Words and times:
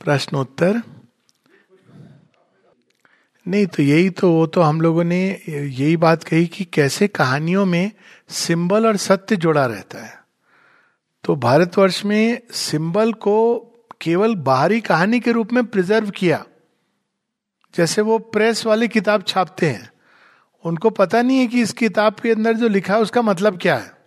प्रश्नोत्तर? 0.00 0.80
नहीं 3.46 3.66
तो 3.66 3.82
यही 3.82 4.10
तो 4.10 4.30
वो 4.32 4.46
तो 4.46 4.60
हम 4.60 4.80
लोगों 4.80 5.04
ने 5.04 5.20
यही 5.48 5.96
बात 5.96 6.24
कही 6.24 6.46
कि 6.46 6.64
कैसे 6.64 7.08
कहानियों 7.08 7.64
में 7.66 7.90
सिंबल 8.30 8.86
और 8.86 8.96
सत्य 8.96 9.36
जुड़ा 9.36 9.64
रहता 9.66 10.04
है। 10.04 10.16
तो 11.24 11.36
भारतवर्ष 11.36 12.04
में 12.04 12.40
सिंबल 12.52 13.12
को 13.12 13.36
केवल 14.00 14.34
बाहरी 14.36 14.80
कहानी 14.80 15.20
के 15.20 15.32
रूप 15.32 15.52
में 15.52 15.64
प्रिजर्व 15.66 16.10
किया, 16.10 16.44
जैसे 17.74 18.02
वो 18.02 18.18
प्रेस 18.18 18.64
वाले 18.66 18.88
किताब 18.88 19.24
छापते 19.26 19.66
हैं। 19.66 19.90
उनको 20.64 20.90
पता 20.90 21.22
नहीं 21.22 21.38
है 21.38 21.46
कि 21.46 21.62
इस 21.62 21.72
किताब 21.72 22.14
के 22.14 22.30
अंदर 22.30 22.52
जो 22.52 22.68
लिखा 22.68 22.94
है 22.94 23.00
उसका 23.00 23.22
मतलब 23.22 23.58
क्या 23.58 23.76
है। 23.76 23.97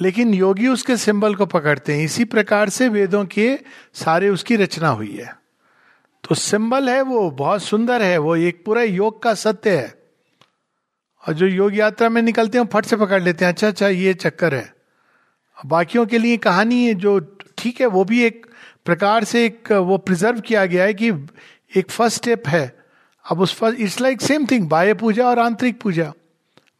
लेकिन 0.00 0.34
योगी 0.34 0.66
उसके 0.66 0.96
सिंबल 0.96 1.34
को 1.34 1.46
पकड़ते 1.46 1.94
हैं। 1.94 2.04
इसी 2.04 2.24
प्रकार 2.24 2.68
से 2.68 2.88
वेदों 2.88 3.24
के 3.24 3.58
सारे 3.94 4.28
उसकी 4.28 4.56
रचना 4.56 4.88
हुई 4.88 5.16
है। 5.16 5.36
तो 6.28 6.34
सिंबल 6.34 6.90
है 6.90 7.02
वो, 7.02 7.30
बहुत 7.30 7.62
सुंदर 7.62 8.02
है 8.02 8.18
वो, 8.18 8.36
एक 8.36 8.64
पूरा 8.64 8.82
योग 8.82 9.22
का 9.22 9.34
सत्य 9.34 9.76
है। 9.76 10.02
और 11.28 11.34
जो 11.34 11.46
योग 11.46 11.76
यात्रा 11.76 12.08
में 12.08 12.22
निकलते 12.22 12.58
हैं 12.58 12.66
फट 12.66 12.84
से 12.84 12.96
पकड़ 12.96 13.22
लेते 13.22 13.44
हैं। 13.44 13.52
अच्छा 13.52 13.68
अच्छा 13.68 13.88
ये 13.88 14.14
चक्कर 14.14 14.54
है। 14.54 14.74
बाकियों 15.66 16.06
के 16.06 16.18
लिए 16.18 16.36
कहानी 16.36 16.86
है 16.86 16.94
जो 16.94 17.36
ठीक 17.58 17.80
है, 17.80 17.86
वो 17.86 18.04
भी 18.04 18.22
एक 18.22 18.46
प्रकार 18.84 19.24
से 19.24 19.46
एक, 19.46 19.72
वो 19.72 19.98
प्रिजर्व 19.98 20.40
किया 20.40 20.66
गया 20.66 20.84
है 20.84 20.94
कि 20.94 21.12
एक 21.76 21.90
फ़र्स्ट 21.90 22.16
स्टेप 22.16 22.48
है। 22.48 22.78
अब 23.30 23.40
उस 23.40 23.54
first 23.54 23.80
it's 23.80 24.00
like 24.00 24.20
same 24.20 24.46
thing 24.46 24.68
बाह्य 24.68 24.94
पूजा 24.94 25.28
और 25.28 25.38
आंतरिक 25.38 25.80
पूजा। 25.80 26.12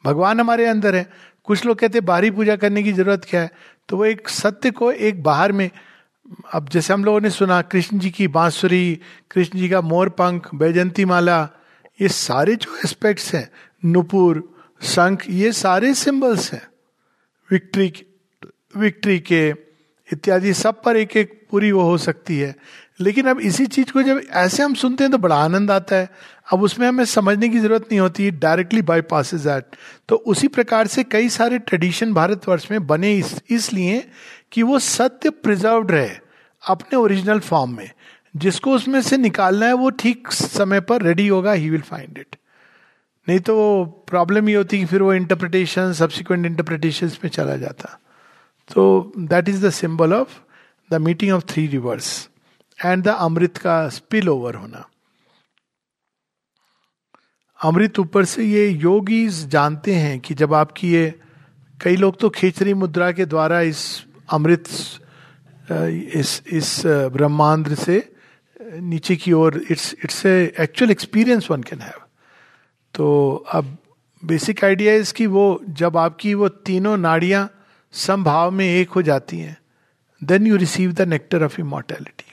भगवान 0.05 0.41
हमारे 0.41 0.67
अंदर 0.67 0.95
है। 0.95 1.11
कुछ 1.45 1.67
लोग 1.67 1.79
कहते 1.79 2.01
बाहरी 2.01 2.31
पूजा 2.31 2.57
करने 2.57 2.83
की 2.83 2.93
ज़रूरत 2.93 3.27
क्या 3.31 3.41
है? 3.41 3.51
तो 3.89 3.97
वो 3.97 4.05
एक 4.05 4.29
सत्य 4.29 4.71
को 4.71 4.93
एक 4.93 5.23
बाहर 5.23 5.53
में, 5.53 5.71
अब 6.53 6.69
जैसे 6.69 6.93
हम 6.93 7.05
लोगों 7.05 7.21
ने 7.21 7.31
सुना, 7.31 7.63
कृष्ण 7.63 7.99
जी 7.99 8.11
की 8.11 8.29
बांसुरी, 8.29 9.01
कृष्ण 9.31 9.59
जी 9.59 9.69
का 9.69 9.81
मोर 9.81 10.09
पंख, 10.09 10.55
बैजंती 10.55 11.05
माला, 11.05 11.49
ये 12.01 12.09
सारे 12.09 12.57
जो 12.57 12.77
एस्पेक्ट्स 12.77 13.35
हैं, 13.35 13.51
नुपुर, 13.85 14.55
शंख, 14.83 15.25
ये 15.29 15.53
सारे 15.53 15.95
सिंबल्स 15.95 16.53
हैं। 16.53 16.69
विक्ट्री 17.51 17.93
विक्ट्री 18.77 19.19
के, 19.19 19.49
इत्यादि 20.13 20.55
सब 20.55 20.83
पर 20.83 20.97
एक 20.97 21.17
एक 21.17 21.49
पूरी 21.51 21.73
वो 21.73 21.83
हो 21.83 21.99
सकती 21.99 22.39
है। 22.39 22.55
लेकिन 23.01 23.27
अब 23.27 23.41
इसी 23.41 23.67
चीज़ 23.67 23.93
को 23.93 24.03
जब 24.03 24.21
ऐसे 24.31 24.63
हम 24.63 24.75
सुनते 24.75 25.05
हैं 25.05 25.11
तो 25.13 25.19
बड़ा 25.19 25.37
आनंद 25.37 25.71
आता 25.71 25.97
है। 25.97 26.09
अब 26.53 26.63
उसमें 26.63 26.87
हमें 26.89 27.05
समझने 27.05 27.49
की 27.49 27.59
ज़रूरत 27.59 27.83
नहीं 27.83 28.01
होती 28.01 28.31
डायरेक्टली 28.31 28.83
बाई 28.83 29.01
पास 29.01 29.35
तो 30.09 30.17
उसी 30.17 30.49
प्रकार 30.49 30.87
से 30.87 31.05
कई 31.05 31.29
सारे 31.29 31.59
ट्रेडिशन 31.59 32.13
भारतवर्ष 32.15 32.71
में 32.71 32.87
बने 32.87 33.15
इस, 33.15 33.35
इसलिए 33.51 34.05
कि 34.53 34.63
वो 34.63 34.79
सत्य 34.79 35.31
प्रिजर्व 35.31 35.87
रहे 35.89 36.11
अपने 36.63 36.97
ओरिजिनल 36.97 37.39
फॉर्म 37.41 37.77
में। 37.77 37.91
जिसको 38.37 38.73
उसमें 38.73 39.01
से 39.03 39.17
निकालना 39.17 39.67
है 39.67 39.73
वो 39.73 39.91
ठीक 39.91 40.33
समय 40.33 40.81
पर 40.81 41.03
रेडी 41.03 41.27
होगा 41.29 41.53
ही 41.53 41.71
विल 41.71 41.81
फाइंड 41.81 42.19
इट 42.19 42.37
नहीं 43.29 43.39
तो 43.41 43.85
प्रॉब्लम 44.09 44.49
ये 44.49 44.55
होती 44.55 44.79
कि 44.79 44.85
फिर 44.85 45.03
वो 45.03 45.15
इंटरप्रिटेशन 45.15 45.93
सब्सिक्वेंट 45.93 46.47
इंटरप्रिटेशन 46.47 47.11
में 47.25 47.29
चला 47.31 47.57
जाता। 47.57 47.99
तो 48.75 49.13
that 49.19 49.49
is 49.49 49.67
the 49.67 49.71
symbol 49.71 50.15
of 50.15 50.39
the 50.91 51.01
meeting 51.01 51.33
of 51.33 51.45
three 51.49 51.67
rivers 51.67 52.29
and 52.85 53.03
the 53.05 53.09
amrit 53.21 53.57
का 53.57 53.89
स्पिल 53.89 54.29
ओवर 54.29 54.55
होना 54.55 54.87
अमृत 57.61 57.99
ऊपर 57.99 58.25
से 58.25 58.45
ये 58.45 58.69
योगी 58.69 59.27
जानते 59.49 59.95
हैं 59.95 60.19
कि 60.21 60.35
जब 60.35 60.55
आपकी 60.55 60.93
ये 60.93 61.13
कई 61.81 61.97
लोग 61.97 62.19
तो 62.21 62.29
खेचरी 62.31 62.75
मुद्रा 62.75 63.11
के 63.13 63.25
द्वारा 63.27 63.61
इस 63.61 63.83
अमृत 64.33 64.69
इस 65.71 66.43
इस 66.53 66.81
ब्रह्मांड 66.87 67.75
से 67.75 68.03
नीचे 68.83 69.17
की 69.17 69.33
ओर 69.33 69.63
it's 69.71 69.95
it's 70.05 70.25
a 70.27 70.53
actual 70.61 70.91
experience 70.91 71.51
one 71.51 71.63
can 71.63 71.81
have 71.81 72.01
तो 72.95 73.11
अब 73.53 73.77
बेसिक 74.23 74.65
आइडिया 74.65 74.95
इज़ 74.95 75.13
कि 75.15 75.27
वो 75.27 75.45
जब 75.79 75.97
आपकी 75.97 76.35
वो 76.35 76.49
तीनों 76.67 76.97
नाड़ियाँ 76.97 77.49
संभाव 77.95 78.51
में 78.51 78.67
एक 78.67 78.91
हो 78.91 79.03
जाती 79.03 79.39
हैं 79.39 79.57
then 80.23 80.47
you 80.47 80.57
receive 80.57 80.93
the 80.93 81.09
nectar 81.09 81.45
of 81.45 81.61
immortality 81.61 82.30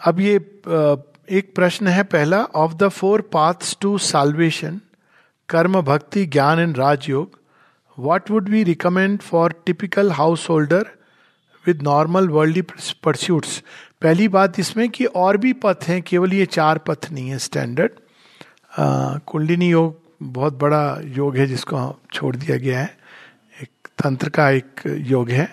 अब 0.00 0.20
ये 0.20 0.34
एक 1.30 1.52
प्रश्न 1.54 1.86
है 1.86 2.02
पहला. 2.04 2.42
Of 2.44 2.74
the 2.74 2.88
four 2.88 3.20
paths 3.32 3.76
to 3.80 3.96
salvation 3.98 4.80
karma, 5.48 5.80
bhakti, 5.80 6.24
gyan 6.26 6.58
and 6.58 6.78
raja yoga 6.78 7.38
what 7.98 8.30
would 8.30 8.48
we 8.48 8.62
recommend 8.64 9.20
for 9.20 9.54
typical 9.66 10.10
householder 10.50 10.90
with 11.64 11.82
normal 11.82 12.28
worldly 12.28 12.62
pursuits 13.04 13.62
पहली 14.02 14.28
बात 14.28 14.58
इसमें 14.60 14.88
कि 14.90 15.04
और 15.04 15.36
भी 15.36 15.52
पथ 15.64 15.84
हैं, 15.88 16.00
केवल 16.02 16.32
ये 16.34 16.46
चार 16.46 16.78
पथ 16.78 17.10
नहीं 17.12 17.28
है 17.30 17.38
स्टैंडर्ड 17.38 17.90
कुंडलिनी 19.26 19.68
योग 19.70 19.98
बहुत 20.22 20.58
बड़ा 20.58 21.00
योग 21.16 21.36
है 21.36 21.46
जिसको 21.46 22.00
छोड़ 22.12 22.34
दिया 22.36 22.56
गया 22.56 22.80
है. 22.80 22.96
एक 23.62 23.88
तंत्र 23.98 24.28
का 24.28 24.48
एक 24.50 24.80
योग 24.86 25.30
है. 25.30 25.48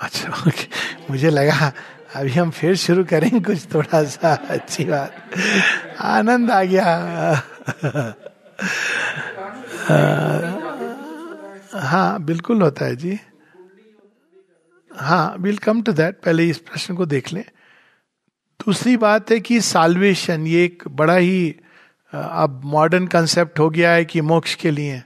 अच्छा 0.00 0.28
ओके 0.48 0.66
मुझे 1.10 1.30
लगा, 1.30 1.72
अभी 2.16 2.30
हम 2.30 2.50
फिर 2.50 2.74
शुरू 2.76 3.04
करें 3.04 3.40
कुछ 3.42 3.66
थोड़ा 3.74 4.02
सा, 4.04 4.34
अच्छी 4.34 4.84
बात। 4.84 5.12
आनंद 6.00 6.50
आ 6.50 6.62
गया। 6.64 6.84
हाँ 11.82 12.22
बिल्कुल 12.24 12.62
होता 12.62 12.84
है 12.84 12.96
जी। 12.96 13.18
हाँ 14.90 15.36
विल 15.40 15.58
कम 15.58 15.82
टू 15.82 15.92
दैट 15.92 16.20
पहले 16.24 16.48
इस 16.48 16.58
प्रश्न 16.60 16.94
को 16.94 17.06
देख 17.06 17.32
लें। 17.32 17.44
दूसरी 18.60 18.96
बात 18.96 19.30
है 19.30 19.40
कि 19.40 19.60
साल्वेशन 19.60 20.46
ये 20.46 20.64
एक 20.64 20.82
बड़ा 20.88 21.16
ही 21.16 21.54
अब 22.12 22.60
मॉडर्न 22.64 23.06
कंसेप्ट 23.06 23.58
हो 23.58 23.68
गया 23.70 23.90
है 23.92 24.04
कि 24.04 24.20
मोक्ष 24.22 24.54
के 24.54 24.70
लिए। 24.70 25.02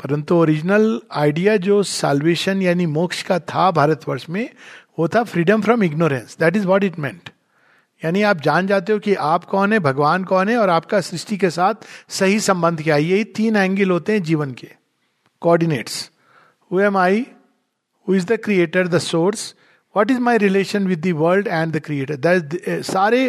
परंतु 0.00 0.34
ओरिजिनल 0.34 1.00
आइडिया 1.12 1.56
जो 1.56 1.82
साल्वेशन 1.82 2.62
यानी 2.62 2.86
मोक्ष 2.86 3.22
का 3.22 3.38
था 3.40 3.70
भारतवर्ष 3.70 4.28
में, 4.28 4.48
वो 4.98 5.08
था 5.08 5.22
freedom 5.24 5.62
from 5.62 5.82
ignorance 5.82 6.36
that 6.40 6.56
is 6.56 6.66
what 6.66 6.84
it 6.84 6.98
meant 6.98 7.28
यानी 8.02 8.22
आप 8.22 8.40
जान 8.40 8.66
जाते 8.66 8.92
हो 8.92 8.98
कि 8.98 9.14
आप 9.14 9.44
कौन 9.44 9.72
है, 9.72 9.78
भगवान 9.78 10.24
कौन 10.24 10.48
है 10.48 10.56
और 10.56 10.70
आपका 10.70 11.00
सृष्टि 11.00 11.36
के 11.36 11.50
साथ 11.50 11.86
सही 12.08 12.40
संबंध 12.40 12.82
क्या 12.82 12.94
है। 12.94 13.04
यही 13.04 13.24
तीन 13.24 13.56
एंगल 13.56 13.90
होते 13.90 14.12
हैं 14.12 14.22
जीवन 14.22 14.52
के। 14.52 14.68
Coordinates 15.42 16.10
who 16.70 16.80
am 16.80 16.96
I 16.96 17.26
who 18.08 18.14
is 18.14 18.26
the 18.26 18.36
creator 18.44 18.88
the 18.88 18.98
source 18.98 19.54
what 19.96 20.10
is 20.10 20.18
my 20.18 20.38
relation 20.38 20.86
with 20.86 21.06
the 21.06 21.12
world 21.16 21.48
and 21.48 21.72
the 21.72 21.80
creator 21.80 22.82
सारे 22.84 23.28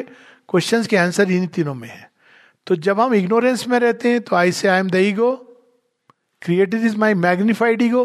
क्वेश्चन 0.49 0.83
के 0.83 0.97
आंसर 0.97 1.31
इन्हीं 1.31 1.47
तीनों 1.47 1.73
में 1.73 1.89
है। 1.89 2.09
तो 2.67 2.75
जब 2.75 2.99
हम 2.99 3.13
इग्नोरेंस 3.13 3.67
में 3.67 3.79
रहते 3.79 4.09
हैं 4.09 4.21
तो 4.21 4.35
I 4.35 4.51
say 4.51 4.67
I 4.67 4.79
am 4.79 4.89
the 4.89 4.95
ego 4.95 5.31
creator 6.41 6.85
is 6.85 6.97
my 6.97 7.13
magnified 7.15 7.81
ego 7.81 8.03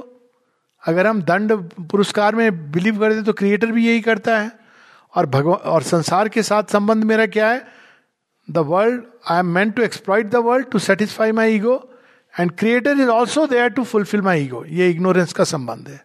अगर 0.83 1.07
हम 1.07 1.23
दंड 1.23 1.53
पुरस्कार 1.91 2.35
में 2.35 2.73
बिलीव 2.73 2.99
करते 3.01 3.23
तो 3.23 3.33
क्रिएटर 3.33 3.71
भी 3.73 3.87
यही 3.87 4.01
करता 4.01 4.39
है। 4.39 4.51
और 5.15 5.27
भगवान, 5.27 5.57
और 5.57 5.83
संसार 5.83 6.29
के 6.29 6.43
साथ 6.43 6.73
संबंध 6.73 7.05
मेरा 7.05 7.27
क्या 7.27 7.51
है? 7.51 7.67
The 8.49 8.59
world 8.59 9.03
I 9.31 9.39
am 9.39 9.47
meant 9.55 9.75
to 9.77 9.83
exploit 9.83 10.27
the 10.27 10.37
world 10.47 10.71
to 10.71 10.79
satisfy 10.79 11.33
my 11.33 11.55
ego 11.55 11.75
and 12.35 12.53
creator 12.59 13.01
is 13.01 13.09
also 13.09 13.47
there 13.47 13.69
to 13.71 13.85
fulfil 13.85 14.23
my 14.23 14.43
ego 14.43 14.65
ये 14.69 14.91
इग्नोरेंस 14.91 15.33
का 15.33 15.45
संबंध 15.45 15.89
है। 15.89 16.01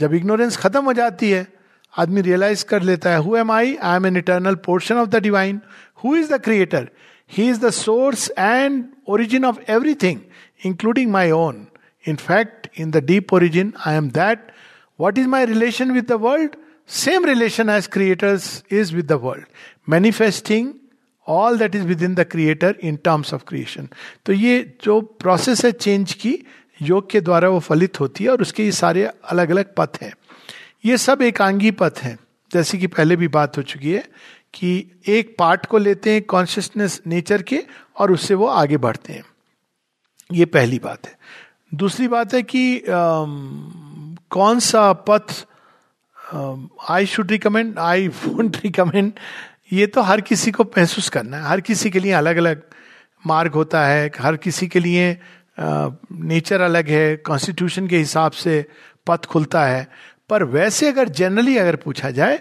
जब 0.00 0.14
इग्नोरेंस 0.14 0.56
खत्म 0.56 0.84
हो 0.84 0.92
जाती 0.92 1.30
है, 1.30 1.46
आदमी 1.94 2.20
रियलाइज़ 2.20 2.64
कर 2.64 2.82
लेता 2.82 3.10
है 3.10 3.18
who 3.18 3.36
am 3.36 3.50
I 3.52 3.76
I 3.76 3.96
am 3.96 4.06
an 4.06 4.16
eternal 4.16 4.54
portion 4.64 4.96
of 4.96 5.08
the 5.08 5.22
divine 5.22 5.60
who 6.04 6.16
is 6.16 6.32
the 6.34 6.40
creator 6.40 6.88
he 7.30 7.48
is 7.48 7.60
the 7.60 7.70
source 7.70 8.30
and 8.38 8.84
origin 9.08 9.44
of 9.44 9.58
everything 9.68 10.20
including 10.62 11.10
my 11.10 11.30
own. 11.30 11.68
In 12.04 12.16
fact, 12.16 12.68
in 12.74 12.90
the 12.90 13.00
deep 13.00 13.32
origin, 13.32 13.74
I 13.84 13.94
am 13.94 14.10
that. 14.10 14.52
What 14.98 15.18
is 15.18 15.26
my 15.26 15.44
relation 15.44 15.94
with 15.94 16.08
the 16.08 16.18
world? 16.18 16.56
Same 16.86 17.24
relation 17.24 17.68
as 17.68 17.86
creators 17.86 18.62
is 18.68 18.92
with 18.92 19.08
the 19.08 19.18
world. 19.18 19.44
Manifesting 19.86 20.80
all 21.26 21.56
that 21.56 21.74
is 21.74 21.84
within 21.84 22.14
the 22.16 22.24
creator 22.24 22.70
in 22.80 22.98
terms 22.98 23.32
of 23.32 23.44
creation. 23.46 23.88
तो 24.24 24.32
ये 24.32 24.58
जो 24.84 25.00
process 25.22 25.64
है 25.64 25.72
change 25.72 26.12
की 26.14 26.38
योग 26.82 27.10
के 27.10 27.20
द्वारा 27.20 27.48
वो 27.48 27.60
फलित 27.60 28.00
होती 28.00 28.24
है 28.24 28.30
और 28.30 28.42
उसके 28.42 28.64
ये 28.64 28.72
सारे 28.72 29.04
अलग 29.04 29.50
अलग 29.50 29.74
पथ 29.76 30.02
हैं 30.02 30.12
ये 30.84 30.96
सब 30.98 31.22
एकांगी 31.22 31.70
पथ 31.80 31.98
हैं 32.02 32.18
जैसे 32.52 32.78
कि 32.78 32.86
पहले 32.86 33.16
भी 33.16 33.28
बात 33.28 33.56
हो 33.58 33.62
चुकी 33.62 33.92
है 33.92 34.04
कि 34.54 34.70
एक 35.08 35.34
पार्ट 35.38 35.66
को 35.66 35.78
लेते 35.78 36.12
हैं 36.12 36.22
कॉन्शियसनेस 36.32 37.00
नेचर 37.06 37.42
के 37.42 37.62
और 38.00 38.12
उससे 38.12 38.34
वो 38.34 38.46
आगे 38.46 38.76
बढ़ते 38.76 39.12
हैं 39.12 39.24
ये 40.34 40.44
पहली 40.46 40.78
बात 40.78 41.06
है। 41.06 41.16
दूसरी 41.74 42.08
बात 42.08 42.34
है 42.34 42.42
कि 42.42 42.78
आ, 42.78 42.82
कौन 44.30 44.60
सा 44.60 44.92
पथ 45.08 45.46
I 46.90 47.06
should 47.06 47.30
recommend 47.30 47.78
I 47.78 48.08
won't 48.08 48.56
recommend 48.64 49.12
ये 49.72 49.86
तो 49.86 50.02
हर 50.02 50.20
किसी 50.20 50.50
को 50.50 50.64
महसूस 50.78 51.08
करना 51.08 51.36
है। 51.36 51.44
हर 51.44 51.60
किसी 51.60 51.90
के 51.90 52.00
लिए 52.00 52.12
अलग 52.12 52.36
अलग 52.36 52.62
मार्ग 53.24 53.52
होता 53.54 53.84
है। 53.86 54.10
हर 54.20 54.36
किसी 54.36 54.68
के 54.68 54.80
लिए 54.80 55.18
नेचर 55.58 56.60
अलग 56.60 56.88
है। 56.88 57.16
कॉन्स्टिट्यूशन 57.16 57.86
के 57.86 57.98
हिसाब 57.98 58.32
से 58.32 58.64
पथ 59.06 59.24
खुलता 59.24 59.64
है। 59.64 59.86
पर 60.30 60.44
वैसे 60.44 60.88
अगर 60.88 61.08
जनरली 61.10 61.56
अगर 61.58 61.76
पूछा 61.76 62.10
जाए 62.10 62.38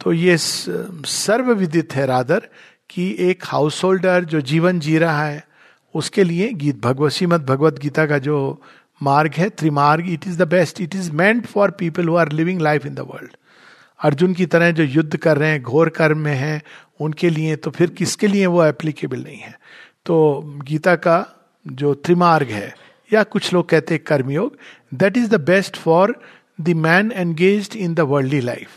तो 0.00 0.12
ये 0.12 0.36
सर्वविदित 0.38 1.94
है 1.94 2.06
रादर 2.06 2.48
कि 2.90 3.14
एक 3.20 3.44
हाउस 3.46 3.82
होल्डर 3.84 4.24
जो 4.24 4.40
जीवन 4.40 4.80
जी 4.80 4.98
रहा 4.98 5.24
है 5.24 5.44
उसके 5.94 6.24
लिए 6.24 6.52
गीत, 6.52 6.80
भगवत, 6.82 7.12
श्रीमद 7.12 7.44
भगवत 7.46 7.78
गीता 7.78 8.06
का 8.06 8.18
जो 8.18 8.60
मार्ग 9.00 9.34
है, 9.34 9.48
त्रिमार्ग 9.48 10.08
it 10.08 10.26
is 10.26 10.38
the 10.38 10.48
best 10.48 10.80
it 10.80 10.94
is 10.94 11.10
meant 11.12 11.46
for 11.46 11.70
people 11.70 12.08
who 12.08 12.16
are 12.16 12.32
living 12.32 12.60
life 12.60 12.86
in 12.86 12.94
the 12.94 13.00
world 13.00 13.36
Arjun 14.00 14.34
की 14.34 14.46
तरह 14.46 14.70
जो 14.70 14.84
युद्ध 14.84 15.16
कर 15.16 15.38
रहे 15.38 15.50
हैं, 15.50 15.62
घोर 15.62 15.88
कर्म 15.88 16.18
में 16.18 16.34
हैं, 16.34 16.62
उनके 17.00 17.30
लिए 17.30 17.56
तो 17.56 17.70
फिर 17.70 17.90
किसके 17.90 18.26
लिए 18.26 18.46
वो 18.46 18.64
एप्लीकेबल 18.64 19.22
नहीं 19.22 19.38
है? 19.38 19.54
तो 20.06 20.42
गीता 20.64 20.94
का 20.96 21.26
जो 21.66 21.94
त्रिमार्ग 21.94 22.48
है, 22.48 22.74
या 23.12 23.22
कुछ 23.22 23.52
लोग 23.52 23.68
कहते 23.68 23.94
हैं 23.94 24.02
karma yoga 24.06 24.56
that 24.94 25.16
is 25.16 25.28
the 25.30 25.40
best 25.40 25.76
for 25.76 26.14
the 26.60 26.68
man 26.68 27.12
engage 27.12 27.70
in 27.76 27.94
the 27.94 28.00
worldly 28.00 28.40
life 28.40 28.68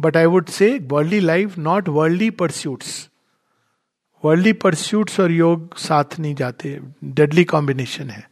but 0.00 0.16
I 0.16 0.26
would 0.26 0.46
say 0.48 0.78
worldly 0.82 1.20
life 1.20 1.58
not 1.58 1.88
worldly 1.88 2.30
pursuits 2.30 3.09
worldly 4.24 4.52
pursuits 4.52 5.20
और 5.20 5.30
योग 5.30 5.76
साथ 5.78 6.04
नहीं 6.18 6.34
जाते। 6.34 6.80
डेडली 7.04 7.44
कॉम्बिनेशन 7.44 8.10
है। 8.10 8.30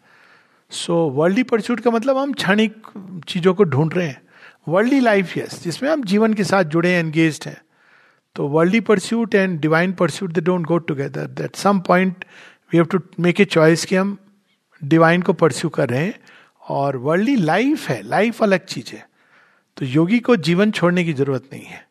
सो 0.70 0.94
वर्ल्डली 1.10 1.42
परस्यूट 1.42 1.80
का 1.80 1.90
मतलब 1.90 2.16
हम 2.16 2.32
क्षणिक 2.32 2.86
चीज़ों 3.28 3.54
को 3.54 3.64
ढूंढ 3.64 3.94
रहे 3.94 4.06
हैं। 4.06 4.22
वर्ल्डली 4.68 5.00
लाइफ 5.00 5.36
यस 5.36 5.62
जिसमें 5.62 5.90
हम 5.90 6.04
जीवन 6.04 6.34
के 6.34 6.44
साथ 6.44 6.64
जुड़े 6.64 6.92
हैं 6.92 7.04
एंगेज 7.04 7.40
हैं। 7.46 7.62
तो 8.34 8.48
worldly 8.48 8.80
pursuit 8.80 9.34
and 9.34 9.60
divine 9.60 9.92
pursuit 9.92 10.32
they 10.32 10.40
don't 10.40 10.66
go 10.66 10.78
together 10.78 11.26
that 11.26 11.56
some 11.56 11.80
point 11.80 12.24
we 12.72 12.76
have 12.76 12.86
to 12.86 13.00
make 13.20 13.40
a 13.40 13.44
choice 13.44 13.84
कि 13.84 13.96
हम 13.96 14.18
डिवाइन 14.84 15.22
को 15.22 15.32
परस्यू 15.32 15.70
कर 15.70 15.88
रहे 15.88 16.04
हैं 16.04 16.20
और 16.68 16.96
वर्ल्डली 16.96 17.36
लाइफ 17.36 17.88
है। 17.88 18.02
लाइफ 18.02 18.42
अलग 18.42 18.64
चीज़ 18.64 18.96
है। 18.96 19.08
तो 19.76 19.86
योगी 19.86 20.18
को 20.18 20.36
जीवन 20.36 20.70
छोड़ने 20.70 21.04
की 21.04 21.12
ज़रूरत 21.12 21.44
नहीं 21.52 21.64
है। 21.64 21.87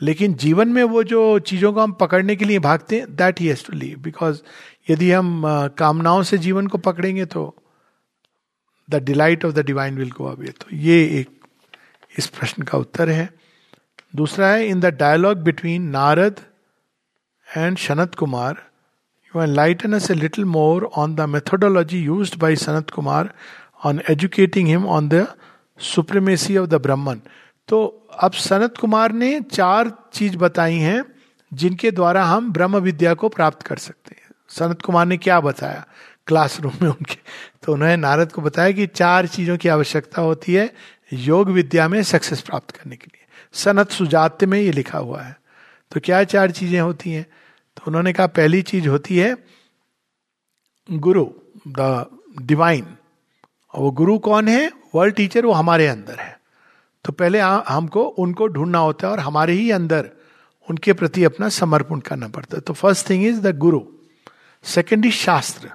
लेकिन 0.00 0.34
जीवन 0.34 0.68
में 0.68 0.82
वो 0.84 1.02
जो 1.04 1.38
चीज़ों 1.38 1.72
को 1.72 1.80
हम 1.80 1.92
पकड़ने 1.92 2.36
के 2.36 2.44
लिए 2.44 2.58
भागते 2.58 2.96
हैं 2.96 3.14
that 3.16 3.40
he 3.40 3.46
has 3.46 3.64
to 3.66 3.76
leave 3.76 3.98
because 3.98 4.40
यदि 4.90 5.10
हम 5.10 5.42
कामनाओं 5.78 6.22
से 6.22 6.38
जीवन 6.38 6.66
को 6.66 6.78
पकड़ेंगे 6.78 7.24
तो 7.24 7.54
the 8.88 9.02
delight 9.04 9.44
of 9.44 9.54
the 9.54 9.64
divine 9.66 9.96
will 9.98 10.10
go 10.10 10.24
away 10.24 10.50
तो 10.60 10.76
ये 10.76 11.02
एक 11.20 11.28
इस 12.18 12.26
प्रश्न 12.26 12.62
का 12.62 12.78
उत्तर 12.78 13.10
है। 13.10 13.28
दूसरा 14.16 14.48
है 14.48 14.66
in 14.66 14.80
the 14.80 14.86
dialogue 14.98 15.38
between 15.42 15.88
Narad 15.90 16.40
and 17.48 17.76
Sanat 17.78 18.14
Kumar 18.14 18.62
you 19.34 19.42
enlighten 19.42 19.92
us 19.92 20.10
a 20.10 20.14
little 20.14 20.44
more 20.44 20.84
on 20.96 21.14
the 21.14 21.28
methodology 21.28 21.98
use 22.02 22.36
by 22.38 22.56
Sanat 22.56 22.90
Kumar 22.90 23.32
on 23.84 24.00
educating 24.10 24.68
him 24.68 24.86
on 24.88 25.08
the 25.08 25.26
supremacy 25.80 26.56
of 26.56 26.68
the 26.70 26.80
Brahman 26.82 27.20
तो 27.68 28.08
अब 28.20 28.32
सनत 28.32 28.76
कुमार 28.76 29.12
ने 29.12 29.40
चार 29.40 29.92
चीज़ 30.12 30.36
बताई 30.36 30.74
हैं, 30.74 31.04
जिनके 31.54 31.90
द्वारा 31.90 32.24
हम 32.24 32.52
ब्रह्म 32.52 32.76
विद्या 32.76 33.14
को 33.14 33.28
प्राप्त 33.28 33.62
कर 33.62 33.76
सकते 33.76 34.16
हैं। 34.18 34.30
सनत 34.48 34.82
कुमार 34.82 35.06
ने 35.06 35.16
क्या 35.16 35.40
बताया? 35.40 35.86
क्लासरूम 36.26 36.72
में 36.82 36.88
उनके 36.88 37.16
तो 37.62 37.72
उन्होंने 37.72 37.96
नारद 37.96 38.32
को 38.32 38.42
बताया 38.42 38.70
कि 38.70 38.86
चार 38.86 39.26
चीज़ों 39.26 39.56
की 39.56 39.68
आवश्यकता 39.68 40.22
होती 40.22 40.54
है 40.54 40.74
योग 41.12 41.48
विद्या 41.48 41.88
में 41.88 42.02
सक्सेस 42.02 42.40
प्राप्त 42.40 42.70
करने 42.70 42.96
के 42.96 43.06
लिए। 43.14 43.26
सनत 43.52 43.90
सुजात 43.90 44.44
में 44.44 44.60
ये 44.60 44.72
लिखा 44.72 44.98
हुआ 44.98 45.22
है। 45.22 45.40
तो 45.92 46.00
क्या 46.00 46.24
चार 46.24 46.50
चीज़ें 46.50 46.80
होती 46.80 47.10
हैं? 47.10 47.26
तो 47.76 47.82
उन्होंने 47.86 48.12
कहा, 48.12 48.26
पहली 48.26 48.62
चीज़ 48.62 48.88
होती 48.88 49.18
है 49.18 49.36
गुरु, 50.90 51.26
द 51.68 52.06
डिवाइन। 52.42 52.96
और 53.74 53.80
वो 53.80 53.90
गुरु 53.90 54.18
कौन 54.18 54.48
है? 54.48 54.70
वर्ल्ड 54.94 55.14
टीचर, 55.14 55.46
वो 55.46 55.52
हमारे 55.52 55.86
अंदर 55.86 56.18
है। 56.18 56.35
तो 57.06 57.12
पहले 57.12 57.40
हमको, 57.40 58.02
उनको 58.02 58.46
ढूंढना 58.46 58.78
होता 58.78 59.06
है 59.06 59.12
और 59.12 59.20
हमारे 59.20 59.52
ही 59.52 59.70
अंदर 59.70 60.10
उनके 60.70 60.92
प्रति 60.92 61.24
अपना 61.24 61.48
समर्पण 61.48 62.00
करना 62.00 62.28
पड़ता 62.28 62.56
है। 62.56 62.60
तो 62.60 62.72
first 62.72 63.10
thing 63.10 63.26
is 63.26 63.40
the 63.40 63.58
guru 63.58 63.80
second 64.64 65.06
is 65.06 65.12
shastra 65.12 65.70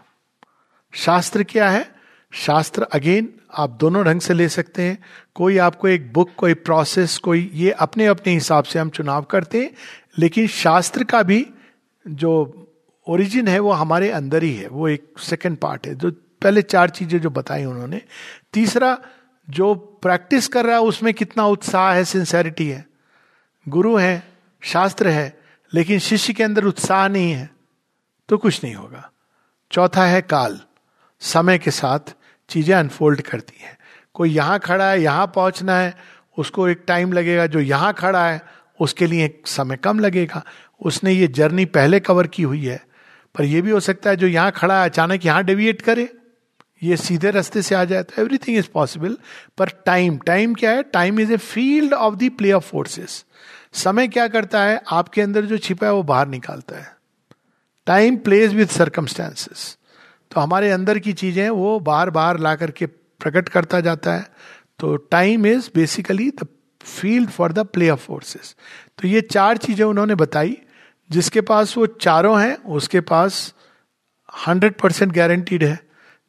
शास्त्र 0.94 1.44
क्या 1.44 1.69
है? 1.69 1.95
शास्त्र 2.31 2.83
अगेन 2.83 3.33
आप 3.57 3.69
दोनों 3.69 4.06
ढंग 4.06 4.22
से 4.22 4.33
ले 4.33 4.50
सकते 4.50 4.81
हैं। 4.81 5.04
कोई 5.36 5.57
आपको 5.57 5.88
एक 5.88 6.13
बुक 6.13 6.30
कोई 6.38 6.54
प्रोसेस 6.54 7.18
कोई 7.18 7.51
ये 7.54 7.72
अपने 7.72 8.06
अपने 8.06 8.34
हिसाब 8.34 8.63
से 8.63 8.80
हम 8.80 8.89
चुनाव 8.89 9.24
करते 9.24 9.62
हैं, 9.62 9.72
लेकिन 10.19 10.48
शास्त्र 10.48 11.04
का 11.04 11.24
भी 11.24 11.48
जो 12.07 12.68
ओरिजिन 13.07 13.48
है, 13.48 13.60
वो 13.60 13.72
हमारे 13.72 14.12
अंदर 14.12 14.44
ही 14.44 14.56
है। 14.56 14.68
वो 14.68 14.88
एक 14.88 15.13
सेकंड 15.19 15.57
पार्ट 15.57 15.88
है। 15.88 15.95
जो 15.95 16.12
पहले 16.12 16.62
चार 16.62 16.89
चीज़ें 16.89 17.19
जो 17.22 17.30
बताई 17.30 17.66
उन्होंने। 17.66 18.01
तीसरा 18.54 18.98
जो 19.48 19.74
प्रैक्टिस 20.04 20.48
कर 20.48 20.66
रहा 20.66 20.76
है, 20.76 20.82
उसमें 20.82 21.14
कितना 21.14 21.46
उत्साह 21.46 21.92
है 21.94 22.04
सिंसेरिटी 22.06 22.68
है। 22.70 22.86
गुरु 23.66 23.96
है, 23.96 24.24
शास्त्र 24.62 25.08
है, 25.08 25.40
लेकिन 25.74 26.00
शिष्य 26.00 26.34
के 26.34 26.44
अंदर 26.44 26.66
उत्साह 26.66 27.08
नहीं 27.08 27.32
है 27.32 27.50
तो 28.30 28.38
कुछ 28.38 28.64
नहीं 28.64 28.76
होगा। 28.76 29.10
चौथा 29.72 30.06
है 30.06 30.22
काल। 30.22 30.60
समय 31.22 31.58
के 31.58 31.72
साथ 31.72 32.14
चीज़ें 32.50 32.76
अनफोल्ड 32.76 33.22
करती 33.22 33.64
हैं। 33.64 33.78
कोई 34.16 34.30
यहाँ 34.30 34.60
खड़ा 34.60 34.90
है, 34.92 35.02
यहाँ 35.02 35.32
पहुँचना 35.36 35.78
है, 35.78 35.94
उसको 36.38 36.68
एक 36.70 36.84
टाइम 36.88 37.14
लगेगा। 37.14 37.46
जो 37.46 37.60
यहाँ 37.60 37.94
खड़ा 37.94 38.26
है, 38.28 38.42
उसके 38.80 39.08
लिए 39.08 39.26
एक 39.26 39.42
समय 39.48 39.78
कम 39.78 40.00
लगेगा। 40.00 40.44
उसने 40.82 41.12
ये 41.12 41.28
जर्नी 41.28 41.66
पहले 41.68 42.00
कवर 42.00 42.28
की 42.28 42.44
हुई 42.44 42.66
है, 42.66 42.82
पर 43.36 43.44
यह 43.44 43.62
भी 43.62 43.72
हो 43.72 43.80
सकता 43.80 44.10
है, 44.10 44.16
जो 44.16 44.28
यहाँ 44.28 44.52
खड़ा 44.52 44.82
है, 44.82 44.90
अचानक 44.90 45.26
यहाँ 45.26 45.44
डेविएट 45.44 45.82
करे। 45.82 46.10
ये 46.81 46.98
सीधे 46.98 47.31
रास्ते 47.31 47.62
से 47.62 47.75
आ 47.75 47.83
जाए 47.86 48.04
तो 48.04 48.22
एवरीथिंग 48.22 48.57
इज़ 48.57 48.68
पॉसिबल 48.74 49.18
पर 49.57 49.69
टाइम 49.86 50.18
टाइम 50.18 50.54
क्या 50.54 50.72
है? 50.72 50.83
Time 50.83 51.19
is 51.19 51.33
a 51.33 51.38
field 51.38 51.94
of 51.94 52.16
the 52.16 52.30
play 52.38 52.51
of 52.51 52.69
forces 52.69 53.24
समय 53.74 54.07
क्या 54.07 54.28
करता 54.28 54.63
है? 54.63 54.81
आपके 54.89 55.22
अंदर 55.22 55.45
जो 55.45 55.57
छिपा 55.57 55.88
है, 55.88 55.94
वो 55.94 56.04
बाहर 56.04 56.28
निकालता 56.28 56.78
है। 56.78 56.95
टाइम 57.88 58.18
प्लेज 58.18 58.54
विथ 58.56 58.68
सर्कमस्टांसेस 58.68 59.78
तो 60.31 60.42
हमारे 60.42 60.72
अंदर 60.72 61.00
की 61.00 61.13
चीज़ें, 61.13 61.50
वो 61.50 61.80
बार 61.80 62.10
बार 62.10 62.39
ला 62.39 62.56
करके 62.56 62.86
प्रकट 62.86 63.50
करता 63.50 63.80
जाता 63.81 64.13
है। 64.13 64.25
तो 64.80 64.95
time 64.95 65.45
is 65.45 65.69
basically 65.75 66.30
the 66.31 66.48
field 66.81 67.30
for 67.30 67.51
the 67.54 67.60
play 67.66 67.89
of 67.89 68.00
forces 68.00 68.56
तो 68.98 69.07
ये 69.07 69.22
चार 69.22 69.57
चीज़ें 69.57 69.86
उन्होंने 69.86 70.16
बताई। 70.16 70.57
जिसके 71.10 71.42
पास 71.42 71.75
वो 71.77 71.86
चारों 71.86 72.42
हैं, 72.42 72.56
उसके 72.56 73.00
पास 73.01 73.54
हंड्रेड 74.48 74.74
परसेंट 74.74 75.12
गारंटीड 75.12 75.63
है। 75.63 75.80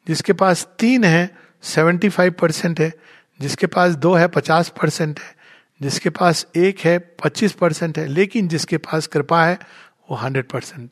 जिसके 0.07 0.33
पास 0.33 0.67
तीन 0.79 1.03
है 1.03 1.37
सेवेंटी 1.63 2.09
फाइव 2.09 2.31
परसेंट 2.31 2.79
है. 2.79 2.93
जिसके 3.41 3.67
पास 3.67 3.95
दो 3.95 4.13
है, 4.13 4.27
पचास 4.27 4.69
परसेंट 4.69 5.19
है. 5.19 5.35
जिसके 5.81 6.09
पास 6.09 6.47
एक 6.55 6.79
है, 6.79 6.97
पच्चीस 6.99 7.51
परसेंट 7.51 7.99
है. 7.99 8.07
लेकिन 8.07 8.47
जिसके 8.47 8.77
पास 8.77 9.07
कृपा 9.07 9.45
है, 9.45 9.59
वो 10.11 10.17
hundred 10.17 10.45
percent 10.49 10.89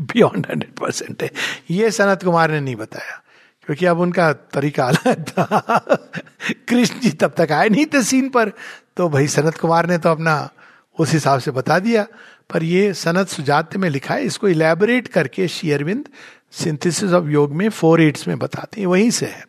beyond 0.00 0.46
hundred 0.50 0.74
percent 0.74 1.22
है. 1.22 1.30
ये 1.70 1.90
सनत 1.90 2.22
कुमार 2.22 2.50
ने 2.50 2.60
नहीं 2.60 2.76
बताया, 2.76 3.22
क्योंकि 3.66 3.86
अब 3.86 4.00
उनका 4.00 4.32
तरीका 4.32 4.84
अलग 4.84 5.24
था। 5.24 5.84
कृष्ण 6.68 7.00
जी 7.00 7.10
तब 7.10 7.34
तक 7.38 7.52
आए 7.52 7.68
नहीं 7.68 7.86
थे 7.86 8.02
सीन 8.02 8.28
पर। 8.28 8.52
तो 8.96 9.08
भाई 9.08 9.28
सनत 9.28 9.56
कुमार 9.56 9.86
ने 9.86 9.98
तो 9.98 10.08
अपना 10.08 10.50
उस 10.98 11.12
हिसाब 11.12 11.40
से 11.40 11.50
बता 11.50 11.78
दिया। 11.78 12.06
पर 12.50 12.62
ये 12.62 12.94
सनत 12.94 13.28
सुजात 13.28 13.76
में 13.76 13.90
लिखा 13.90 14.14
है, 14.14 14.24
इसको 14.24 14.48
इलेबोरेट 14.48 15.08
करके 15.08 15.48
शेयरविंद 15.48 16.08
सिंथेसिस 16.54 17.12
ऑफ़ 17.12 17.28
योग 17.28 17.52
में 17.52 17.68
फोर 17.70 18.02
एड्स 18.02 18.26
में 18.28 18.38
बताते 18.38 18.80
हैं, 18.80 18.86
वहीं 18.86 19.10
से 19.10 19.26
है। 19.26 19.44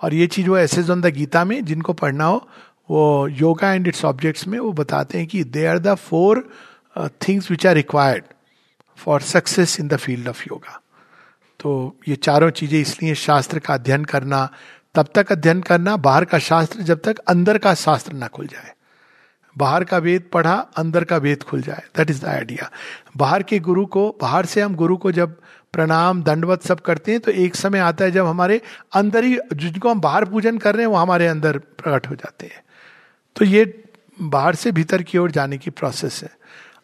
और 0.00 0.14
ये 0.14 0.26
चीज़ 0.26 0.48
वो 0.48 0.58
ऐसे 0.58 0.82
ऑन 0.92 1.00
द 1.00 1.06
गीता 1.14 1.44
में 1.44 1.64
जिनको 1.64 1.92
पढ़ना 1.94 2.24
हो, 2.24 2.48
वो 2.90 3.28
योगा 3.30 3.72
एंड 3.72 3.86
इट्स 3.88 4.04
ऑब्जेक्ट्स 4.04 4.46
में 4.48 4.58
वो 4.58 4.72
बताते 4.74 5.18
हैं 5.18 5.26
कि 5.26 5.42
they 5.46 5.66
are 5.66 5.78
the 5.78 5.94
four 5.96 6.48
things 7.28 7.50
which 7.50 7.66
are 7.66 7.74
required 7.74 8.24
for 8.98 9.20
success 9.22 9.78
in 9.80 9.88
the 9.88 9.96
field 9.96 10.28
of 10.28 10.42
yoga 10.42 10.80
तो 11.60 11.96
ये 12.08 12.16
चारों 12.18 12.50
चीज़ें 12.50 12.80
इसलिए 12.80 13.14
शास्त्र 13.14 13.58
का 13.58 13.74
अध्ययन 13.74 14.04
करना, 14.04 14.48
तब 14.94 15.08
तक 15.14 15.32
अध्ययन 15.32 15.60
करना, 15.62 15.96
बाहर 15.98 16.24
का 16.24 16.38
शास्त्र 16.40 16.82
जब 16.82 17.00
तक 17.04 17.18
अंदर 17.28 17.58
का 17.58 17.74
शास्त्र 17.74 18.12
ना 18.12 18.26
खुल 18.26 18.46
जाए। 18.46 18.72
बाहर 19.56 19.84
का 19.84 19.98
वेद 19.98 20.28
पढ़ा, 20.32 20.54
अंदर 20.76 21.04
का 21.04 21.16
वेद 21.16 21.42
खुल 21.42 21.62
जाए। 21.62 21.82
दैट 21.96 22.10
इज़ 22.10 22.20
द 22.22 22.28
आइडिया 22.28 22.70
बाहर 23.16 23.42
के 23.42 23.58
गुरु 23.60 23.86
को, 23.86 24.08
बाहर 24.20 24.46
से 24.46 24.60
हम 24.60 24.74
गुरु 24.74 24.96
को 24.96 25.12
जब 25.12 25.36
प्रणाम, 25.74 26.22
दंडवत 26.22 26.62
सब 26.62 26.80
करते 26.80 27.12
हैं 27.12 27.20
तो 27.20 27.30
एक 27.32 27.54
समय 27.56 27.78
आता 27.80 28.04
है 28.04 28.10
जब 28.10 28.26
हमारे 28.26 28.60
अंदर 28.94 29.24
ही 29.24 29.38
जिनको 29.54 29.90
हम 29.90 30.00
बाहर 30.00 30.24
पूजन 30.26 30.58
कर 30.58 30.74
रहे 30.74 30.82
हैं, 30.82 30.92
वो 30.92 30.96
हमारे 30.96 31.26
अंदर 31.26 31.58
प्रकट 31.58 32.10
हो 32.10 32.14
जाते 32.16 32.46
हैं। 32.46 32.62
तो 33.36 33.44
ये 33.46 33.64
बाहर 34.22 34.54
से 34.54 34.72
भीतर 34.72 35.02
की 35.02 35.18
ओर 35.18 35.30
जाने 35.30 35.58
की 35.58 35.70
प्रोसेस 35.72 36.22
है। 36.22 36.30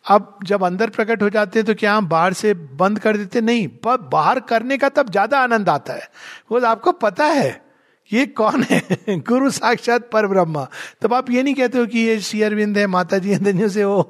अब 0.06 0.38
जब 0.44 0.64
अंदर 0.64 0.90
प्रकट 0.90 1.22
हो 1.22 1.28
जाते 1.30 1.58
हैं 1.58 1.66
तो 1.66 1.74
क्या 1.74 1.94
हम 1.94 2.06
बाहर 2.08 2.32
से 2.32 2.52
बंद 2.76 2.98
कर 2.98 3.16
देते 3.16 3.40
नहीं 3.40 3.68
बाहर 3.86 4.40
करने 4.48 4.78
का 4.78 4.88
तब 4.90 5.10
ज़्यादा 5.10 5.40
आनंद 5.40 5.68
आता 5.68 5.92
है। 5.92 6.08
वो 6.52 6.60
आपको 6.66 6.92
पता 6.98 7.24
है, 7.24 7.50
ये 8.10 8.24
कौन 8.26 8.62
है? 8.62 8.82
गुरु 9.28 9.50
साक्षात 9.50 10.08
पर 10.12 10.26
ब्रह्मा 10.26 10.66
तब 11.02 11.14
आप 11.14 11.30
ये 11.30 11.42
नहीं 11.42 11.54
कहते 11.54 11.78
हो 11.78 11.86
कि 11.86 11.98
ये 11.98 12.18
श्री 12.20 12.42
अरविंद 12.42 12.78
है 12.78 12.86
माता 12.88 13.18
जी 13.18 13.68
से 13.68 13.84
वो 13.84 14.00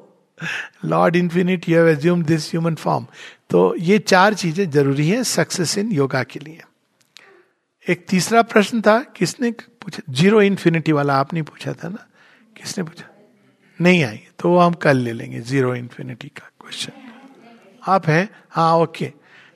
lord 0.84 1.16
infinite 1.16 1.68
you 1.68 1.76
have 1.76 1.88
assume 1.88 2.22
this 2.24 2.48
human 2.50 2.74
form 2.74 3.06
तो 3.50 3.74
ये 3.76 3.98
चार 3.98 4.34
चीज़ें 4.34 4.70
ज़रूरी 4.70 5.08
हैं 5.08 5.22
सक्सेस 5.24 5.76
इन 5.78 5.90
योगा 5.92 6.22
के 6.22 6.40
लिए। 6.40 6.60
एक 7.86 8.04
तीसरा 8.08 8.42
प्रश्न 8.42 8.80
था, 8.80 8.98
किसने 9.16 9.50
पूछा? 9.50 10.02
ज़ीरो 10.10 10.42
इन्फिनिटी 10.42 10.92
वाला 10.92 11.14
आपने 11.16 11.42
पूछा 11.42 11.72
था 11.74 11.88
ना? 11.88 12.06
किसने 12.56 12.84
पूछा? 12.84 13.06
नहीं 13.78 14.02
आई 14.04 14.20
तो 14.38 14.48
वो 14.50 14.58
हम 14.58 14.72
कल 14.74 14.96
ले 14.96 15.12
लेंगे 15.12 15.40
ज़ीरो 15.40 15.74
इन्फिनिटी 15.74 16.28
का 16.28 16.50
क्वेश्चन 16.60 16.92
आप 17.82 18.06
हैं? 18.06 18.28
हाँ 18.50 18.76
ओके 18.78 19.06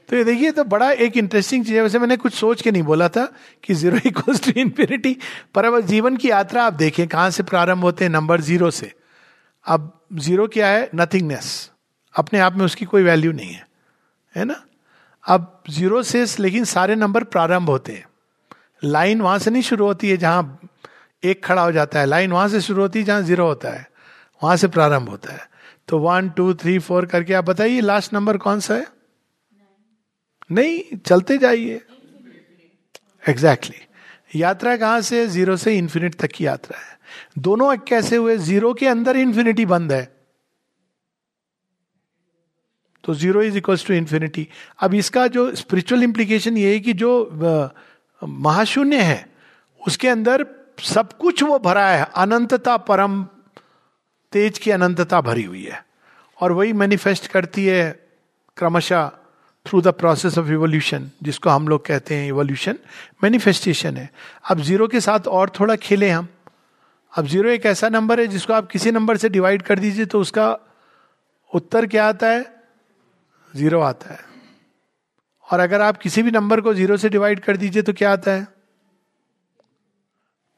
तो 0.09 0.17
ये 0.17 0.25
देखिए 0.25 0.51
तो 0.53 0.65
बड़ा 0.65 0.91
एक 0.93 1.17
इंटरेस्टिंग 1.17 1.65
चीज़ 1.65 1.75
है। 1.77 1.83
वैसे 1.83 1.99
मैंने 1.99 2.17
कुछ 2.17 2.35
सोच 2.35 2.63
के 2.63 2.71
नहीं 2.71 2.83
बोला 2.83 3.09
था 3.09 3.25
कि 3.65 3.75
ज़ीरो 3.75 3.99
इक्वल्स 4.07 4.43
टू 4.45 4.53
इन्फिनिटी 4.61 5.17
पर 5.55 5.65
अब 5.65 5.81
जीवन 5.83 6.17
की 6.17 6.31
यात्रा 6.31 6.65
आप 6.65 6.73
देखें, 6.75 7.07
कहाँ 7.09 7.31
से 7.31 7.43
प्रारंभ 7.43 7.83
होते 7.83 8.05
हैं 8.05 8.11
नंबर 8.13 8.41
ज़ीरो 8.41 8.71
से। 8.71 8.93
अब 9.67 9.93
ज़ीरो 10.15 10.47
क्या 10.49 10.69
है? 10.69 10.91
नथिंगनेस 10.95 11.71
अपने 12.15 12.39
आप 12.39 12.57
में 12.57 12.65
उसकी 12.65 12.85
कोई 12.85 13.03
वैल्यू 13.03 13.33
नहीं 13.33 13.53
है। 13.53 13.67
है 14.37 14.45
ना? 14.45 14.65
अब 15.29 15.63
ज़ीरो 15.71 16.03
से 16.03 16.27
लेकिन 16.41 16.65
सारे 16.65 16.95
नंबर 16.95 17.25
प्रारंभ 17.25 17.71
होते 17.71 17.93
हैं। 17.93 18.07
लाइन 18.85 19.21
वहाँ 19.21 19.39
से 19.39 19.51
नहीं 19.51 19.63
शुरू 19.63 19.87
होती 19.87 20.11
है 20.11 20.17
जहाँ 20.17 20.61
एक 21.25 21.45
खड़ा 21.45 21.63
हो 21.63 21.73
जाता 21.73 22.01
है। 22.01 22.07
लाइन 22.07 22.33
वहाँ 22.33 22.49
से 22.49 22.61
शुरू 22.61 22.83
होती 22.83 22.99
है 22.99 23.05
जहाँ 23.05 23.23
ज़ीरो 23.23 23.47
होता 23.47 23.69
है। 23.69 23.91
वहाँ 24.43 24.57
से 24.57 24.69
प्रारंभ 24.69 25.09
होता 25.09 25.33
है। 25.33 25.49
तो 25.89 25.99
वन 25.99 26.29
टू 26.31 26.55
थ्री 26.55 26.79
फोर 26.79 27.07
करके 27.07 27.35
आप 27.35 27.45
बताइए 27.45 27.81
लास्ट 27.81 28.15
नंबर 28.15 28.37
कौन 28.37 28.61
सा 28.61 28.75
है? 28.75 28.87
नहीं, 30.53 30.97
चलते 30.97 31.39
जाइए। 31.39 31.83
Exactly 33.29 33.77
exactly. 33.77 34.37
यात्रा 34.37 34.77
कहाँ 34.77 35.01
से? 35.01 35.27
ज़ीरो 35.27 35.57
से 35.57 35.79
इन्फिनिट 35.79 36.15
तक 36.15 36.27
की 36.27 36.47
यात्रा 36.47 36.79
है। 36.79 36.99
दोनों 37.39 37.77
कैसे 37.77 38.17
हुए? 38.17 38.37
ज़ीरो 38.37 38.75
के 38.75 38.87
अंदर 38.87 39.17
इन्फिनिटी 39.17 39.67
बंद 39.67 39.93
है। 39.93 40.14
तो 43.05 43.15
zero 43.15 43.43
is 43.43 43.57
equals 43.59 43.87
to 43.87 43.95
infinity 43.95 44.47
अब 44.81 44.95
इसका 44.95 45.27
जो 45.27 45.55
स्पिरिचुअल 45.55 46.03
इम्प्लीकेशन 46.03 46.57
ये 46.57 46.73
है 46.73 46.81
कि 46.81 46.93
जो 46.93 47.13
महाशून्य 48.23 49.01
है, 49.03 49.27
उसके 49.81 50.09
अंदर 50.09 50.47
सब 50.81 51.13
कुछ 51.13 51.43
वो 51.43 51.59
भरा 51.59 51.87
है। 51.89 52.07
अनंतता 52.17 52.77
परम, 52.77 53.23
तेज 54.33 54.59
की 54.59 54.71
अनंतता 54.71 55.21
भरी 55.21 55.43
हुई 55.45 55.65
है। 55.65 55.85
और 56.39 56.53
वही 56.53 56.73
मैनिफेस्ट 56.73 57.27
करती 57.27 57.67
है 57.67 57.85
क्रमशः 58.57 59.11
through 59.67 59.81
the 59.81 59.89
process 59.89 60.39
of 60.39 60.49
evolution 60.53 61.11
जिसको 61.23 61.51
हम 61.51 61.69
लोग 61.69 61.85
कहते 61.87 62.15
हैं 62.15 62.29
इवोल्यूशन 62.29 62.79
मैनिफेस्टेशन 63.25 63.97
है। 63.97 64.11
अब 64.51 64.61
ज़ीरो 64.61 64.89
के 64.89 65.01
साथ 65.01 65.27
और 65.29 65.51
थोड़ा 65.61 65.77
खेले 65.77 66.11
हम। 66.11 66.29
अब 67.13 67.27
ज़ीरो 67.27 67.51
एक 67.51 67.67
ऐसा 67.67 67.89
नंबर 67.89 68.21
है 68.21 68.27
जिसको 68.27 68.53
आप 68.53 68.69
किसी 68.71 68.91
नंबर 68.91 69.17
से 69.17 69.29
डिवाइड 69.29 69.63
कर 69.63 69.79
दीजिए 69.79 70.07
तो 70.07 70.21
उसका 70.21 70.49
उत्तर 71.53 71.87
क्या 71.87 72.09
आता 72.09 72.27
है? 72.27 72.54
ज़ीरो 73.57 73.81
आता 73.81 74.15
है। 74.15 74.21
और 75.53 75.61
अगर 75.61 75.81
आप 75.81 75.97
किसी 75.97 76.23
भी 76.23 76.31
नंबर 76.31 76.61
को 76.61 76.75
ज़ीरो 76.75 76.97
से 76.97 77.09
डिवाइड 77.09 77.41
कर 77.41 77.57
दीजिए 77.57 77.83
तो 77.83 77.93
क्या 77.93 78.13
आता 78.13 78.33
है? 78.33 78.47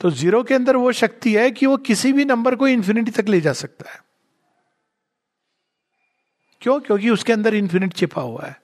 तो 0.00 0.10
ज़ीरो 0.10 0.42
के 0.42 0.54
अंदर 0.54 0.76
वो 0.76 0.92
शक्ति 0.92 1.34
है 1.34 1.50
कि 1.50 1.66
वो 1.66 1.76
किसी 1.76 2.12
भी 2.12 2.24
नंबर 2.24 2.54
को 2.54 2.68
इन्फिनिटी 2.68 3.10
तक 3.10 3.28
ले 3.28 3.40
जा 3.40 3.52
सकता 3.52 3.90
है। 3.90 4.00
क्यों? 6.60 6.80
क्योंकि 6.80 7.10
उसके 7.10 7.32
अंदर 7.32 7.54
इंफिनिट 7.54 7.94
छिपा 7.94 8.22
हुआ 8.22 8.44
है। 8.44 8.60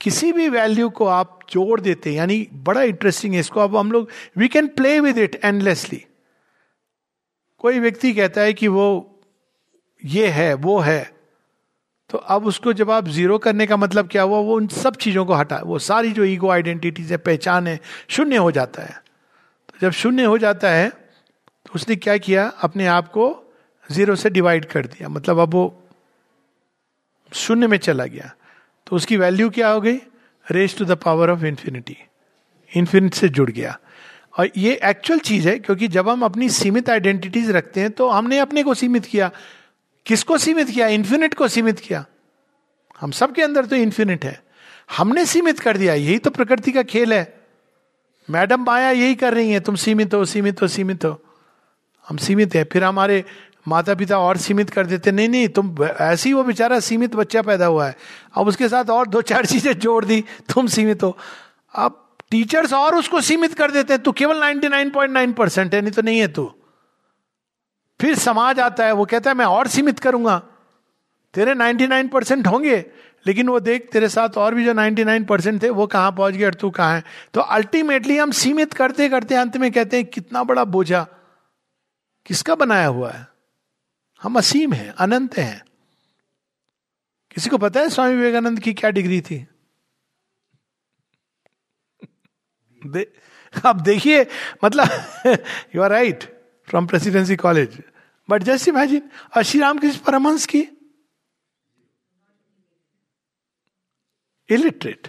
किसी 0.00 0.32
भी 0.32 0.48
वैल्यू 0.48 0.90
को 0.90 1.06
आप 1.06 1.40
जोड़ 1.50 1.80
देते 1.80 2.10
हैं, 2.10 2.16
यानी 2.16 2.48
बड़ा 2.52 2.82
इंटरेस्टिंग 2.82 3.34
है, 3.34 3.40
इसको 3.40 3.60
अब 3.60 3.76
हम 3.76 3.92
लोग 3.92 4.08
we 4.36 4.48
can 4.48 4.66
play 4.66 5.00
with 5.00 5.18
it 5.18 5.40
endlessly 5.44 6.04
कोई 7.58 7.78
व्यक्ति 7.78 8.12
कहता 8.12 8.40
है 8.40 8.52
कि 8.52 8.68
वो 8.68 9.20
ये 10.04 10.28
है, 10.28 10.54
वो 10.54 10.78
है 10.78 11.13
तो 12.10 12.18
अब 12.18 12.46
उसको 12.46 12.72
जब 12.72 12.90
आप 12.90 13.08
ज़ीरो 13.08 13.38
करने 13.38 13.66
का 13.66 13.76
मतलब 13.76 14.08
क्या 14.08 14.22
हुआ, 14.22 14.38
वो 14.38 14.56
उन 14.56 14.66
सब 14.68 14.96
चीज़ों 14.96 15.24
को 15.26 15.34
हटा, 15.34 15.60
वो 15.64 15.78
सारी 15.80 16.12
जो 16.12 16.24
ईगो 16.24 16.48
आइडेंटिटीज 16.50 17.10
है, 17.12 17.16
पहचान 17.18 17.66
है, 17.66 17.78
शून्य 18.08 18.36
हो 18.36 18.50
जाता 18.50 18.82
है। 18.82 19.02
तो 19.68 19.78
जब 19.80 19.92
शून्य 19.92 20.24
हो 20.24 20.38
जाता 20.38 20.70
है 20.70 20.88
तो 20.88 21.70
उसने 21.74 21.96
क्या 21.96 22.16
किया? 22.18 22.46
अपने 22.60 22.86
आप 22.86 23.08
को 23.08 23.26
ज़ीरो 23.90 24.14
से 24.16 24.30
डिवाइड 24.30 24.64
कर 24.64 24.86
दिया। 24.86 25.08
मतलब 25.08 25.38
अब 25.38 25.54
वो 25.54 25.64
शून्य 27.32 27.66
में 27.66 27.76
चला 27.78 28.04
गया। 28.06 28.34
तो 28.86 28.96
उसकी 28.96 29.16
वैल्यू 29.16 29.48
क्या 29.50 29.68
हो 29.68 29.80
गई? 29.80 29.96
Raise 30.46 30.76
to 30.78 30.84
the 30.84 30.96
power 30.96 31.30
of 31.30 31.44
infinity 31.44 31.96
infinite 32.72 33.14
से 33.14 33.28
जुड़ 33.28 33.50
गया। 33.50 33.78
और 34.38 34.48
ये 34.56 34.78
एक्चुअल 34.84 35.18
चीज़ 35.20 35.48
है, 35.48 35.58
क्योंकि 35.58 35.88
जब 35.88 36.08
हम 36.08 36.22
अपनी 36.24 36.48
सीमित 36.50 36.90
आइडेंटिटीज 36.90 37.50
रखते 37.50 37.80
हैं 37.80 37.90
तो 37.90 38.08
हमने 38.08 38.38
अपने 38.38 38.62
को 38.62 38.74
सीमित 38.74 39.04
किया। 39.06 39.30
किसको 40.06 40.38
सीमित 40.38 40.70
किया? 40.70 40.86
इन्फिनिट 40.86 41.34
को 41.34 41.48
सीमित 41.48 41.80
किया। 41.80 42.04
हम 43.00 43.10
सब 43.10 43.32
के 43.32 43.42
अंदर 43.42 43.66
तो 43.66 43.76
इन्फिनिट 43.76 44.24
है। 44.24 44.42
हमने 44.96 45.26
सीमित 45.26 45.60
कर 45.60 45.76
दिया। 45.76 45.94
यही 45.94 46.18
तो 46.18 46.30
प्रकृति 46.30 46.72
का 46.72 46.82
खेल 46.82 47.12
है। 47.12 47.44
मैडम 48.30 48.64
माया 48.64 48.90
यही 48.90 49.14
कर 49.14 49.34
रही 49.34 49.50
है। 49.50 49.60
तुम 49.60 49.74
सीमित 49.74 50.14
हो 50.14 50.24
सीमित 50.24 50.62
हो 50.62 50.68
सीमित 50.68 51.04
हो। 51.04 51.22
हम 52.08 52.16
सीमित 52.16 52.54
है। 52.54 52.64
फिर 52.64 52.84
हमारे 52.84 53.24
माता 53.68 53.94
पिता 53.94 54.18
और 54.18 54.36
सीमित 54.36 54.70
कर 54.70 54.86
देते। 54.86 55.12
नहीं 55.12 55.28
नहीं, 55.28 55.48
तुम 55.48 55.84
ऐसे 55.84 56.28
ही 56.28 56.32
वो 56.32 56.44
बेचारा 56.44 56.80
सीमित 56.80 57.14
बच्चा 57.14 57.42
पैदा 57.42 57.66
हुआ 57.66 57.86
है। 57.86 57.96
अब 58.34 58.48
उसके 58.48 58.68
साथ 58.68 58.90
और 58.90 59.06
दो 59.08 59.22
चार 59.22 59.46
चीज़ें 59.46 59.78
जोड़ 59.78 60.04
दी। 60.04 60.24
तुम 60.54 60.66
सीमित 60.66 61.02
हो। 61.02 61.18
अब 61.74 62.16
टीचर्स 62.30 62.72
और 62.72 62.94
उसको 62.94 63.20
सीमित 63.20 63.54
कर 63.54 63.70
देते 63.70 63.92
हैं। 63.92 64.02
तू 64.02 64.12
केवल 64.12 64.40
99.9 64.40 65.32
परसेंट 65.32 65.74
है। 65.74 65.80
नहीं 65.80 65.92
तो 65.92 66.02
नहीं 66.02 66.18
है 66.18 66.28
तू। 66.28 66.52
फिर 68.04 68.14
समाज 68.14 68.60
आता 68.60 68.86
है 68.86 68.92
वो 68.92 69.04
कहता 69.04 69.30
है 69.30 69.36
मैं 69.36 69.44
और 69.44 69.68
सीमित 69.68 69.98
करूँगा। 69.98 70.38
तेरे 71.34 71.54
99 71.54 72.08
परसेंट 72.12 72.46
होंगे 72.46 72.76
लेकिन 73.26 73.48
वो 73.48 73.60
देख 73.60 73.88
तेरे 73.92 74.08
साथ 74.08 74.36
और 74.36 74.54
भी 74.54 74.64
जो 74.64 74.72
99 74.72 75.26
परसेंट 75.26 75.62
थे 75.62 75.68
वो 75.70 75.86
कहाँ 75.86 76.12
पहुँच 76.12 76.34
गए 76.34 76.44
और 76.44 76.54
तू 76.54 76.70
कहाँ 76.70 76.96
है? 76.96 77.02
तो 77.34 77.40
अल्टीमेटली 77.40 78.16
हम 78.16 78.30
सीमित 78.30 78.72
करते 78.72 79.08
करते 79.08 79.34
अंत 79.34 79.56
में 79.56 79.72
कहते 79.72 79.96
हैं 79.96 80.06
कितना 80.06 80.42
बड़ा 80.44 80.64
बोझा 80.64 81.06
किसका 82.26 82.54
बनाया 82.54 82.86
हुआ 82.86 83.10
है? 83.10 83.26
हम 84.22 84.38
असीम 84.38 84.72
हैं 84.72 84.90
अनंत 84.90 85.38
हैं। 85.38 85.62
किसी 87.34 87.50
को 87.50 87.58
पता 87.58 87.80
है 87.80 87.88
स्वामी 87.88 88.14
विवेकानंद 88.14 88.60
की 88.60 88.74
क्या 88.74 88.90
डिग्री 88.90 89.20
थी? 89.20 89.46
दे, 92.86 93.12
अब 93.66 93.80
देखिए 93.80 94.26
मतलब 94.64 94.88
you 95.76 95.82
are 95.82 95.90
right 95.90 96.24
from 96.68 96.86
presidency 96.86 97.36
college 97.36 97.82
but 98.30 98.42
just 98.42 98.68
imagine 98.68 99.10
और 99.36 99.42
श्री 99.42 99.60
रामकृष्ण 99.60 99.98
परमहंस 99.98 100.46
की 100.46 100.58
इलिटरेट 104.50 105.08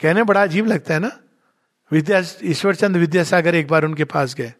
कहने 0.00 0.22
बड़ा 0.22 0.42
अजीब 0.42 0.66
लगता 0.66 0.94
है 0.94 1.00
ना? 1.00 1.18
विद्या, 1.92 2.22
ईश्वर 2.42 2.74
चंद 2.74 2.96
विद्यासागर 2.96 3.54
एक 3.54 3.68
बार 3.68 3.84
उनके 3.84 4.04
पास 4.04 4.34
गए। 4.34 4.50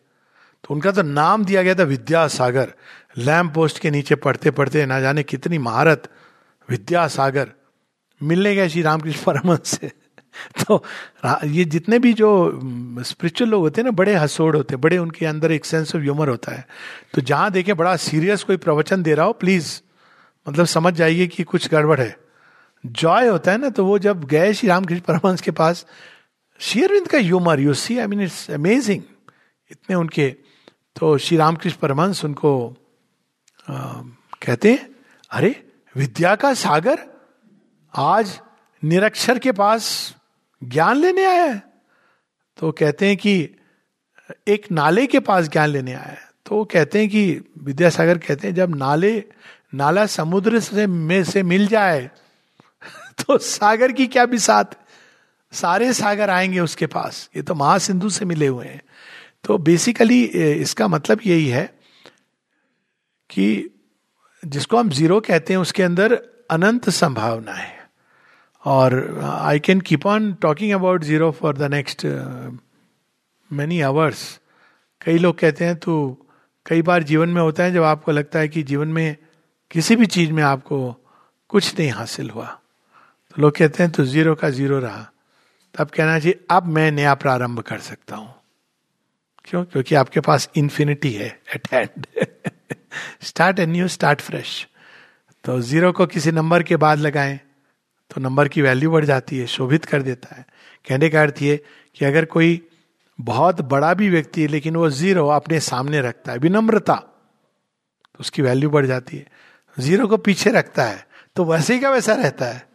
तो 0.65 0.75
उनका 0.75 0.93
तो 0.93 1.03
नाम 1.03 1.45
दिया 1.45 1.63
गया 1.63 1.75
था 1.75 1.83
विद्यासागर। 1.83 2.75
लैम्प 3.19 3.55
पोस्ट 3.55 3.79
के 3.79 3.91
नीचे 3.91 4.15
पढ़ते 4.15 4.51
पढ़ते 4.51 4.87
ना 4.87 5.01
जाने 5.01 5.23
कितनी 5.23 5.59
महारत। 5.59 6.15
विद्यासागर। 6.71 7.53
मिलने 8.23 8.55
गए 8.55 8.69
श्री 8.69 8.83
रामकृष्ण 8.83 9.25
परमहंस 9.25 9.79
से। 9.81 10.02
तो 10.65 10.85
ये 11.45 11.65
जितने 11.65 11.99
भी 11.99 12.13
जो 12.13 12.61
स्पिरिचुअल 13.03 13.51
लोग 13.51 13.63
होते 13.63 13.81
हैं 13.81 13.85
ना 13.85 13.91
बड़े 13.91 14.15
हसोड़ 14.15 14.57
होते 14.57 14.75
हैं 14.75 14.81
बड़े 14.81 14.99
उनके 14.99 15.27
अंदर 15.27 15.53
एक 15.53 15.65
सेंस 15.65 15.95
ऑफ़ 15.97 16.03
ह्यूमर 16.03 16.29
होता 16.29 16.53
है। 16.53 16.67
तो 17.15 17.21
जहाँ 17.21 17.51
देखें 17.51 17.77
बड़ा 17.77 17.97
सीरियस 17.97 18.43
कोई 18.43 18.57
प्रवचन 18.57 19.03
दे 19.03 19.15
रहा 19.15 19.27
हो 19.27 19.33
प्लीज़ 19.33 19.81
मतलब 20.49 20.67
समझ 20.67 20.95
जाइए 20.95 21.27
कि 21.27 21.43
कुछ 21.43 21.69
गड़बड़ 21.69 22.01
है। 22.01 22.17
जॉय 22.87 23.29
होता 23.29 23.53
है 23.53 23.59
ना 23.59 23.69
तो 23.69 23.85
वो 23.87 23.99
जब 23.99 24.25
गए 24.25 24.53
श्री 24.53 24.69
रामकृष्ण 24.69 25.01
परमहंस 25.01 25.41
के 25.41 25.51
पास 25.51 25.87
शेयरविंद 26.61 27.09
का 27.09 27.19
humour 27.19 27.61
you 27.61 27.75
see 27.75 27.99
I 27.99 28.07
mean 28.07 28.21
it's 28.21 28.51
amazing 28.51 29.03
इतने 29.71 29.97
उनके 29.97 30.29
तो 31.01 31.19
श्री 31.19 31.37
रामकृष्ण 31.37 31.79
परमहंस 31.79 32.25
उनको 32.25 32.77
आ, 33.71 33.75
कहते 34.43 34.71
हैं 34.73 34.89
अरे 35.31 35.65
विद्या 35.97 36.35
का 36.37 36.55
सागर 36.55 36.99
आज 37.95 38.41
निरक्षर 38.85 39.39
के 39.39 39.53
पास 39.53 40.15
ज्ञान 40.65 40.97
लेने 40.97 41.25
आया 41.25 41.45
है? 41.45 41.63
तो 42.57 42.73
कहते 42.73 43.07
हैं 43.07 43.17
कि 43.17 43.51
एक 44.49 44.73
नाले 44.73 45.07
के 45.07 45.21
पास 45.21 45.49
ज्ञान 45.49 45.69
लेने 45.69 45.93
आया 45.93 46.03
है। 46.03 46.33
तो 46.47 46.65
कहते 46.65 46.99
हैं 46.99 47.09
कि 47.09 47.41
विद्यासागर 47.63 48.19
कहते 48.19 48.49
हैं, 48.49 48.55
जब 48.55 48.77
नाले, 48.77 49.25
नाला 49.75 50.07
समुद्र 50.07 50.61
से, 50.61 50.87
में 50.87 51.25
से 51.25 51.43
मिल 51.43 51.67
जाए 51.67 52.11
तो 53.19 53.39
सागर 53.39 53.93
की 53.93 54.07
क्या 54.07 54.27
भी 54.27 54.39
साथ? 54.39 54.65
सारे 55.53 55.93
सागर 55.93 56.31
आएँगे 56.31 56.61
उसके 56.61 56.87
पास। 56.87 57.31
ये 57.37 57.43
तो 57.43 57.55
महासिंधु 57.55 58.11
से 58.11 58.25
मिले 58.25 58.47
हुए 58.47 58.67
हैं। 58.67 58.83
तो 59.45 59.59
बेसिकली 59.59 60.25
इसका 60.35 60.89
मतलब 60.89 61.21
यही 61.27 61.47
है 61.47 61.79
कि 63.31 63.71
जिसको 64.45 64.77
हम 64.77 64.91
ज़ीरो 64.91 65.21
कहते 65.21 65.53
हैं, 65.53 65.61
उसके 65.61 65.83
अंदर 65.83 66.23
अनंत 66.51 66.91
संभावना 66.91 67.53
है। 67.53 67.82
और 68.65 68.95
I 69.25 69.59
can 69.59 69.81
keep 69.81 70.07
on 70.07 70.33
talking 70.43 70.73
about 70.73 71.05
zero 71.05 71.31
for 71.31 71.57
the 71.57 71.71
next 71.71 72.07
many 73.51 73.81
hours 73.81 74.41
कई 75.01 75.19
लोग 75.19 75.39
कहते 75.39 75.65
हैं 75.65 75.77
तो 75.77 75.95
कई 76.67 76.83
बार 76.83 77.03
जीवन 77.03 77.29
में 77.29 77.41
होता 77.43 77.63
है 77.65 77.73
जब 77.73 77.83
आपको 77.83 78.13
लगता 78.13 78.39
है 78.39 78.49
कि 78.49 78.63
जीवन 78.63 78.89
में 78.89 79.17
किसी 79.71 79.97
भी 79.97 80.07
चीज़ 80.07 80.33
में 80.33 80.43
आपको 80.43 80.79
कुछ 81.51 81.79
नहीं 81.79 81.91
हासिल 81.91 82.31
हुआ. 82.31 82.47
तो 82.47 83.43
लोग 83.43 83.57
कहते 83.57 83.83
हैं 83.83 83.93
तो 83.93 84.05
ज़ीरो 84.05 84.35
का 84.35 84.51
ज़ीरो 84.51 84.79
रहा। 84.79 85.07
तब 85.75 85.91
कहना 85.91 86.19
चाहिए, 86.19 86.39
अब 86.51 86.67
मैं 86.67 86.91
नया 86.93 87.15
प्रारंभ 87.15 87.61
कर 87.61 87.79
सकता 87.81 88.17
हूँ। 88.17 88.35
क्यों? 89.45 89.65
क्योंकि 89.65 89.95
आपके 89.95 90.21
पास 90.21 90.49
इन्फिनिटी 90.57 91.13
है 91.13 91.29
at 91.55 91.69
hand 91.73 92.07
start 93.23 93.59
an 93.59 93.71
new 93.71 93.89
start 93.89 94.21
fresh 94.21 94.67
तो 95.45 95.61
ज़ीरो 95.63 95.93
को 95.93 96.07
किसी 96.07 96.33
नंबर 96.33 96.63
के 96.63 96.77
बाद 96.77 96.99
लगाएँ। 96.99 97.39
तो 98.13 98.21
नंबर 98.21 98.49
की 98.49 98.63
वैल्यू 98.63 98.91
बढ़ 98.91 99.05
जाती 99.05 99.39
है, 99.39 99.47
शोभित 99.47 99.85
कर 99.85 100.03
देता 100.03 100.35
है। 100.37 100.45
कहने 100.85 101.09
का 101.11 101.21
अर्थ 101.23 101.43
ये 101.43 101.57
कि 101.97 102.05
अगर 102.05 102.25
कोई 102.25 102.61
बहुत 103.19 103.61
बड़ा 103.61 103.93
भी 103.95 104.09
व्यक्ति 104.09 104.43
है, 104.43 104.49
लेकिन 104.49 104.77
वो 104.77 104.89
ज़ीरो 104.91 105.27
अपने 105.29 105.61
सामने 105.61 106.01
रखता 106.01 106.33
है, 106.33 106.39
विनम्रता 106.39 106.95
तो 106.95 108.21
उसकी 108.21 108.43
वैल्यू 108.43 108.71
बढ़ 108.71 108.87
जाती 108.87 109.17
है। 109.17 109.27
ज़ीरो 109.77 110.07
को 110.07 110.17
पीछे 110.19 110.51
रखता 110.51 110.85
है 110.85 111.07
तो 111.37 111.45
वैसे 111.45 111.75
ही 111.75 111.81
का 111.81 111.91
वैसा 111.91 112.15
रहता 112.15 112.47
है। 112.47 112.67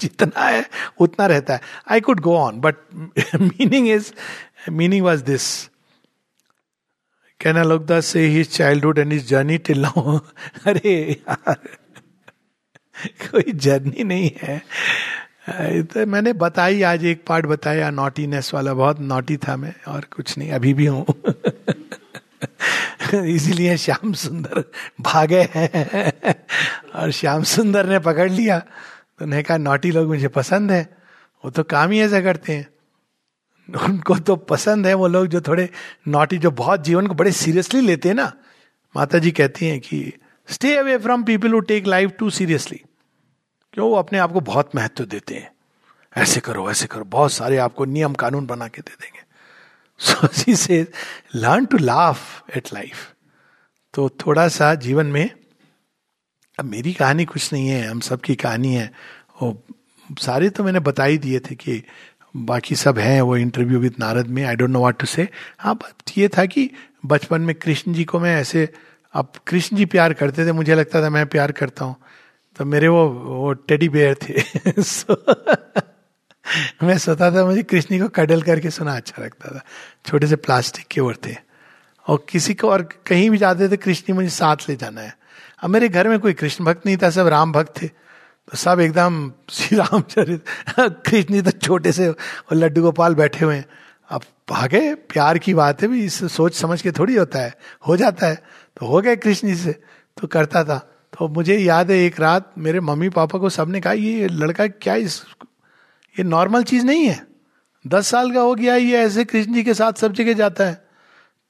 जितना 0.00 0.40
है, 0.40 0.64
उतना 1.00 1.26
रहता 1.26 1.54
है। 1.54 1.60
I 1.90 2.00
could 2.00 2.20
go 2.20 2.36
on 2.36 2.60
but 2.60 2.76
meaning 3.34 3.88
is 3.88 4.12
meaning 4.70 5.04
was 5.04 5.22
this 5.24 5.50
can 7.40 7.62
लोग 7.64 7.86
दस 7.86 8.06
से 8.06 8.26
his 8.26 8.50
childhood 8.50 8.98
and 8.98 9.12
his 9.12 9.28
journey 9.28 9.58
till 9.58 9.80
now 9.80 10.18
अरे 10.66 10.94
यार। 11.10 11.58
कोई 13.06 13.52
जर्नी 13.52 14.04
नहीं 14.04 14.30
है। 14.42 14.62
तो 15.82 16.06
मैंने 16.06 16.32
बताई, 16.32 16.82
आज 16.82 17.04
एक 17.04 17.24
पार्ट 17.26 17.46
बताया 17.46 17.90
नॉटीनेस 17.90 18.54
वाला, 18.54 18.74
बहुत 18.74 19.00
नॉटी 19.00 19.36
था 19.36 19.56
मैं, 19.56 19.74
और 19.88 20.04
कुछ 20.16 20.38
नहीं, 20.38 20.50
अभी 20.50 20.74
भी 20.74 20.86
हूँ। 20.86 21.06
इसीलिए 23.26 23.76
श्याम 23.76 24.12
सुंदर 24.12 24.64
भागे 25.00 25.48
हैं। 25.54 26.12
और 26.94 27.10
श्याम 27.10 27.42
सुंदर 27.42 27.86
ने 27.86 27.98
पकड़ 27.98 28.30
लिया। 28.30 28.58
तो 29.18 29.24
उन्हें 29.24 29.44
कहा 29.44 29.56
नॉटी 29.56 29.90
लोग 29.90 30.06
मुझे 30.06 30.28
पसंद 30.28 30.70
है, 30.70 30.96
वो 31.44 31.50
तो 31.50 31.62
काम 31.62 31.90
ही 31.90 32.00
ऐसा 32.00 32.20
करते 32.20 32.52
हैं। 32.52 32.68
उनको 33.84 34.18
तो 34.18 34.36
पसंद 34.36 34.86
है 34.86 34.94
वो 34.94 35.08
लोग 35.08 35.26
जो 35.26 35.40
थोड़े 35.40 35.68
नॉटी 36.08 36.38
जो 36.38 36.50
बहुत 36.50 36.84
जीवन 36.84 37.06
को 37.06 37.14
बड़े 37.14 37.32
सीरियसली 37.32 37.80
लेते 37.80 38.08
हैं 38.08 38.16
ना। 38.16 38.32
माता 38.96 39.18
जी 39.18 39.30
कहती 39.30 39.66
हैं 39.66 39.80
कि 39.80 40.12
stay 40.48 40.74
away 40.76 40.96
from 40.98 41.22
people 41.24 41.52
who 41.52 41.60
take 41.60 41.86
life 41.86 42.10
too 42.18 42.30
seriously 42.30 42.80
क्यों? 43.74 43.88
वो 43.90 43.96
अपने 43.96 44.18
आप 44.18 44.32
को 44.32 44.40
बहुत 44.40 44.74
महत्व 44.76 45.04
देते 45.04 45.34
हैं। 45.34 45.50
ऐसे 46.16 46.40
करो 46.40 46.70
ऐसे 46.70 46.86
करो। 46.86 47.04
बहुत 47.04 47.32
सारे 47.32 47.56
आपको 47.56 47.84
नियम 47.84 48.14
कानून 48.14 48.46
बना 48.46 48.68
के 48.68 48.82
दे 48.82 48.94
देंगे। 49.00 49.20
So 50.00 50.28
she 50.34 50.56
say 50.56 50.86
learn 51.34 51.64
to 51.64 51.78
laugh 51.78 52.50
at 52.56 52.72
life 52.74 53.08
तो 53.94 54.08
थोड़ा 54.26 54.46
सा 54.48 54.74
जीवन 54.74 55.06
में, 55.06 55.30
अब 56.58 56.64
मेरी 56.64 56.92
कहानी 56.92 57.24
कुछ 57.24 57.52
नहीं 57.52 57.68
है, 57.68 57.86
हम 57.86 58.00
सब 58.00 58.20
की 58.20 58.34
कहानी 58.34 58.74
है। 58.74 58.92
वो 59.42 59.62
सारे 60.20 60.48
तो 60.50 60.64
मैंने 60.64 60.80
बता 60.80 61.04
ही 61.04 61.18
दिए 61.18 61.40
थे 61.40 61.54
कि 61.54 61.82
बाकी 62.36 62.76
सब 62.76 62.98
हैं, 62.98 63.20
वो 63.22 63.36
इंटरव्यू 63.36 63.78
विद 63.78 63.94
नारद 63.98 64.26
में 64.26 64.44
I 64.44 64.56
don't 64.56 64.70
know 64.70 64.80
what 64.80 64.98
to 64.98 65.06
say 65.06 65.28
हाँ 65.58 65.78
ये 66.18 66.28
था 66.28 66.44
कि 66.46 66.70
बचपन 67.06 67.40
में 67.40 67.54
कृष्ण 67.54 67.92
जी 67.92 68.04
को 68.04 68.20
मैं 68.20 68.36
ऐसे 68.36 68.68
अब 69.14 69.32
कृष्ण 69.46 69.76
जी 69.76 69.84
प्यार 69.84 70.12
करते 70.12 70.46
थे 70.46 70.52
मुझे 70.52 70.74
लगता 70.74 71.02
था 71.02 71.10
मैं 71.10 71.26
प्यार 71.26 71.52
करता 71.52 71.84
हूँ। 71.84 71.96
तो 72.56 72.64
मेरे 72.64 72.88
वो 72.88 73.08
वो 73.08 73.52
टेडी 73.52 73.88
बेयर 73.88 74.14
थे। 74.14 74.42
So, 74.82 75.16
मैं 76.82 76.98
सोता 76.98 77.30
था 77.30 77.44
मुझे 77.44 77.62
कृष्ण 77.62 78.00
को 78.00 78.08
कडल 78.08 78.42
करके 78.42 78.70
सुना 78.70 78.96
अच्छा 78.96 79.22
लगता 79.22 79.48
था। 79.48 79.64
छोटे 80.06 80.26
से 80.26 80.36
प्लास्टिक 80.36 80.86
के 80.90 81.00
ओर 81.00 81.16
थे। 81.26 81.36
और 82.06 82.26
किसी 82.28 82.54
को 82.54 82.70
और 82.70 82.82
कहीं 82.82 83.30
भी 83.30 83.38
जाते 83.38 83.68
थे 83.68 83.76
कृष्ण 83.76 84.14
मुझे 84.14 84.28
साथ 84.28 84.56
ले 84.68 84.76
जाना 84.76 85.00
है। 85.00 85.18
अब 85.62 85.70
मेरे 85.70 85.88
घर 85.88 86.08
में 86.08 86.20
कोई 86.20 86.32
कृष्ण 86.32 86.64
भक्त 86.64 86.86
नहीं 86.86 86.96
था 86.96 87.10
सब 87.10 87.26
राम 87.26 87.52
भक्त 87.52 87.82
थे। 87.82 87.86
तो 88.50 88.56
सब 88.56 88.80
एकदम 88.80 89.32
श्री 89.50 89.78
रामचरित 89.78 90.44
कृष्ण 90.80 91.34
जी 91.34 91.42
तो 91.42 91.50
छोटे 91.50 91.92
से 91.92 92.08
और 92.08 92.54
लड्डू 92.54 92.82
गोपाल 92.82 93.14
बैठे 93.14 93.44
हुए 93.44 93.56
हैं। 93.56 93.66
अब 94.10 94.22
भागे 94.50 94.94
प्यार 94.94 95.38
की 95.38 95.54
बात 95.54 95.82
है 95.82 95.88
भी 95.88 96.04
इस 96.04 96.32
सोच 96.32 96.54
समझ 96.54 96.82
के 96.82 96.92
थोड़ी 96.92 97.16
होता 97.16 97.38
है 97.38 97.54
हो 97.88 97.96
जाता 97.96 98.26
है। 98.26 98.61
तो 98.82 98.86
हो 98.86 99.00
गए 99.00 99.16
कृष्ण 99.16 99.48
जी 99.48 99.54
से 99.54 99.82
तो 100.20 100.26
करता 100.26 100.64
था। 100.64 100.78
तो 101.18 101.28
मुझे 101.28 101.58
याद 101.58 101.90
है, 101.90 101.98
एक 101.98 102.20
रात 102.20 102.52
मेरे 102.58 102.80
मम्मी 102.80 103.08
पापा 103.08 103.38
को 103.38 103.48
सबने 103.48 103.80
कहा, 103.80 103.92
ये 103.92 104.28
लड़का 104.28 104.66
क्या 104.66 104.94
इस, 104.94 105.22
ये 106.18 106.24
नॉर्मल 106.24 106.62
चीज़ 106.62 106.86
नहीं 106.86 107.06
है? 107.06 107.26
दस 107.86 108.06
साल 108.06 108.32
का 108.32 108.40
हो 108.40 108.54
गया, 108.54 108.76
ये 108.76 108.98
ऐसे 108.98 109.24
कृष्ण 109.24 109.52
जी 109.52 109.62
के 109.62 109.74
साथ 109.74 109.92
सब 109.92 110.12
जगह 110.12 110.32
जाता 110.32 110.64
है। 110.64 110.84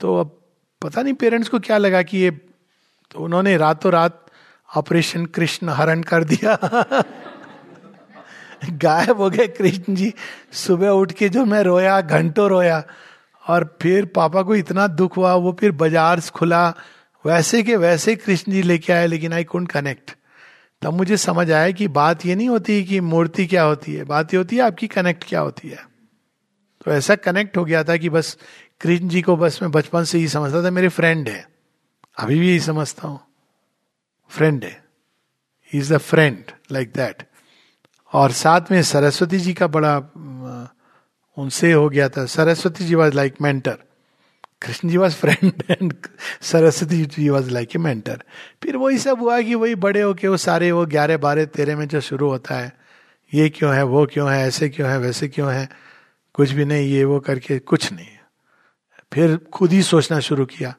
तो 0.01 0.17
अब 0.17 0.41
पता 0.83 1.03
नहीं 1.03 1.15
पेरेंट्स 1.15 1.49
को 1.49 1.59
क्या 1.59 1.79
लगा 1.79 2.03
कि 2.03 2.19
ये 2.19 2.41
तो 3.11 3.19
उन्होंने 3.19 3.57
रातों 3.57 3.93
रात 3.93 4.27
ऑपरेशन 4.77 5.27
कृष्ण 5.27 5.69
हरण 5.69 6.03
कर 6.03 6.25
दिया। 6.25 6.57
गायब 8.71 9.17
हो 9.17 9.31
गए 9.31 9.47
कृष्ण 9.47 9.95
जी। 9.95 10.15
सुबह 10.53 10.89
उठ 10.89 11.13
के 11.13 11.29
जो 11.29 11.45
मैं 11.45 11.63
रोया, 11.63 12.01
घंटों 12.01 12.49
रोया, 12.49 12.85
और 13.49 13.77
फिर 13.83 14.05
पापा 14.05 14.43
को 14.43 14.55
इतना 14.55 14.87
दुख 14.87 15.17
हुआ, 15.17 15.35
वो 15.35 15.57
फिर 15.61 15.73
बाज़ार 15.73 16.21
खुला 16.21 16.75
वैसे 17.25 17.63
के 17.63 17.77
वैसे 17.77 18.17
कृष्ण 18.17 18.53
जी 18.53 18.63
लेके 18.63 18.93
आए, 18.93 19.07
लेकिन 19.07 19.33
आई 19.33 19.45
कुंड 19.45 19.69
कनेक्ट 19.69 20.11
तब 20.83 20.93
मुझे 20.93 21.17
समझ 21.17 21.51
आया 21.51 21.71
कि 21.71 21.89
बात 21.89 22.27
ये 22.27 22.35
नहीं 22.35 22.49
होती 22.49 22.85
कि 22.85 23.01
मूर्ति 23.01 23.47
क्या 23.47 23.63
होती 23.63 23.95
है। 23.95 24.05
बात 24.05 24.35
ये 24.35 24.39
होती 24.39 24.57
है, 24.57 24.63
आपकी 24.63 24.87
कनेक्ट 24.87 25.25
क्या 25.29 25.41
होती 25.41 25.69
है। 25.69 25.85
तो 26.85 26.91
ऐसा 26.91 27.15
कनेक्ट 27.17 27.57
हो 27.57 27.65
गया 27.65 27.83
था 27.85 27.97
कि 27.97 28.09
बस 28.09 28.37
कृष्ण 28.81 29.09
जी 29.09 29.23
को 29.23 29.37
बस 29.37 29.59
मैं 29.63 29.71
बचपन 29.71 30.05
से 30.05 30.19
ही 30.19 30.29
समझता 30.29 30.63
था, 30.65 30.71
मेरे 30.71 30.89
फ्रेंड 30.89 31.29
है। 31.29 31.47
अभी 32.19 32.39
भी 32.41 32.49
यही 32.49 32.61
समझता 32.61 33.09
हूँ। 33.09 33.21
फ्रेंड 34.31 34.65
है। 34.65 34.85
Is 35.73 35.95
a 35.95 35.99
friend 35.99 36.45
like 36.73 36.93
that 36.93 37.23
और 38.13 38.33
साथ 38.33 38.61
में 38.71 38.83
सरस्वती 38.83 39.39
जी 39.39 39.55
का 39.55 39.67
बड़ा 39.67 39.97
उनसे 41.37 41.73
हो 41.73 41.89
गया 41.89 42.09
था। 42.09 42.25
Saraswati 42.27 42.85
ji 42.85 42.95
was 42.95 43.15
like 43.15 43.35
mentor 43.43 43.79
Krishna 44.63 44.89
ji 44.89 44.97
was 44.97 45.15
friend 45.15 45.53
and 45.71 45.95
Saraswati 46.41 47.05
ji 47.05 47.29
was 47.29 47.51
like 47.51 47.77
a 47.77 47.79
mentor 47.79 48.23
फिर 48.63 48.77
वही 48.77 48.99
सब 48.99 49.21
हुआ 49.21 49.41
कि 49.41 49.55
वही 49.55 49.75
बड़े 49.75 50.01
होके 50.01 50.29
वो 50.29 50.37
सारे 50.37 50.73
वो 50.73 50.87
ग्यारह 50.87 51.17
बारह 51.17 51.45
तेरह 51.45 51.77
में 51.77 51.89
जो 51.89 52.01
शुरू 52.01 52.29
होता 52.29 52.55
है, 52.55 52.73
ये 53.35 53.49
क्यों 53.49 53.75
है, 53.75 53.83
वो 53.83 54.07
क्यों 54.07 54.33
है, 54.33 54.47
ऐसे 54.47 54.69
क्यों 54.69 54.91
है, 54.91 54.99
वैसे 54.99 55.29
क्यों 55.29 55.53
है, 55.53 55.69
कुछ 56.35 56.51
भी 56.51 56.65
नहीं, 56.65 56.89
ये 56.89 57.05
वो 57.05 57.21
करके 57.21 57.59
कुछ 57.59 57.93
नहीं 57.93 58.07
फिर 59.13 59.37
खुद 59.37 59.73
ही 59.73 59.83
सोचना 59.83 60.21
शुरू 60.21 60.45
किया 60.45 60.75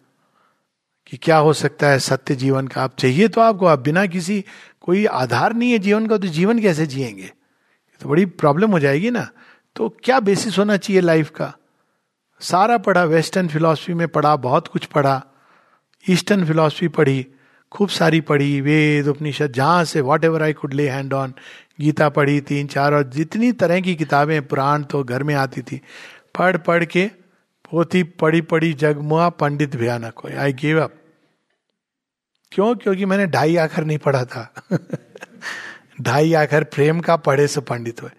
कि 1.08 1.18
क्या 1.18 1.38
हो 1.38 1.54
सकता 1.54 1.88
है 1.88 2.00
सत्य 2.00 2.36
जीवन 2.36 2.68
का। 2.68 2.84
आप 2.84 2.96
चाहिए 3.00 3.28
तो 3.28 3.42
आपको, 3.42 3.66
आप 3.66 3.80
बिना 3.80 4.06
किसी, 4.06 4.46
कोई 4.82 5.06
आधार 5.06 5.54
नहीं 5.54 5.72
है 5.72 5.80
जीवन 5.80 6.08
का 6.08 6.18
तो 6.18 6.28
जीवन 6.28 6.60
कैसे 6.60 6.86
जिएँगे? 6.86 7.32
तो 8.02 8.10
बड़ी 8.10 8.26
प्रॉब्लम 8.26 8.72
हो 8.72 8.80
जाएगी 8.80 9.12
ना। 9.12 9.30
तो 9.76 9.90
क्या 10.04 10.20
बेसिस 10.20 10.58
होना 10.58 10.78
चाहिए 10.78 11.02
लाइफ 11.02 11.30
का? 11.30 11.54
सारा 12.44 12.78
पढ़ा, 12.78 13.04
वेस्टर्न 13.04 13.48
फिलॉसफी 13.48 13.94
में 13.94 14.08
पढ़ा, 14.08 14.36
बहुत 14.36 14.68
कुछ 14.68 14.86
पढ़ा, 14.86 15.24
ईस्टर्न 16.10 16.46
फिलॉसफी 16.46 16.88
पढ़ी, 16.88 17.28
खूब 17.72 17.90
सारी 17.90 18.22
पढ़ी, 18.22 18.62
वेद, 18.62 19.08
उपनिषद, 19.08 19.54
जहाँ 19.54 19.84
से 19.84 20.02
whatever 20.26 20.44
I 20.44 20.54
could 20.54 20.74
lay 20.74 20.90
hand 20.90 21.14
on 21.14 21.34
Gita 21.82 22.10
पढ़ी 22.10 22.42
तीन, 22.42 22.68
चार, 22.68 22.94
और 22.94 23.04
जितनी 23.04 23.52
तरह 23.52 23.80
की 23.80 23.96
किताबें 23.96 24.48
पुराण 24.48 24.84
तो 24.84 25.04
घर 25.04 25.24
में 25.24 25.36
आती 25.36 25.62
थी, 25.62 25.82
पढ़ 26.40 26.58
पढ़ 26.58 26.86
के 26.86 27.06
पोथी 27.72 28.04
पढ़ी 28.04 28.42
पढ़ी, 28.42 28.74
जगमुआ 28.74 29.30
पंडित 29.30 29.76
भयानक 29.76 30.20
हो 30.20 30.30
आई 30.38 30.54
गिव 30.54 30.84
अप 30.84 30.94
क्यों? 32.52 32.76
क्योंकि 32.76 33.06
मैंने 33.06 33.28
ढाई 33.28 33.56
आखर 33.56 33.84
नहीं 33.84 33.98
पढ़ा 33.98 34.26
था। 34.26 34.54
ढाई 36.02 36.34
आखर 36.34 36.64
प्रेम 36.64 37.00
का 37.00 37.16
पढ़े 37.16 37.48
से 37.48 37.62
पंडित 37.62 38.02
हुए। 38.02 38.12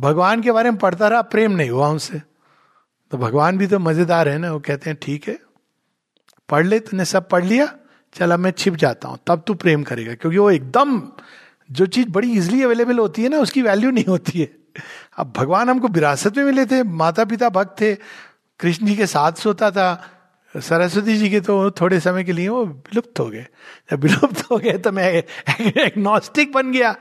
भगवान 0.00 0.42
के 0.42 0.52
बारे 0.52 0.70
में 0.70 0.78
पढ़ता 0.78 1.08
रहा, 1.08 1.22
प्रेम 1.22 1.52
नहीं 1.52 1.70
हुआ 1.70 1.88
उनसे। 1.88 2.35
तो 3.10 3.18
भगवान 3.18 3.58
भी 3.58 3.66
तो 3.66 3.78
मज़ेदार 3.78 4.28
है 4.28 4.38
ना, 4.38 4.52
वो 4.52 4.60
कहते 4.60 4.90
हैं, 4.90 4.98
ठीक 5.02 5.28
है, 5.28 5.38
पढ़ 6.48 6.66
ले, 6.66 6.78
तूने 6.80 7.04
सब 7.04 7.28
पढ़ 7.28 7.44
लिया, 7.44 7.72
चल 8.14 8.30
अब 8.30 8.38
मैं 8.38 8.50
छिप 8.50 8.74
जाता 8.74 9.08
हूँ, 9.08 9.18
तब 9.26 9.42
तू 9.46 9.54
प्रेम 9.54 9.82
करेगा। 9.82 10.14
क्योंकि 10.14 10.38
वो 10.38 10.50
एकदम, 10.50 11.00
जो 11.70 11.86
चीज़ 11.86 12.08
बड़ी 12.08 12.32
इजिली 12.32 12.62
अवेलेबल 12.62 12.98
होती 12.98 13.22
है 13.22 13.28
ना, 13.28 13.38
उसकी 13.38 13.62
वैल्यू 13.62 13.90
नहीं 13.90 14.04
होती 14.04 14.40
है। 14.40 14.48
अब 15.18 15.32
भगवान 15.36 15.70
हमको 15.70 15.88
विरासत 15.88 16.36
में 16.36 16.44
मिले 16.44 16.66
थे 16.66 16.82
माता 16.82 17.24
पिता 17.24 17.48
भक्त 17.48 17.80
थे, 17.80 17.94
कृष्ण 18.60 18.86
जी 18.86 18.96
के 18.96 19.06
साथ 19.06 19.32
सोता 19.32 19.70
था, 19.70 19.88
सरस्वती 20.54 21.16
जी 21.16 21.30
के 21.30 21.40
तो 21.40 21.70
थोड़े 21.70 22.00
समय 22.00 22.24
के 22.24 22.32
लिए 22.32 22.48
वो 22.48 22.64
विलुप्त 22.64 23.20
हो 23.20 23.26
गए। 23.26 23.46
जब 23.90 24.00
विलुप्त 24.00 24.42
हो 24.50 24.58
गए 24.58 24.76
तो 24.78 24.92
मैं 24.92 25.12
एग्नोस्टिक 25.78 26.52
बन 26.52 26.72
गया। 26.72 26.94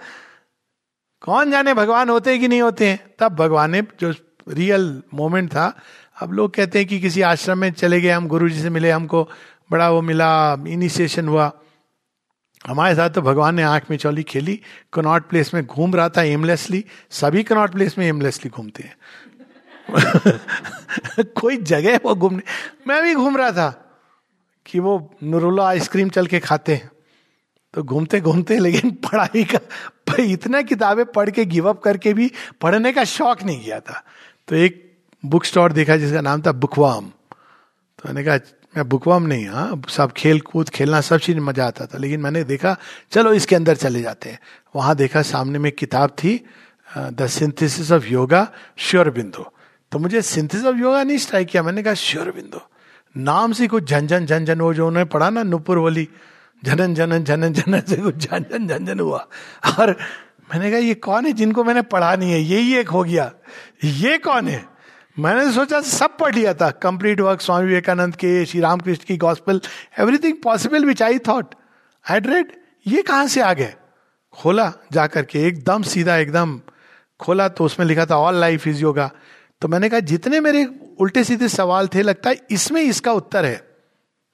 कौन 1.23 1.51
जाने 1.51 1.73
भगवान 1.73 2.09
होते 2.09 2.31
हैं 2.31 2.39
कि 2.39 2.47
नहीं 2.47 2.61
होते 2.61 2.87
हैं? 2.87 2.99
तब 3.19 3.35
भगवान 3.35 3.71
ने 3.71 3.81
जो 3.99 4.13
रियल 4.49 5.03
मोमेंट 5.13 5.49
था। 5.49 5.79
अब 6.21 6.31
लोग 6.31 6.53
कहते 6.53 6.79
हैं 6.79 6.87
कि 6.87 6.99
किसी 6.99 7.21
आश्रम 7.21 7.57
में 7.57 7.71
चले 7.71 8.01
गए, 8.01 8.09
हम 8.09 8.27
गुरु 8.27 8.49
जी 8.49 8.61
से 8.61 8.69
मिले, 8.69 8.91
हमको 8.91 9.29
बड़ा 9.71 9.89
वो 9.89 10.01
मिला 10.01 10.53
इनिशिएशन 10.53 11.27
हुआ। 11.27 11.51
हमारे 12.67 12.95
साथ 12.95 13.09
तो 13.09 13.21
भगवान 13.21 13.55
ने 13.55 13.63
आँख 13.63 13.83
में 13.91 13.97
चौली 13.97 14.23
खेली, 14.23 14.61
कनॉट 14.93 15.29
प्लेस 15.29 15.53
में 15.53 15.65
घूम 15.65 15.95
रहा 15.95 16.09
था 16.09 16.21
एमलेसली 16.21 16.85
सभी 17.09 17.43
कनॉट 17.43 17.71
प्लेस 17.71 17.97
में 17.97 18.07
एमलेसली 18.07 18.49
घूमते 18.49 18.83
हैं। 18.83 18.97
कोई 21.23 21.57
जगह 21.57 21.99
वो 22.05 22.15
घूमने? 22.15 22.41
मैं 22.87 23.03
भी 23.03 23.15
घूम 23.15 23.37
रहा 23.37 23.51
था 23.51 23.97
कि 24.65 24.79
वो 24.79 25.15
नुरुल्ला 25.23 25.67
आइसक्रीम 25.67 26.09
चल 26.09 26.27
के 26.27 26.39
खाते 26.39 26.73
हैं। 26.73 26.91
तो 27.73 27.83
घूमते 27.83 28.21
घूमते, 28.21 28.59
लेकिन 28.59 28.91
पढ़ाई 28.91 29.43
का 29.43 29.59
इतना 30.19 30.61
किताबें 30.61 31.05
पढ़ 31.05 31.29
के 31.29 31.45
गिव 31.45 31.69
अप 31.69 31.81
करके 31.81 32.13
भी 32.13 32.31
पढ़ने 32.61 32.93
का 32.93 33.03
शौक 33.03 33.43
नहीं 33.43 33.63
किया 33.63 33.79
था। 33.79 34.03
तो 34.47 34.55
एक 34.55 34.81
बुक 35.23 35.45
स्टोर 35.45 35.71
देखा 35.73 35.95
जिसका 35.97 36.21
नाम 36.21 36.41
था 36.41 36.51
बुकवाम 36.53 37.05
तो 37.05 38.03
मैंने 38.05 38.23
कहा 38.23 38.37
मैं 38.75 38.87
बुकवाम 38.89 39.23
नहीं 39.23 39.45
हाँ 39.47 39.81
सब 39.89 40.11
खेल 40.13 40.39
कूद 40.41 40.69
खेलना 40.69 40.99
सब 41.01 41.19
चीज़ 41.19 41.39
मज़ा 41.39 41.65
आता 41.65 41.85
था 41.85 41.97
लेकिन 41.97 42.19
मैंने 42.21 42.43
देखा 42.45 42.75
चलो 43.11 43.33
इसके 43.33 43.55
अंदर 43.55 43.75
चले 43.75 44.01
जाते 44.01 44.29
हैं 44.29 44.39
वहाँ 44.75 44.95
देखा 44.95 45.21
सामने 45.23 45.59
में 45.59 45.71
किताब 45.71 46.15
थी 46.23 46.33
the 47.13 47.27
synthesis 47.27 47.91
of 47.91 48.05
yoga 48.07 48.47
Sri 48.77 49.09
Aurobindo 49.11 49.45
तो 49.91 49.99
मुझे 49.99 50.21
सिंथेसिस 50.23 50.65
ऑफ़ 50.65 50.77
योगा 50.77 51.03
नहीं 51.03 51.17
स्ट्राइक 51.17 51.47
किया 51.47 51.63
मैंने 51.63 51.83
कहा 51.83 51.93
श्योर 51.99 52.31
बिंदु 52.31 52.61
नाम 53.15 53.53
से 53.53 53.67
कुछ 53.67 53.83
झंझन 53.85 54.25
झंझन 54.25 54.61
वो 54.61 54.73
जो 54.73 54.87
उन्होंने 54.87 55.09
पढ़ा 55.09 55.29
ना 55.29 55.43
नुपुर 55.45 55.77
वाली 55.77 56.07
झनन 56.63 56.93
झनन 56.93 57.23
झनन 57.23 57.53
झनन 57.53 57.81
से 57.81 57.95
कुछ 57.97 58.29
झंझन 58.29 58.67
झंझन 58.67 58.99
हुआ 58.99 59.27
और 59.79 59.95
मैंने 60.51 60.69
कहा 60.71 60.79
ये 60.79 60.93
कौन 61.01 61.25
है 61.25 61.31
जिनको 61.33 61.63
मैंने 61.63 61.81
पढ़ा 61.89 62.15
नहीं 62.15 62.31
है 62.31 62.39
यही 62.41 62.75
एक 62.77 62.89
हो 62.89 63.03
गया 63.03 63.31
ये 63.83 64.17
कौन 64.17 64.47
है? 64.47 64.65
मैंने 65.17 65.51
सोचा 65.51 65.79
सब 65.81 66.17
पढ़ 66.17 66.35
लिया 66.35 66.53
था। 66.53 66.69
कंप्लीट 66.71 67.19
वर्क 67.19 67.41
स्वामी 67.41 67.67
विवेकानंद 67.67 68.15
के, 68.15 68.45
श्री 68.45 68.59
रामकृष्ण 68.61 69.03
की 69.03 69.17
gospel 69.17 69.61
everything 69.99 70.37
possible 70.43 70.85
which 70.85 71.01
I 71.01 71.19
thought 71.19 71.55
I 72.05 72.19
read 72.19 72.51
ये 72.87 73.01
कहाँ 73.01 73.27
से 73.27 73.41
आ 73.41 73.53
गए? 73.53 73.73
खोला 74.33 74.71
जाकर 74.91 75.23
के, 75.23 75.47
एकदम 75.47 75.81
सीधा, 75.83 76.15
एकदम 76.17 76.59
खोला 77.19 77.47
तो 77.47 77.63
उसमें 77.63 77.85
लिखा 77.87 78.05
था 78.05 78.17
ऑल 78.17 78.35
लाइफ 78.35 78.67
इज़ 78.67 78.81
योगा 78.81 79.11
तो 79.61 79.67
मैंने 79.67 79.89
कहा, 79.89 79.99
जितने 79.99 80.39
मेरे 80.39 80.65
उल्टे 80.99 81.23
सीधे 81.23 81.47
सवाल 81.49 81.87
थे, 81.87 82.01
लगता 82.01 82.29
है 82.29 82.41
इसमें 82.51 82.81
इसका 82.81 83.11
उत्तर 83.11 83.45
है। 83.45 83.64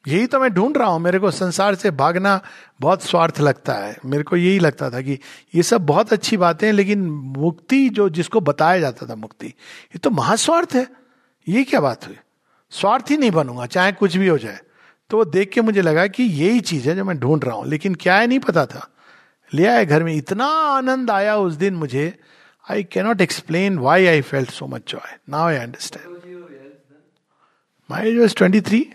यही 0.07 0.27
तो 0.27 0.39
मैं 0.39 0.49
ढूंढ 0.49 0.77
रहा 0.77 0.87
हूँ। 0.87 0.99
मेरे 0.99 1.19
को 1.19 1.31
संसार 1.31 1.75
से 1.75 1.91
भागना 1.91 2.41
बहुत 2.81 3.03
स्वार्थ 3.03 3.39
लगता 3.39 3.73
है। 3.73 3.97
मेरे 4.05 4.23
को 4.23 4.37
यही 4.37 4.59
लगता 4.59 4.89
था 4.89 5.01
कि 5.01 5.19
ये 5.55 5.63
सब 5.63 5.85
बहुत 5.85 6.13
अच्छी 6.13 6.37
बातें 6.37 6.67
हैं, 6.67 6.73
लेकिन 6.73 7.01
मुक्ति 7.37 7.89
जो 7.89 8.09
जिसको 8.09 8.39
बताया 8.39 8.79
जाता 8.79 9.05
था 9.05 9.15
मुक्ति, 9.15 9.47
ये 9.47 9.97
तो 9.97 10.09
महास्वार्थ 10.09 10.75
है। 10.75 10.87
ये 11.47 11.63
क्या 11.63 11.81
बात 11.81 12.07
हुई? 12.07 12.17
स्वार्थ 12.69 13.11
ही 13.11 13.17
नहीं 13.17 13.31
बनूँगा, 13.31 13.65
चाहे 13.65 13.91
कुछ 13.91 14.17
भी 14.17 14.27
हो 14.27 14.37
जाए। 14.37 14.59
तो 15.09 15.17
वो 15.17 15.25
देख 15.25 15.49
के 15.49 15.61
मुझे 15.61 15.81
लगा 15.81 16.07
कि 16.07 16.23
यही 16.23 16.59
चीज़ 16.59 16.89
है 16.89 16.95
जो 16.95 17.05
मैं 17.05 17.19
ढूंढ 17.19 17.43
रहा 17.43 17.55
हूँ। 17.55 17.67
लेकिन 17.67 17.95
क्या 17.95 18.15
है, 18.15 18.27
नहीं 18.27 18.39
पता 18.39 18.65
था। 18.65 18.87
ले 19.53 19.65
आए 19.65 19.85
घर 19.85 20.03
में, 20.03 20.15
इतना 20.15 20.45
आनंद 20.45 21.11
आया 21.11 21.37
उस 21.37 21.53
दिन 21.53 21.73
मुझे। 21.73 22.19
I 22.71 22.83
cannot 22.83 23.21
explain 23.21 23.77
why 23.77 24.05
I 24.05 24.21
felt 24.21 24.49
so 24.49 24.67
much 24.67 24.91
joy 24.91 25.17
now 25.29 25.47
I 25.47 25.55
understand 25.55 26.17
my 27.91 28.17
age 28.17 28.35
twenty 28.35 28.61
three 28.61 28.93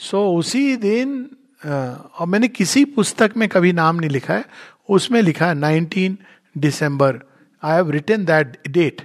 so 0.00 0.16
so, 0.16 0.38
उसी 0.38 0.76
दिन 0.76 1.30
और 1.64 2.26
मैंने 2.26 2.48
किसी 2.48 2.84
पुस्तक 2.84 3.32
में 3.36 3.48
कभी 3.48 3.72
नाम 3.72 3.96
नहीं 3.96 4.10
लिखा 4.10 4.34
है 4.34 4.44
उसमें 4.88 5.20
लिखा 5.22 5.46
है 5.46 5.54
nineteen 5.54 6.18
December. 6.58 7.20
I 7.62 7.74
have 7.74 7.90
return 7.90 8.24
that 8.24 8.58
date 8.68 9.00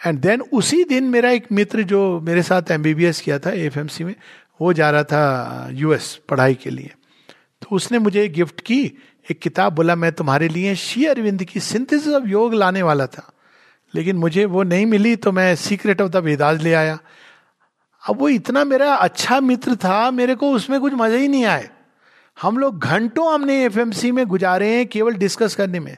and 0.00 0.18
then 0.20 0.40
उसी 0.52 0.82
दिन 0.84 1.04
मेरा 1.04 1.30
एक 1.30 1.46
मित्र 1.52 1.82
जो 1.82 2.20
मेरे 2.20 2.42
साथ 2.42 2.70
एमबीबीएस 2.70 3.20
किया 3.20 3.38
था 3.38 3.50
एफ़ 3.56 3.78
में 4.04 4.14
वो 4.60 4.72
जा 4.72 4.90
रहा 4.90 5.04
था 5.04 5.68
यूएस 5.72 6.14
पढ़ाई 6.28 6.54
के 6.54 6.70
लिए। 6.70 6.90
तो 7.62 7.76
उसने 7.76 7.98
मुझे 7.98 8.28
गिफ्ट 8.28 8.60
की 8.60 8.80
एक 9.30 9.38
किताब 9.38 9.74
बोला 9.74 9.94
मैं 9.96 10.12
तुम्हारे 10.12 10.48
लिए 10.48 10.74
शी 10.76 11.04
अरविंद 11.06 11.44
की 11.44 11.60
सिंथेसिस 11.60 12.12
ऑफ़ 12.14 12.24
योग 12.28 12.54
लाने 12.54 12.82
वाला 12.82 13.06
था। 13.06 13.30
लेकिन 13.94 14.16
मुझे 14.16 14.44
वो 14.44 14.62
नहीं 14.62 14.86
मिली 14.86 15.14
तो 15.16 15.32
मैं 15.32 15.54
सीक्रेट 15.56 16.00
ऑफ़ 16.00 16.10
द 16.10 16.16
वेदाज 16.16 16.62
ले 16.62 16.72
आया। 16.74 16.98
अब 18.02 18.18
वो 18.20 18.28
इतना 18.28 18.64
मेरा 18.64 18.94
अच्छा 18.94 19.40
मित्र 19.40 19.74
था, 19.76 20.10
मेरे 20.10 20.34
को 20.34 20.50
उसमें 20.50 20.80
कुछ 20.80 20.92
मज़ा 20.94 21.16
ही 21.16 21.28
नहीं 21.28 21.44
आए 21.44 21.68
हम 22.38 22.58
लोग 22.58 22.78
घंटों 22.78 23.32
हमने 23.32 23.62
एफएमसी 23.64 24.10
में 24.12 24.26
गुजारे 24.26 24.68
हैं, 24.68 24.86
केवल 24.86 25.14
डिस्कस 25.14 25.54
करने 25.54 25.80
में 25.80 25.96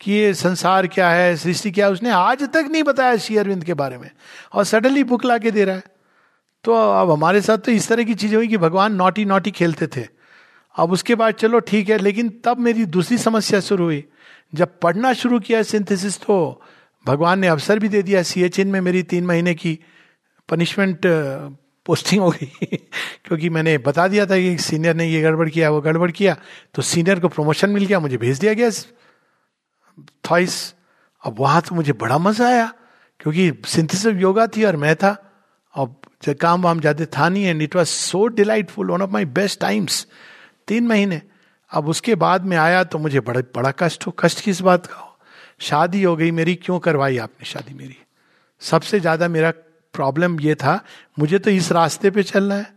कि 0.00 0.12
ये 0.12 0.32
संसार 0.34 0.86
क्या 0.86 1.08
है, 1.10 1.36
सृष्टि 1.36 1.70
क्या 1.70 1.86
है, 1.86 1.92
उसने 1.92 2.10
आज 2.10 2.42
तक 2.44 2.68
नहीं 2.70 2.82
बताया 2.82 3.16
श्री 3.16 3.36
अरविंद 3.36 3.64
के 3.64 3.74
बारे 3.74 3.98
में। 3.98 4.10
और 4.52 4.64
सडनली 4.64 5.04
बुक 5.04 5.24
ला 5.24 5.36
के 5.38 5.50
दे 5.50 5.64
रहा 5.64 5.76
है। 5.76 5.82
तो 6.64 6.72
अब 6.72 7.10
हमारे 7.10 7.40
साथ 7.40 7.58
तो 7.58 7.72
इस 7.72 7.88
तरह 7.88 8.04
की 8.04 8.14
चीज़ें 8.14 8.36
हुई 8.36 8.48
कि 8.48 8.56
भगवान 8.56 8.94
नोटी 8.94 9.24
नोटी 9.24 9.50
खेलते 9.50 9.86
थे। 9.86 10.06
अब 10.74 10.92
उसके 10.92 11.14
बाद 11.14 11.34
चलो 11.34 11.58
ठीक 11.60 11.88
है, 11.88 11.98
लेकिन 11.98 12.28
तब 12.44 12.58
मेरी 12.58 12.84
दूसरी 12.86 13.18
समस्या 13.18 13.60
शुरू 13.60 13.84
हुई। 13.84 14.04
जब 14.52 14.78
पढ़ना 14.80 15.12
शुरू 15.12 15.40
किया 15.40 15.62
सिंथेसिस 15.62 16.18
तो 16.20 16.62
भगवान 17.06 17.38
ने 17.38 17.48
अवसर 17.48 17.78
भी 17.78 17.88
दे 17.88 18.02
दिया 18.02 18.22
सीएचएन 18.22 18.68
में 18.68 18.80
मेरी 18.80 19.02
तीन 19.04 19.26
महीने 19.26 19.54
की। 19.54 19.78
पनिशमेंट 20.52 21.06
पोस्टिंग 21.86 22.20
uh, 22.20 22.26
हो 22.26 22.30
गई। 22.32 22.76
क्योंकि 23.24 23.48
मैंने 23.50 23.76
बता 23.80 24.06
दिया 24.08 24.26
था 24.26 24.36
कि 24.38 24.56
सीनियर 24.60 24.94
ने 24.94 25.06
ये 25.06 25.22
गड़बड़ 25.22 25.48
किया 25.48 25.70
वो 25.70 25.80
गड़बड़ 25.80 26.10
किया 26.10 26.36
तो 26.74 26.82
सीनियर 26.82 27.20
को 27.20 27.28
प्रमोशन 27.28 27.70
मिल 27.70 27.86
गया 27.86 28.00
मुझे 28.00 28.16
भेज 28.16 28.38
दिया 28.38 28.52
गया। 28.54 28.70
थॉइस 30.30 30.74
अब 31.22 31.36
वहाँ 31.38 31.60
तो 31.62 31.74
मुझे 31.74 31.92
बड़ा 31.94 32.18
मज़ा 32.18 32.46
आया 32.46 32.72
क्योंकि 33.20 33.50
सिंथेसिस 33.68 34.20
योगा 34.20 34.46
थी 34.46 34.64
और 34.64 34.76
मैं 34.76 34.94
था। 34.96 35.16
अब 35.74 35.96
जब 36.22 36.36
काम 36.36 36.62
वाम 36.62 36.80
जाते 36.80 37.06
था 37.06 37.28
नहीं 37.28 37.44
and 37.44 37.62
it 37.62 37.76
was 37.76 37.88
so 37.88 38.26
delightful 38.28 38.90
one 38.90 39.02
of 39.02 39.10
my 39.10 39.24
best 39.32 39.60
times 39.60 40.06
तीन 40.68 40.86
महीने। 40.86 41.20
अब 41.70 41.88
उसके 41.88 42.14
बाद 42.14 42.44
में 42.44 42.56
आया 42.56 42.84
तो 42.84 42.98
मुझे 42.98 43.20
बड़ा 43.20 43.40
बड़ा 43.56 43.72
कष्ट 43.78 44.06
हो 44.06 44.14
कष्ट 44.20 44.40
किस 44.40 44.60
बात 44.60 44.86
का। 44.86 44.96
हो 44.96 45.18
शादी 45.60 46.02
हो 46.02 46.16
गई 46.16 46.30
मेरी 46.30 46.54
क्यों 46.54 46.78
करवाई 46.78 47.18
आपने 47.18 47.46
शादी 47.46 47.74
मेरी? 47.74 47.96
सबसे 48.62 49.00
ज़्यादा 49.00 49.28
मेरा 49.28 49.52
प्रॉब्लम 49.94 50.38
ये 50.40 50.54
था, 50.54 50.84
मुझे 51.18 51.38
तो 51.38 51.50
इस 51.50 51.70
रास्ते 51.72 52.10
पे 52.10 52.22
चलना 52.22 52.54
है। 52.54 52.74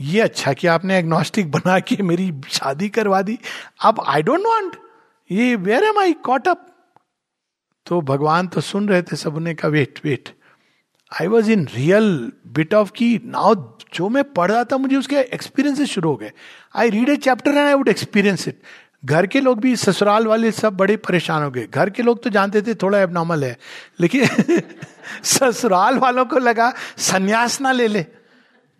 ये 0.00 0.20
अच्छा 0.20 0.52
कि 0.52 0.66
आपने 0.66 0.98
एग्नोस्टिक 0.98 1.50
बना 1.50 1.78
के 1.80 2.02
मेरी 2.02 2.32
शादी 2.50 2.88
करवा 2.88 3.22
दी। 3.22 3.38
अब 3.84 4.02
आई 4.06 4.22
डोंट 4.22 4.46
वांट 4.46 4.76
ये 5.30 5.54
where 5.56 5.84
am 5.84 5.98
I 5.98 6.12
caught 6.24 6.48
up 6.48 6.66
तो 7.86 8.00
भगवान 8.02 8.46
तो 8.46 8.60
सुन 8.60 8.88
रहे 8.88 9.02
थे 9.02 9.16
सब 9.16 9.36
उन्हें 9.36 9.54
का 9.56 9.68
wait 9.68 10.00
wait 10.04 10.28
I 11.12 11.26
was 11.26 11.50
in 11.52 11.66
real 11.74 12.10
bit 12.46 12.74
of 12.74 12.90
की 12.92 13.20
नाउ 13.24 13.54
जो 13.94 14.08
मैं 14.08 14.22
पढ़ 14.24 14.50
रहा 14.50 14.64
था, 14.64 14.76
मुझे 14.76 14.96
उसके 14.96 15.16
एक्सपीरियंसेस 15.16 15.88
शुरू 15.88 16.10
हो 16.10 16.16
गए। 16.16 16.30
I 16.76 16.90
read 16.90 17.08
a 17.08 17.16
chapter 17.16 17.50
and 17.50 17.58
I 17.58 17.74
would 17.74 17.88
experience 17.88 18.46
it 18.48 18.60
घर 19.04 19.26
के 19.26 19.40
लोग 19.40 19.60
भी 19.60 19.76
ससुराल 19.76 20.26
वाले 20.26 20.52
सब 20.52 20.76
बड़े 20.76 20.96
परेशान 20.96 21.42
हो 21.42 21.50
गए। 21.50 21.66
घर 21.74 21.90
के 21.90 22.02
लोग 22.02 22.22
तो 22.22 22.30
जानते 22.30 22.62
थे 22.62 22.74
थोड़ा 22.74 22.98
एबनॉर्मल 22.98 23.44
है, 23.44 23.58
लेकिन 24.00 24.28
ससुराल 25.24 25.98
वालों 25.98 26.24
को 26.24 26.38
लगा, 26.38 26.72
संन्यास 26.98 27.60
ना 27.60 27.72
ले 27.72 27.88
ले। 27.88 28.06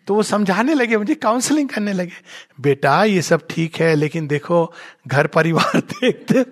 तो 0.06 0.14
वो 0.14 0.22
समझाने 0.22 0.74
लगे, 0.74 0.96
मुझे 0.96 1.14
काउंसलिंग 1.14 1.68
करने 1.68 1.92
लगे। 1.92 2.12
बेटा, 2.60 3.04
ये 3.04 3.22
सब 3.22 3.46
ठीक 3.50 3.76
है, 3.76 3.94
लेकिन 3.94 4.26
देखो, 4.26 4.72
घर 5.08 5.26
परिवार 5.26 5.80
देखते 5.80 6.44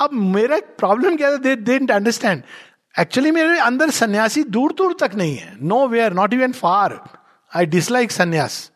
अब 0.00 0.10
मेरा 0.12 0.58
प्रॉब्लम 0.78 1.16
क्या 1.16 1.32
था? 1.32 1.36
दे 1.36 1.56
डेंट 1.56 1.90
अंडरस्टैंड 1.90 2.42
एक्चुअली 3.00 3.30
मेरे 3.30 3.58
अंदर 3.58 3.90
सन्यासी 3.90 4.42
दूर 4.44 4.72
दूर 4.72 4.96
तक 5.00 5.14
नहीं 5.14 5.36
है। 5.36 5.56
Nowhere 5.88 6.12
not 6.12 6.34
even 6.34 6.52
far 6.52 7.00
I 7.56 7.66
dislike 7.66 8.12
sannyas. 8.12 8.70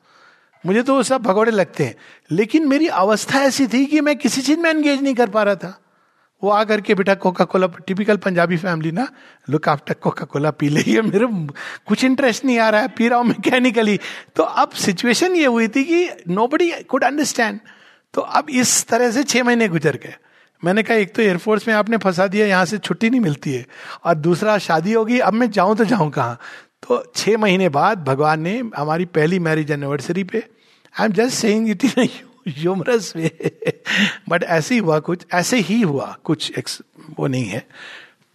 मुझे 0.64 0.82
तो 0.82 1.02
सब 1.02 1.22
भगोड़े 1.22 1.52
लगते 1.52 1.84
हैं। 1.84 1.94
लेकिन 2.30 2.68
मेरी 2.68 2.86
अवस्था 2.88 3.42
ऐसी 3.42 3.66
थी 3.66 3.84
कि 3.86 4.00
मैं 4.00 4.16
किसी 4.16 4.42
चीज़ 4.42 4.58
में 4.58 4.70
एंगेज 4.70 5.02
नहीं 5.02 5.14
कर 5.14 5.30
पा 5.30 5.42
रहा 5.42 5.54
था। 5.54 5.78
वो 6.42 6.50
आकर 6.50 6.80
के, 6.80 6.94
बेटा 6.94 7.14
Coca 7.14 7.44
Cola 7.44 7.66
typical 7.86 8.16
Punjabi 8.16 8.56
family 8.56 8.90
ना 8.92 9.06
लुक 9.48 9.68
आफ्टर 9.68 9.94
कोका 9.94 10.24
कोला 10.24 10.50
पी 10.50 10.68
ली 10.68 11.00
मेरे 11.00 11.26
कुछ 11.86 12.04
इंटरेस्ट 12.04 12.44
नहीं 12.44 12.58
आ 12.58 12.68
रहा 12.68 12.80
है, 12.80 12.88
पी 12.88 13.08
रहा 13.08 13.18
हूँ 13.18 13.26
मैकेनिकली 13.26 13.98
तो 14.36 14.42
अब 14.42 14.70
सिचुएशन 14.76 15.36
ये 15.36 15.46
हुई 15.46 15.68
थी 15.68 15.84
कि 15.84 16.08
नो 16.28 16.46
बडी 16.46 16.70
कुड 16.82 17.04
अंडरस्टैंड 17.04 17.60
तो 18.14 18.20
अब 18.20 18.50
इस 18.50 18.86
तरह 18.88 19.10
से 19.10 19.22
छह 19.24 19.44
महीने 19.44 19.68
गुजर 19.68 19.96
गए। 19.96 20.14
मैंने 20.62 20.82
कहा, 20.82 20.96
एक 20.96 21.14
तो 21.14 21.22
एयरफोर्स 21.22 21.66
में 21.68 21.74
आपने 21.74 21.96
फंसा 21.96 22.26
दिया, 22.26 22.46
यहाँ 22.46 22.64
से 22.64 22.78
छुट्टी 22.78 23.10
नहीं 23.10 23.20
मिलती 23.20 23.52
है। 23.52 23.64
और 24.04 24.14
दूसरा, 24.14 24.58
शादी 24.58 24.92
होगी, 24.92 25.18
अब 25.18 25.32
मैं 25.32 25.50
जाऊँ 25.50 25.76
तो 25.76 25.84
जाऊँ 25.84 26.10
कहाँ? 26.10 26.38
तो 26.82 27.02
छह 27.16 27.36
महीने 27.38 27.68
बाद 27.68 28.04
भगवान 28.04 28.40
ने 28.40 28.62
हमारी 28.76 29.04
पहली 29.04 29.38
मैरिज 29.38 29.70
एनिवर्सरी 29.70 30.24
पे 30.24 30.44
I 30.94 31.06
am 31.06 31.12
just 31.12 31.36
saying 31.36 31.68
it 31.70 31.84
in 31.84 32.08
humorous 32.48 33.12
way 33.16 33.30
but 34.28 34.44
ऐसे 34.44 34.74
ही 34.74 34.80
हुआ 34.80 34.98
कुछ, 35.00 35.26
ऐसे 35.34 35.58
ही 35.58 35.80
हुआ 35.82 36.16
कुछ 36.24 36.58
एक्स 36.58 36.80
वो 37.18 37.26
नहीं 37.26 37.44
है। 37.46 37.66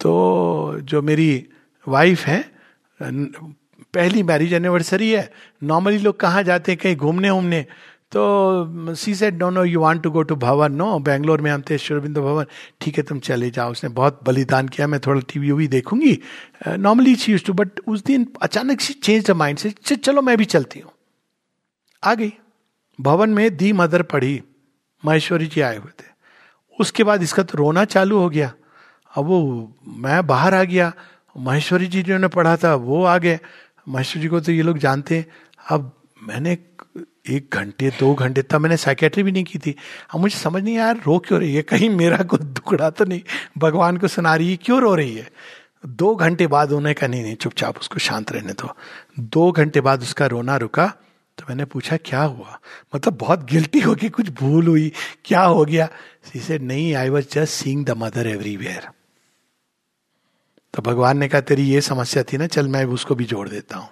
तो 0.00 0.80
जो 0.82 1.02
मेरी 1.02 1.46
वाइफ 1.86 2.24
है 2.26 2.44
पहली 3.00 4.22
मैरिज 4.22 4.52
एनिवर्सरी 4.54 5.10
है। 5.10 5.30
नॉर्मली 5.62 5.98
लोग 5.98 6.18
कहाँ 6.20 6.42
जाते 6.42 6.72
हैं, 6.72 6.78
कहीं 6.82 6.96
घूमने 6.96 7.30
उमने। 7.30 7.62
तो 8.12 8.94
she 8.94 9.14
said 9.14 9.38
don't 9.38 9.52
know 9.52 9.64
you 9.64 9.80
want 9.80 10.02
to 10.02 10.10
go 10.10 10.22
to 10.22 10.36
Bhavan 10.36 10.72
no 10.72 10.98
Bangalore 10.98 11.40
में 11.40 11.50
हम 11.50 11.62
थे 11.70 11.78
शुरबिंदो 11.78 12.22
भवन 12.22 12.44
ठीक 12.80 12.96
है, 12.98 13.02
तुम 13.04 13.18
चले 13.20 13.50
जाओ। 13.50 13.70
उसने 13.72 13.90
बहुत 13.90 14.20
बलिदान 14.24 14.68
किया। 14.68 14.86
मैं 14.86 15.00
थोड़ा 15.06 15.20
टीवी 15.28 15.46
वी 15.46 15.52
वी 15.52 15.68
देखूँगी। 15.68 16.18
Normally 16.68 17.14
she 17.16 17.32
use 17.32 17.44
to 17.44 17.52
but 17.52 17.80
उस 17.86 18.04
दिन 18.04 18.26
अचानक 18.42 18.80
सी 18.80 18.92
चेंज 18.94 19.26
द 19.26 19.36
माइंड 19.36 19.58
से 19.58 19.96
चलो 19.96 20.22
मैं 20.22 20.36
भी 20.38 20.44
चलती 20.46 20.80
हूँ। 20.80 20.92
आ 22.02 22.14
गई। 22.14 22.32
भवन 23.00 23.30
में 23.30 23.56
दी 23.56 23.72
मदर 23.72 24.02
पढ़ी, 24.02 24.42
महेश्वरी 25.04 25.46
जी 25.46 25.60
आए 25.60 25.76
हुए 25.76 25.90
थे। 25.90 26.06
उसके 26.80 27.04
बाद 27.04 27.22
इसका 27.22 27.42
तो 27.42 27.58
रोना 27.58 27.84
चालू 27.84 28.18
हो 28.18 28.30
गया। 28.30 28.52
अब 29.16 29.24
वो, 29.24 29.72
मैं 29.88 30.26
बाहर 30.26 30.54
आ 30.54 30.64
गया। 30.64 30.92
महेश्वरी 31.36 31.86
जी 31.86 32.02
जिन्होंने 32.02 32.28
पढ़ा 32.28 32.56
था, 32.56 32.74
वो 32.74 33.04
आ 33.04 33.18
गए। 33.18 33.40
महेश्वरी 33.88 34.22
जी 34.22 34.28
को 34.28 34.40
तो 34.40 34.52
ये 34.52 34.62
लोग 34.62 34.78
जानते 34.78 35.16
हैं। 35.16 35.26
अब 35.70 35.92
मैंने 36.22 36.58
एक 37.28 37.50
घंटे, 37.52 37.90
दो 37.90 38.14
घंटे 38.14 38.42
तब 38.42 38.60
मैंने 38.60 38.76
साइकेट्री 38.76 39.22
भी 39.22 39.32
नहीं 39.32 39.44
की 39.44 39.58
थी। 39.58 39.76
अब 40.14 40.20
मुझे 40.20 40.38
समझ 40.38 40.62
नहीं 40.62 40.74
यार 40.74 40.96
रो 40.96 41.18
क्यों 41.18 41.40
रही 41.40 41.54
है? 41.54 41.62
कहीं 41.62 41.90
मेरा 41.90 42.16
कुछ 42.16 42.40
दुखड़ा 42.40 42.90
तो 42.90 43.04
नहीं। 43.04 43.20
भगवान 43.58 43.96
को 43.96 44.08
सुना 44.08 44.34
रही 44.34 44.50
है, 44.50 44.56
क्यों 44.56 44.80
रो 44.80 44.94
रही 44.94 45.14
है? 45.14 45.30
दो 45.86 46.14
घंटे 46.14 46.46
बाद 46.46 46.72
उन्हें 46.72 46.94
कहा, 46.94 47.06
नहीं 47.06 47.22
नहीं, 47.22 47.36
चुपचाप 47.36 47.78
उसको 47.78 47.98
शांत 47.98 48.32
रहने 48.32 48.52
दो। 48.52 48.76
दो 49.20 49.52
घंटे 49.52 49.80
बाद 49.80 50.02
उसका 50.02 50.26
रोना 50.26 50.56
रुका। 50.56 50.92
तो 51.38 51.44
मैंने 51.48 51.64
पूछा, 51.64 51.96
क्या 51.96 52.22
हुआ? 52.22 52.58
मतलब 52.94 53.16
बहुत 53.16 53.44
गिल्टी 53.50 53.80
हो 53.80 53.94
गई 53.94 54.08
कुछ 54.08 54.28
भूल 54.30 54.66
हुई, 54.66 54.92
क्या 55.24 55.42
हो 55.42 55.64
गया? 55.64 55.88
से 56.36 56.58
नहीं 56.58 56.94
I 56.94 57.08
was 57.08 57.26
just 57.32 57.52
seeing 57.54 57.84
the 57.86 57.90
mother 57.96 58.26
everywhere 58.26 58.88
तो 60.74 60.82
भगवान 60.82 61.18
ने 61.18 61.28
कहा, 61.28 61.40
तेरी 61.40 61.62
ये 61.62 61.80
समस्या 61.80 62.22
थी 62.22 62.36
ना, 62.36 62.46
चल 62.46 62.68
मैं 62.68 62.84
उसको 62.84 63.14
भी 63.14 63.24
जोड़ 63.24 63.48
देता 63.48 63.76
हूँ. 63.76 63.88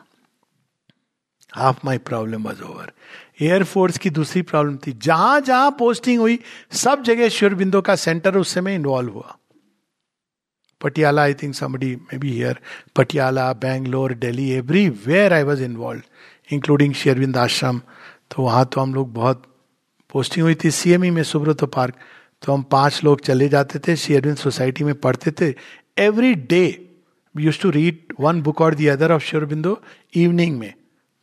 Half 1.52 1.78
my 1.84 1.98
problem 1.98 2.42
was 2.42 2.62
over 2.62 2.92
air force 3.40 3.98
की 3.98 4.10
दूसरी 4.10 4.42
प्रॉब्लम 4.42 4.76
थी। 4.76 4.92
जहाँ 4.92 5.40
जहाँ 5.40 5.70
पोस्टिंग 5.78 6.20
हुई, 6.20 6.38
सब 6.72 7.02
जगह 7.02 7.28
श्योरबिंदो 7.28 7.80
का 7.80 7.96
सेंटर 7.96 8.36
उस 8.36 8.54
समय 8.54 8.74
इन्वॉल्व 8.74 9.12
हुआ। 9.12 9.36
Patiala 10.80 11.22
I 11.22 11.34
think 11.34 11.54
somebody 11.54 11.94
may 11.96 12.18
be 12.18 12.30
here 12.30 12.58
Patiala 12.96 13.52
Bangalore 13.52 14.12
Delhi 14.14 14.50
every 14.50 14.88
where 15.06 15.32
I 15.32 15.42
was 15.42 15.62
involve 15.62 16.02
including 16.48 16.94
Sri Aurobindo 16.94 17.36
ashram 17.36 17.80
तो 18.30 18.42
वहाँ 18.42 18.64
तो 18.72 18.80
हम 18.80 18.94
लोग 18.94 19.12
बहुत 19.14 19.42
पोस्टिंग 20.14 20.44
हुई 20.44 20.54
थी 20.54 20.70
सीएमई 20.70 21.10
में 21.10 21.22
सुब्रत 21.22 21.64
पार्क 21.64 21.94
तो 22.42 22.52
हम 22.52 22.62
पाँच 22.62 23.00
लोग 23.04 23.20
चले 23.20 23.48
जाते 23.48 23.78
थे 23.78 23.96
शेरविंद 23.96 24.36
सोसाइटी 24.36 24.84
में 24.84 24.94
पढ़ते 24.94 25.30
थे। 25.30 25.54
Every 25.98 26.34
day 26.34 26.64
use 27.34 27.60
to 27.62 27.70
read 27.70 28.14
one 28.20 28.42
book 28.42 28.60
और 28.60 28.74
दी 28.74 28.86
अदर 28.86 29.12
ऑफ़ 29.12 29.22
शेरबिंदो 29.22 29.78
इवनिंग 30.14 30.58
में। 30.58 30.72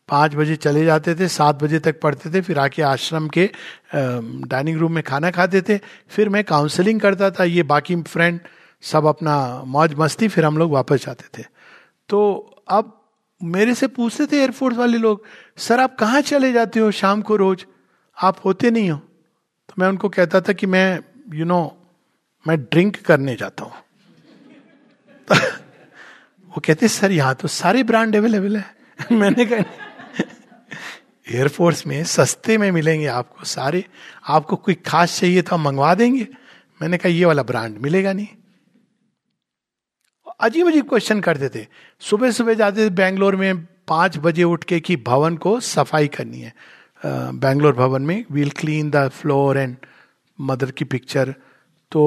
पाँच 0.09 0.35
बजे 0.35 0.55
चले 0.55 0.83
जाते 0.85 1.13
थे, 1.15 1.27
सात 1.27 1.63
बजे 1.63 1.79
तक 1.79 1.99
पढ़ते 2.01 2.29
थे, 2.33 2.41
फिर 2.41 2.59
आके 2.59 2.81
आश्रम 2.81 3.27
के 3.27 3.49
डाइनिंग 3.95 4.77
रूम 4.77 4.91
में 4.91 5.03
खाना 5.03 5.31
खाते 5.31 5.61
थे। 5.61 5.77
फिर 6.09 6.29
मैं 6.29 6.43
काउंसलिंग 6.43 6.99
करता 7.01 7.29
था, 7.31 7.43
ये 7.43 7.63
बाकी 7.63 7.95
फ्रेंड 8.03 8.39
सब 8.83 9.05
अपना 9.05 9.63
मौज 9.67 9.93
मस्ती, 9.97 10.27
फिर 10.27 10.45
हम 10.45 10.57
लोग 10.57 10.71
वापस 10.71 11.05
जाते 11.05 11.37
थे। 11.37 11.45
तो 12.09 12.19
अब 12.69 12.99
मेरे 13.43 13.75
से 13.75 13.87
पूछते 13.87 14.25
थे 14.25 14.37
एयरफोर्स 14.37 14.77
वाले 14.77 14.97
लोग 14.97 15.23
सर 15.57 15.79
आप 15.79 15.95
कहाँ 15.95 16.21
चले 16.21 16.51
जाते 16.53 16.79
हो 16.79 16.91
शाम 16.91 17.21
को 17.21 17.35
रोज? 17.35 17.65
आप 18.21 18.37
होते 18.45 18.71
नहीं 18.71 18.89
हो। 18.89 18.97
तो 19.67 19.73
मैं 19.79 19.87
उनको 19.87 20.09
कहता 20.09 20.41
था 20.41 20.53
कि 20.53 20.67
मैं 20.67 20.95
यू 20.95 21.39
you 21.39 21.47
नो 21.47 21.75
know, 21.75 22.47
मैं 22.47 22.57
ड्रिंक 22.59 22.97
करने 23.01 23.35
जाता 23.35 23.63
हूँ। 23.63 23.73
वो 26.47 26.61
कहते 26.65 26.87
सर 26.87 27.11
यहाँ 27.11 27.35
तो 27.35 27.47
सारे 27.47 27.83
ब्रांड 27.83 28.15
अवेलेबल 28.15 28.57
है। 28.57 28.75
मैंने 29.11 29.45
कहा 29.45 29.63
एयरफोर्स 31.31 31.87
में 31.87 32.03
सस्ते 32.03 32.57
में 32.57 32.71
मिलेंगे 32.71 33.05
आपको 33.05 33.45
सारे। 33.45 33.85
आपको 34.27 34.55
कोई 34.55 34.73
खास 34.73 35.19
चाहिए 35.19 35.41
तो 35.41 35.55
हम 35.55 35.61
मंगवा 35.61 35.95
देंगे। 35.95 36.27
मैंने 36.81 36.97
कहा 36.97 37.09
ये 37.09 37.25
वाला 37.25 37.43
ब्रांड 37.43 37.77
मिलेगा 37.77 38.13
नहीं। 38.13 38.27
अजीब 40.43 40.67
अजीब 40.67 40.89
क्वेश्चन 40.89 41.19
करते 41.19 41.49
थे। 41.49 41.67
सुबह 41.99 42.31
सुबह 42.31 42.53
जाते 42.53 42.85
थे 42.85 42.89
बैंगलोर 42.89 43.35
में 43.35 43.65
पाँच 43.87 44.17
बजे 44.17 44.43
उठ 44.43 44.63
के 44.63 44.79
कि 44.79 44.95
भवन 44.95 45.37
को 45.37 45.59
सफ़ाई 45.59 46.07
करनी 46.07 46.39
है। 46.39 46.53
बैंगलोर 47.05 47.73
भवन 47.73 48.01
में 48.01 48.25
we'll 48.31 48.49
clean 48.49 48.89
the 48.89 49.07
floor 49.07 49.57
and 49.57 49.75
mother 50.41 50.71
की 50.71 50.85
पिक्चर 50.85 51.33
तो 51.91 52.03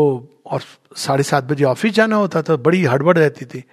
और 0.46 0.61
साढ़े 0.96 1.22
सात 1.22 1.44
बजे 1.44 1.64
ऑफ़िस 1.64 1.92
जाना 1.92 2.16
होता 2.16 2.42
था, 2.42 2.57
बड़ी 2.57 2.85
हड़बड़ 2.85 3.18
रहती 3.18 3.44
थी। 3.44 3.64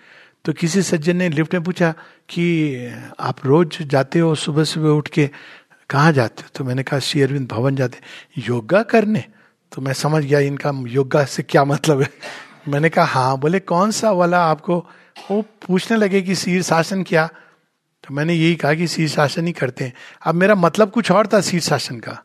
तो 0.45 0.53
किसी 0.53 0.81
सज्जन 0.81 1.15
ने 1.15 1.29
लिफ्ट 1.29 1.53
में 1.53 1.63
पूछा 1.63 1.91
कि, 2.29 2.87
आप 3.19 3.45
रोज 3.45 3.81
जाते 3.81 4.19
हो 4.19 4.35
सुबह 4.35 4.63
सुबह 4.63 4.89
उठ 4.89 5.07
के? 5.07 5.29
कहाँ 5.89 6.11
जाते 6.11 6.41
हो? 6.41 6.49
तो 6.55 6.63
मैंने 6.63 6.83
कहा, 6.83 6.99
श्री 6.99 7.21
अरविंद 7.21 7.47
भवन 7.47 7.75
जाते 7.75 7.99
योगा 8.37 8.83
करने? 8.83 9.23
तो 9.71 9.81
मैं 9.81 9.93
समझ 9.93 10.23
गया 10.23 10.39
इनका 10.39 10.71
योगा 10.87 11.25
से 11.25 11.43
क्या 11.43 11.65
मतलब 11.65 12.01
है। 12.01 12.09
मैंने 12.67 12.89
कहा 12.89 13.05
हाँ। 13.05 13.37
बोले, 13.37 13.59
कौन 13.59 13.91
सा 13.91 14.11
वाला 14.11 14.45
आपको 14.45 14.77
वो 15.31 15.41
पूछने 15.41 15.97
लगे 15.97 16.21
कि 16.21 16.35
शीर्षासन 16.35 17.03
क्या? 17.03 17.27
तो 18.03 18.13
मैंने 18.13 18.33
यही 18.33 18.55
कहा 18.55 18.73
कि 18.73 18.87
शीर्षासन 18.87 19.47
ही 19.47 19.53
करते 19.53 19.83
हैं। 19.83 19.93
अब 20.25 20.35
मेरा 20.35 20.55
मतलब 20.55 20.89
कुछ 20.91 21.11
और 21.11 21.27
था 21.27 21.41
शीर्षासन 21.41 21.99
का, 21.99 22.23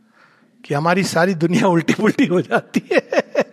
कि 0.65 0.75
हमारी 0.75 1.05
सारी 1.05 1.35
दुनिया 1.35 1.69
उल्टी 1.69 1.95
पुल्टी 1.95 2.27
हो 2.27 2.41
जाती 2.41 2.83
है। 2.93 3.48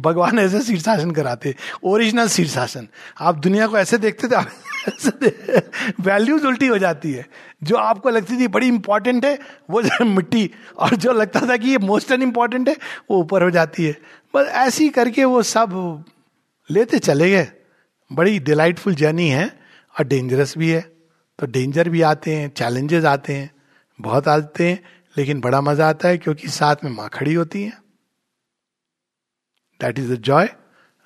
भगवान 0.00 0.38
ऐसे 0.38 0.60
शीर्षासन 0.62 1.10
कराते 1.10 1.54
ओरिजिनल 1.84 2.28
शीर्षासन। 2.28 2.88
आप 3.20 3.38
दुनिया 3.38 3.66
को 3.66 3.78
ऐसे 3.78 3.98
देखते 3.98 4.28
थे 4.28 5.60
वैल्यूज़ 6.02 6.46
उल्टी 6.46 6.66
हो 6.66 6.78
जाती 6.78 7.12
है। 7.12 7.26
जो 7.62 7.76
आपको 7.76 8.10
लगती 8.10 8.38
थी 8.38 8.48
बड़ी 8.48 8.68
इंपॉर्टेंट 8.68 9.24
है, 9.24 9.38
वो 9.70 9.82
मिट्टी, 10.04 10.50
और 10.78 10.94
जो 10.96 11.12
लगता 11.12 11.40
था 11.40 11.56
कि 11.56 11.70
ये 11.70 11.78
मोस्ट 11.78 12.12
एन 12.12 12.22
इंपॉर्टेंट 12.22 12.68
है, 12.68 12.76
वो 13.10 13.18
ऊपर 13.18 13.42
हो 13.42 13.50
जाती 13.50 13.84
है। 13.84 13.96
बस 14.34 14.46
ऐसी 14.46 14.88
करके 14.88 15.24
वो 15.24 15.42
सब 15.42 16.04
लेते 16.70 16.98
चले 16.98 17.30
गए। 17.30 17.48
बड़ी 18.10 18.38
डिलाइटफुल 18.38 18.94
जर्नी 18.94 19.28
है, 19.28 19.46
और 19.94 20.06
डेंजरस 20.06 20.56
भी 20.58 20.70
है। 20.70 20.80
तो 21.38 21.46
डेंजर 21.46 21.88
भी 21.88 22.02
आते 22.02 22.34
हैं 22.34 22.48
चैलेंजेस 22.48 23.04
आते 23.04 23.32
हैं, 23.32 23.50
बहुत 23.98 24.28
आते 24.28 24.68
हैं, 24.68 24.82
लेकिन 25.16 25.40
बड़ा 25.40 25.60
मज़ा 25.60 25.88
आता 25.88 26.08
है, 26.08 26.18
क्योंकि 26.18 26.48
साथ 26.48 26.84
में 26.84 26.90
माँ 26.90 27.08
खड़ी 27.08 27.34
होती 27.34 27.62
है। 27.62 27.72
दैट 29.80 29.98
इज़ 29.98 30.12
द 30.12 30.16
जॉय 30.22 30.48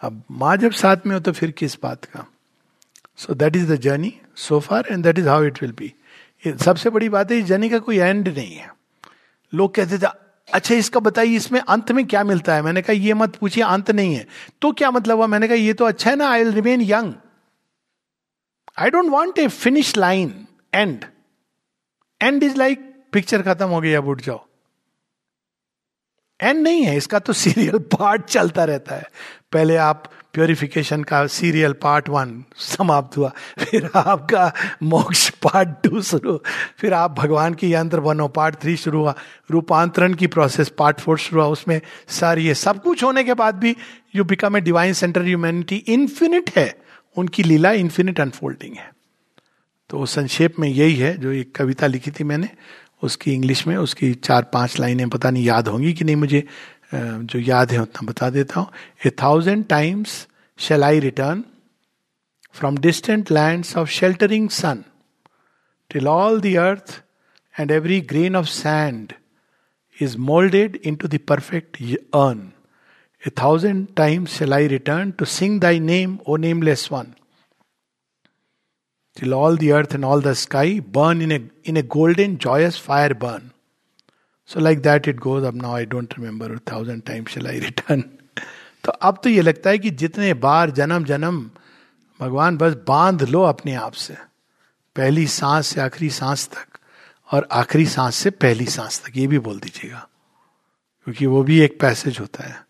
अब 0.03 0.23
माँ 0.31 0.57
जब 0.57 0.73
साथ 0.75 1.07
में 1.07 1.15
हो 1.15 1.21
तो 1.21 1.33
फिर 1.33 1.51
किस 1.53 1.77
बात 1.83 2.05
का? 2.05 2.27
So 3.19 3.35
that 3.35 3.57
is 3.57 3.73
the 3.73 3.77
journey 3.81 4.13
so 4.39 4.61
far 4.61 4.87
and 4.91 5.05
that 5.05 5.19
is 5.19 5.29
how 5.29 5.45
it 5.45 5.63
will 5.63 5.73
be 5.73 5.93
सबसे 6.45 6.91
बड़ी 6.91 7.09
बात 7.09 7.31
है, 7.31 7.39
इस 7.39 7.45
जर्नी 7.45 7.69
का 7.71 7.79
कोई 7.81 7.99
एंड 7.99 8.29
नहीं 8.29 8.55
है। 8.55 8.71
लोग 9.53 9.75
कहते 9.75 9.99
थे 9.99 10.07
अच्छा 10.49 10.75
इसका 10.75 11.01
बताइए, 11.01 11.37
इसमें 11.37 11.61
अंत 11.61 11.93
में 11.93 12.05
क्या 12.07 12.23
मिलता 12.25 12.55
है? 12.55 12.63
मैंने 12.63 12.83
कहा, 12.83 12.93
ये 12.93 13.15
मत 13.15 13.37
पूछिए, 13.37 13.63
अंत 13.65 13.91
नहीं 13.91 14.15
है। 14.15 14.27
तो 14.63 14.73
क्या 14.73 14.91
मतलब 14.91 15.17
हुआ? 15.17 15.27
मैंने 15.27 15.49
कहा, 15.49 15.57
ये 15.57 15.73
तो 15.73 15.85
अच्छा 15.85 16.11
है 16.11 16.17
ना 16.17 16.29
I 16.31 16.45
will 16.45 16.53
remain 16.55 16.81
young 16.83 17.13
I 18.79 18.91
don't 18.91 19.11
want 19.11 19.39
a 19.39 19.47
finish 19.49 19.97
line 19.97 20.35
and 20.75 21.05
end 22.21 22.43
is 22.43 22.57
like 22.59 22.81
picture 23.13 23.43
खत्म 23.43 23.67
हो 23.69 23.81
गई, 23.81 23.93
अब 23.93 24.09
उठ 24.09 24.21
जाओ। 24.23 24.45
एंड 26.41 26.63
नहीं 26.63 26.83
है, 26.85 26.97
इसका 26.97 27.19
तो 27.19 27.33
सीरियल 27.33 27.79
पार्ट 27.93 28.25
चलता 28.25 28.65
रहता 28.65 28.95
है। 28.95 29.09
पहले 29.53 29.77
आप 29.77 30.11
प्योरिफिकेशन 30.35 31.03
का 31.03 31.27
सीरियल 31.27 31.73
पार्ट 31.83 32.09
वन 32.09 32.33
समाप्त 32.59 33.17
हुआ, 33.17 33.31
फिर 33.59 33.89
आपका 33.97 34.53
मोक्ष 34.83 35.29
पार्ट 35.43 35.69
टू 35.85 36.01
शुरू, 36.03 36.37
फिर 36.79 36.95
आप 36.95 37.15
भगवान 37.19 37.55
की 37.55 37.73
यंत्र 37.73 38.01
बनो 38.01 38.27
पार्ट 38.31 38.57
थ्री 38.57 38.77
शुरू 38.77 39.01
हुआ, 39.01 39.15
रूपांतरण 39.51 40.15
की 40.15 40.27
प्रोसेस 40.27 40.69
पार्ट 40.79 41.01
फोर 41.01 41.19
शुरू 41.19 41.41
हुआ, 41.41 41.51
उसमें 41.51 41.81
सर 42.11 42.39
ये 42.39 42.55
सब 42.57 42.83
कुछ 42.83 43.05
होने 43.05 43.25
के 43.25 43.35
बाद 43.35 43.55
भी 43.55 43.77
you 44.17 44.25
become 44.25 44.57
a 44.57 44.61
divine 44.61 44.93
centre 44.93 45.23
humanity 45.23 45.77
infinite 45.77 46.51
है, 46.57 46.75
उनकी 47.17 47.43
लीला 47.43 47.73
इन्फिनिट 47.73 48.21
अनफोल्डिंग 48.21 48.77
है। 48.77 48.93
तो 49.91 50.07
संक्षेप 50.09 50.59
में 50.59 50.69
यही 50.69 50.95
है 50.97 51.17
जो 51.19 51.33
एक 51.33 51.55
कविता 51.55 51.87
लिखी 51.87 52.11
थी 52.11 52.25
मैंने। 52.25 52.49
उसकी 53.05 53.33
इंग्लिश 53.33 53.67
में, 53.67 53.77
उसकी 53.77 54.13
चार 54.15 54.43
पाँच 54.53 54.79
लाइनें 54.81 55.09
पता 55.11 55.31
नहीं 55.31 55.45
याद 55.45 55.69
होंगी 55.69 55.93
कि 55.93 56.05
नहीं 56.05 56.17
मुझे 56.17 56.43
जो 56.95 57.39
याद 57.41 57.73
है 57.73 57.81
उतना 57.83 58.07
बता 58.07 58.31
देता 58.31 58.61
हूँ। 58.61 58.69
A 59.07 59.11
thousand 59.23 59.65
times 59.69 60.27
shall 60.59 60.85
I 60.85 61.01
return 61.01 61.45
from 62.55 62.79
distant 62.79 63.31
land 63.33 63.65
of 63.79 63.89
sheltering 63.91 64.49
sun 64.59 64.85
till 65.91 66.09
all 66.09 66.41
the 66.41 66.55
earth 66.59 67.01
and 67.55 67.71
every 67.71 68.01
grain 68.13 68.37
of 68.37 68.47
sand 68.49 69.13
is 69.99 70.17
moulded 70.31 70.79
into 70.97 71.09
the 71.09 71.19
perfect 71.29 71.83
urn 72.15 72.51
a 73.23 73.31
thousand 73.43 73.87
times 73.97 74.39
shall 74.39 74.55
I 74.55 74.67
return 74.69 75.11
to 75.19 75.25
sing 75.25 75.61
thy 75.61 75.81
name 75.81 76.19
O 76.29 76.37
nameless 76.37 76.89
one 76.93 77.13
till 79.17 79.35
all 79.35 79.57
the 79.57 79.73
earth 79.73 79.95
and 79.95 80.05
all 80.05 80.21
the 80.21 80.35
sky 80.35 80.81
burn 80.81 81.21
in 81.23 81.33
a 81.33 81.41
in 81.65 81.77
a 81.77 81.83
golden 81.97 82.39
joyous 82.39 82.77
fire 82.77 83.15
burn 83.15 83.51
so 84.45 84.61
like 84.61 84.83
that 84.83 85.07
it 85.07 85.21
goes 85.21 85.45
up 85.45 85.55
now 85.55 85.75
i 85.75 85.85
don't 85.85 86.17
remember 86.19 86.53
a 86.55 86.59
thousand 86.73 87.07
times 87.07 87.31
shall 87.31 87.47
i 87.47 87.59
return 87.59 88.05
तो 88.85 88.93
अब 88.93 89.21
तो 89.25 89.31
ये 89.31 89.43
लगता 89.43 89.71
है 89.71 89.79
कि 89.79 89.91
जितने 89.91 90.35
बार 90.35 90.71
जन्म 90.71 91.05
जन्म 91.05 91.51
भगवान 92.21 92.57
बस 92.57 92.75
बाँध 92.89 93.23
लो 93.23 93.43
अपने 93.43 93.75
आप 93.75 93.93
से 93.93 94.17
पहली 94.97 95.27
सांस 95.27 95.67
से 95.67 95.81
आखिरी 95.81 96.11
सांस 96.11 96.49
तक 96.49 96.79
और 97.33 97.49
आखिरी 97.53 97.87
सांस 97.87 98.17
से 98.17 98.31
पहली 98.31 98.67
सांस 98.67 99.03
तक 99.05 99.17
ये 99.17 99.27
भी 99.27 99.39
बोल 99.39 99.59
दीजिएगा 99.61 100.09
क्योंकि 101.05 101.27
वो 101.27 101.43
भी 101.43 101.61
एक 101.61 101.81
पैसेज 101.81 102.21
होता 102.21 102.45
है 102.45 102.67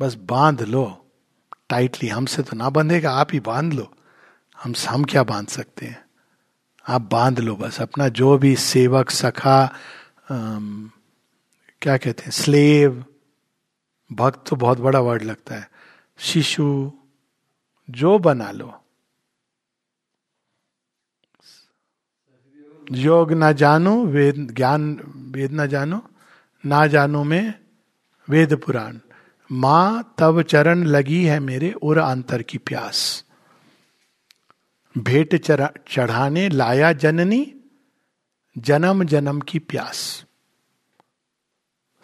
बस 0.00 0.14
बाँध 0.14 0.62
लो 0.62 0.84
टाइटली 1.68 2.08
हमसे 2.08 2.42
तो 2.42 2.56
ना 2.56 2.70
बंधेगा 2.70 3.10
आप 3.10 3.32
ही 3.32 3.40
बाँध 3.40 3.72
लो 3.72 3.95
हम 4.66 4.74
हम 4.88 5.04
क्या 5.04 5.22
बाँध 5.22 5.48
सकते 5.48 5.86
हैं? 5.86 6.04
आप 6.88 7.02
बाँध 7.12 7.40
लो 7.40 7.56
बस 7.56 7.80
अपना 7.80 8.08
जो 8.08 8.38
भी 8.38 8.56
सेवक 8.56 9.10
सखा 9.10 9.58
आम, 10.30 10.90
क्या 11.82 11.96
कहते 11.96 12.22
हैं 12.22 12.30
स्लेव 12.30 13.04
भक्त 14.12 14.42
तो 14.48 14.56
बहुत 14.56 14.78
बड़ा 14.78 15.00
वर्ड 15.00 15.22
लगता 15.22 15.54
है। 15.54 15.70
शिशु 16.18 16.92
जो 17.90 18.18
बना 18.18 18.50
लो। 18.50 18.72
योग 22.92 23.32
ना 23.32 23.52
जानो 23.52 24.04
वेद 24.04 24.50
ज्ञान 24.50 25.00
वेद 25.34 25.52
ना 25.52 25.66
जानो 25.66 26.02
ना 26.64 26.86
जानो 26.86 27.24
में 27.24 27.54
वेद 28.28 28.54
पुराण। 28.56 28.98
माँ 29.52 30.14
तब 30.18 30.42
चरण 30.42 30.84
लगी 30.84 31.24
है 31.24 31.40
मेरे 31.40 31.70
और 31.82 31.98
अंतर 31.98 32.42
की 32.42 32.58
प्यास। 32.58 33.25
भेंट 34.98 35.34
चढ़ाने 35.88 36.48
लाया 36.48 36.92
जननी, 36.92 37.54
जन्म 38.58 39.04
जन्म 39.04 39.40
की 39.40 39.58
प्यास। 39.58 40.24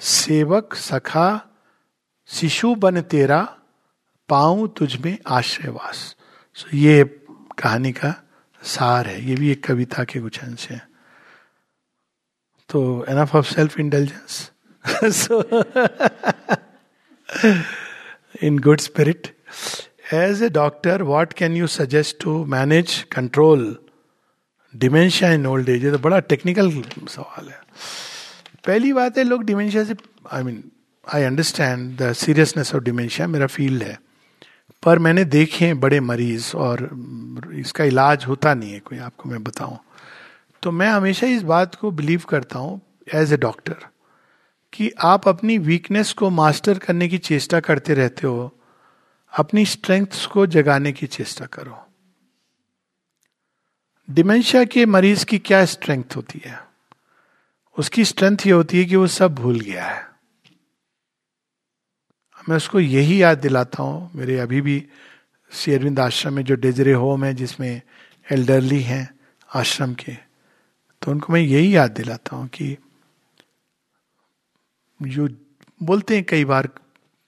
सेवक 0.00 0.74
सखा, 0.74 1.48
शिशु 2.26 2.74
बन 2.74 3.00
तेरा, 3.00 3.58
पाऊँ 4.28 4.74
तुझ 4.74 4.96
में 4.96 5.18
आश्रयवास। 5.26 6.16
सो 6.54 6.76
ये 6.76 7.04
कहानी 7.58 7.92
का 7.92 8.28
सार 8.62 9.06
है। 9.06 9.24
ये 9.24 9.34
भी 9.34 9.50
एक 9.50 9.66
कविता 9.66 10.04
के 10.04 10.20
कुछ 10.20 10.38
अंश 10.38 10.70
है। 10.70 10.88
तो 12.68 13.04
enough 13.08 13.34
of 13.34 13.54
self 13.54 13.80
intelligence 13.80 14.52
in 18.42 18.58
good 18.58 18.80
spirit. 18.80 19.28
As 20.14 20.40
a 20.42 20.48
doctor 20.48 21.02
what 21.02 21.32
can 21.32 21.56
you 21.56 21.66
suggest 21.66 22.16
to 22.22 22.44
manage 22.44 22.96
control 23.12 23.62
dementia 24.74 25.30
in 25.32 25.46
old 25.46 25.68
age 25.68 25.86
तो 25.92 25.98
बड़ा 25.98 26.18
टेक्निकल 26.20 26.70
सवाल 26.70 27.48
है। 27.48 27.60
पहली 28.66 28.92
बात 28.92 29.18
है, 29.18 29.24
लोग 29.24 29.44
डिमेंशिया 29.44 29.84
से 29.84 29.94
I 30.32 30.42
mean 30.42 30.62
I 31.14 31.22
understand 31.22 31.96
the 31.98 32.12
seriousness 32.14 32.74
of 32.74 32.82
dementia 32.82 33.26
मेरा 33.26 33.46
फ़ील्ड 33.46 33.82
है। 33.82 33.98
पर 34.82 34.98
मैंने 34.98 35.24
देखे 35.24 35.64
हैं 35.66 35.80
बड़े 35.80 36.00
मरीज़ 36.02 36.52
और 36.56 36.88
इसका 37.54 37.84
इलाज 37.84 38.24
होता 38.28 38.54
नहीं 38.54 38.72
है, 38.72 38.80
कोई 38.80 38.98
आपको 38.98 39.28
मैं 39.28 39.42
बताऊँ। 39.44 39.78
तो 40.62 40.70
मैं 40.70 40.88
हमेशा 40.88 41.26
इस 41.26 41.42
बात 41.42 41.74
को 41.74 41.90
बिलीव 41.90 42.22
करता 42.28 42.58
हूँ 42.58 42.80
एज 43.14 43.32
ए 43.32 43.36
डॉक्टर 43.36 43.86
कि 44.72 44.92
आप 45.04 45.28
अपनी 45.28 45.58
वीकनेस 45.58 46.12
को 46.12 46.30
मास्टर 46.30 46.78
करने 46.78 47.08
की 47.08 47.18
चेष्टा 47.18 47.60
करते 47.60 47.94
रहते 47.94 48.26
हो 48.26 48.52
अपनी 49.32 49.64
स्ट्रेंथ्स 49.66 50.26
को 50.26 50.46
जगाने 50.46 50.92
की 50.92 51.06
चेष्टा 51.06 51.46
करो। 51.46 51.78
डिमेंशिया 54.08 54.64
के 54.64 54.86
मरीज़ 54.86 55.24
की 55.24 55.38
क्या 55.38 55.64
स्ट्रेंथ 55.64 56.16
होती 56.16 56.40
है? 56.44 56.58
उसकी 57.76 58.04
स्ट्रेंथ 58.04 58.46
ये 58.46 58.52
होती 58.52 58.78
है 58.78 58.84
कि 58.84 58.96
वो 58.96 59.06
सब 59.06 59.34
भूल 59.34 59.60
गया 59.60 59.84
है। 59.84 60.06
मैं 62.48 62.56
उसको 62.56 62.80
यही 62.80 63.22
याद 63.22 63.38
दिलाता 63.38 63.82
हूँ, 63.82 64.10
मेरे 64.14 64.38
अभी 64.38 64.60
भी 64.60 64.84
श्री 65.52 65.74
अरविंद 65.74 66.00
आश्रम 66.00 66.34
में 66.34 66.44
जो 66.44 66.54
डेजरे 66.54 66.92
होम 66.92 67.24
है, 67.24 67.34
जिसमें 67.34 67.80
एल्डरली 68.32 68.80
हैं 68.82 69.08
आश्रम 69.54 69.94
के 69.94 70.12
तो 71.02 71.10
उनको 71.10 71.32
मैं 71.32 71.40
यही 71.40 71.74
याद 71.76 71.90
दिलाता 71.90 72.36
हूँ 72.36 72.48
कि 72.48 72.76
जो 75.00 75.28
बोलते 75.82 76.16
हैं 76.16 76.24
कई 76.24 76.44
बार 76.44 76.68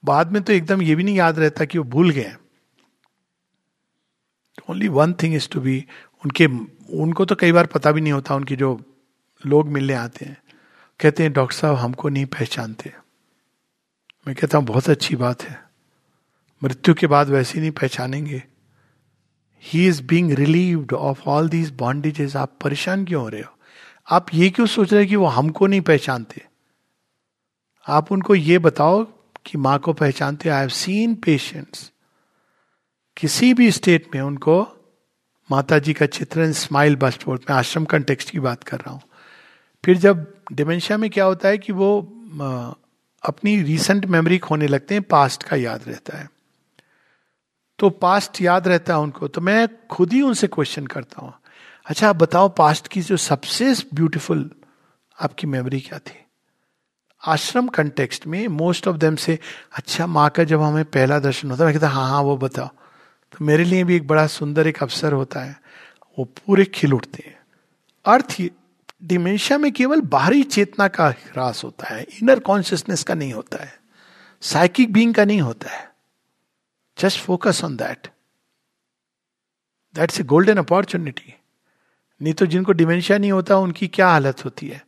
बाद 0.04 0.32
में 0.32 0.42
तो 0.42 0.52
एकदम 0.52 0.82
ये 0.82 0.94
भी 0.94 1.04
नहीं 1.04 1.16
याद 1.16 1.38
रहता 1.38 1.64
कि 1.64 1.78
वो 1.78 1.84
भूल 1.84 2.10
गए 2.10 2.34
only 4.70 4.88
one 4.88 5.12
thing 5.12 5.34
is 5.34 5.48
to 5.48 5.60
be 5.60 5.84
उनके, 6.24 6.46
उनको 6.96 7.24
तो 7.24 7.34
कई 7.34 7.52
बार 7.52 7.66
पता 7.66 7.92
भी 7.92 8.00
नहीं 8.00 8.12
होता 8.12 8.34
उनके 8.34 8.56
जो 8.56 8.82
लोग 9.46 9.68
मिलने 9.68 9.94
आते 9.94 10.24
हैं। 10.24 10.42
कहते 11.00 11.22
हैं, 11.22 11.32
डॉक्टर 11.32 11.56
साहब, 11.56 11.74
हमको 11.74 12.08
नहीं 12.08 12.26
पहचानते। 12.26 12.94
मैं 14.26 14.36
कहता 14.36 14.58
हूँ, 14.58 14.66
बहुत 14.66 14.90
अच्छी 14.90 15.16
बात 15.16 15.42
है। 15.42 15.64
मृत्यु 16.64 16.94
के 16.94 17.06
बाद 17.06 17.28
वैसे 17.28 17.60
नहीं 17.60 17.70
पहचानेंगे। 17.70 18.42
He 19.62 19.86
is 19.88 20.02
being 20.02 20.32
relieved 20.32 20.92
of 20.92 21.22
all 21.26 21.48
these 21.48 21.70
bondages 21.70 22.36
आप 22.36 22.58
परेशान 22.62 23.04
क्यों 23.04 23.22
हो 23.22 23.28
रहे 23.28 23.42
हो? 23.42 23.58
आप 24.10 24.26
ये 24.34 24.50
क्यों 24.50 24.66
सोच 24.66 24.92
रहे 24.92 25.06
कि 25.06 25.16
वो 25.16 25.26
हमको 25.26 25.66
नहीं 25.66 25.80
पहचानते? 25.80 26.46
आप 27.88 28.12
उनको 28.12 28.34
ये 28.34 28.58
बताओ 28.58 29.13
कि 29.46 29.58
माँ 29.58 29.78
को 29.78 29.92
पहचानते 29.92 30.48
आई 30.48 30.60
हैव 30.60 30.68
सीन 30.68 31.14
पेशेंट्स 31.14 31.90
किसी 33.16 33.52
भी 33.54 33.70
स्टेट 33.70 34.08
में 34.14 34.20
उनको 34.22 34.60
माता 35.50 35.78
जी 35.78 35.92
का 35.92 36.06
चित्र 36.06 36.52
स्माइल 36.52 36.96
बस्ट 36.96 37.22
फोर्थ 37.22 37.42
मैं 37.50 37.56
आश्रम 37.56 37.84
कंटेक्स्ट 37.84 38.30
की 38.30 38.40
बात 38.40 38.64
कर 38.64 38.78
रहा 38.78 38.90
हूँ। 38.90 39.02
फिर 39.84 39.96
जब 39.98 40.26
डिमेंशिया 40.52 40.98
में 40.98 41.10
क्या 41.10 41.24
होता 41.24 41.48
है 41.48 41.58
कि 41.58 41.72
वो 41.72 42.00
अपनी 43.22 43.62
रिसेंट 43.62 44.06
मेमोरी 44.06 44.38
खोने 44.38 44.66
लगते 44.66 44.94
हैं 44.94 45.02
पास्ट 45.02 45.42
का 45.42 45.56
याद 45.56 45.84
रहता 45.88 46.18
है। 46.18 46.28
तो 47.78 47.90
पास्ट 47.90 48.40
याद 48.42 48.68
रहता 48.68 48.94
है 48.94 49.00
उनको। 49.00 49.28
तो 49.28 49.40
मैं 49.40 49.68
खुद 49.90 50.12
ही 50.12 50.22
उनसे 50.22 50.46
क्वेश्चन 50.46 50.86
करता 50.86 51.22
हूँ। 51.22 51.32
अच्छा 51.86 52.08
आप 52.08 52.16
बताओ 52.16 52.48
पास्ट 52.48 52.88
की 52.88 53.00
जो 53.00 53.16
सबसे 53.16 53.74
ब्यूटीफुल 53.94 54.50
आपकी 55.18 55.46
मेमोरी 55.46 55.80
क्या 55.80 55.98
थी? 55.98 56.18
आश्रम 57.24 57.68
कंटेक्स्ट 57.68 58.26
में 58.26 58.46
मोस्ट 58.48 58.88
ऑफ़ 58.88 58.96
देम 58.96 59.16
से 59.16 59.38
अच्छा 59.72 60.06
माँ 60.06 60.28
का 60.30 60.44
जब 60.44 60.62
हमें 60.62 60.84
पहला 60.84 61.18
दर्शन 61.18 61.50
होता 61.50 61.64
है, 61.64 61.66
मैं 61.66 61.74
कहता 61.74 61.88
हाँ 61.88 62.08
हाँ 62.08 62.20
वो 62.22 62.36
बताओ। 62.36 62.68
तो 63.32 63.44
मेरे 63.44 63.64
लिए 63.64 63.84
भी 63.84 63.96
एक 63.96 64.06
बड़ा 64.06 64.26
सुंदर 64.26 64.66
एक 64.66 64.82
अवसर 64.82 65.12
होता 65.12 65.40
है, 65.40 65.56
वो 66.18 66.24
पूरे 66.24 66.64
खिल 66.64 66.94
उठते 66.94 67.22
हैं। 67.26 67.38
अर्थ 68.04 68.36
डिमेंशिया 69.02 69.58
में 69.58 69.70
केवल 69.72 70.00
बाहरी 70.00 70.42
चेतना 70.42 70.88
का 70.88 71.08
ह्रास 71.08 71.62
होता 71.64 71.94
है 71.94 72.02
इनर 72.22 72.38
कॉन्शियसनेस 72.40 73.02
का 73.04 73.14
नहीं 73.14 73.32
होता 73.32 73.62
है 73.64 73.72
साइकिक 74.42 74.92
बींग 74.92 75.14
का 75.14 75.24
नहीं 75.24 75.40
होता 75.40 75.70
है। 75.70 75.92
Just 76.98 77.20
focus 77.20 77.64
on 77.64 77.76
that 77.76 78.08
that's 79.94 80.20
a 80.20 80.22
golden 80.24 80.56
opportunity 80.56 81.34
नहीं 82.20 82.34
तो 82.34 82.46
जिनको 82.46 82.72
डिमेंशिया 82.72 83.18
नहीं 83.18 83.32
होता, 83.32 83.56
उनकी 83.56 83.88
क्या 83.88 84.08
हालत 84.08 84.44
होती 84.44 84.68
है? 84.68 84.82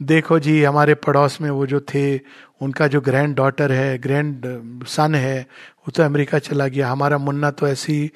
देखो 0.00 0.38
जी, 0.38 0.62
हमारे 0.62 0.94
पड़ोस 0.94 1.40
में 1.40 1.50
वो 1.50 1.66
जो 1.66 1.80
थे, 1.80 2.18
उनका 2.60 2.86
जो 2.86 3.00
ग्रैंड 3.00 3.34
डॉटर 3.36 3.72
है 3.72 3.98
ग्रैंड 3.98 4.44
सन 4.86 5.14
है, 5.14 5.40
वो 5.40 5.90
तो 5.90 6.02
अमेरिका 6.02 6.38
चला 6.38 6.66
गया। 6.68 6.90
हमारा 6.90 7.18
मुन्ना 7.18 7.50
तो 7.50 7.68
ऐसी 7.68 8.10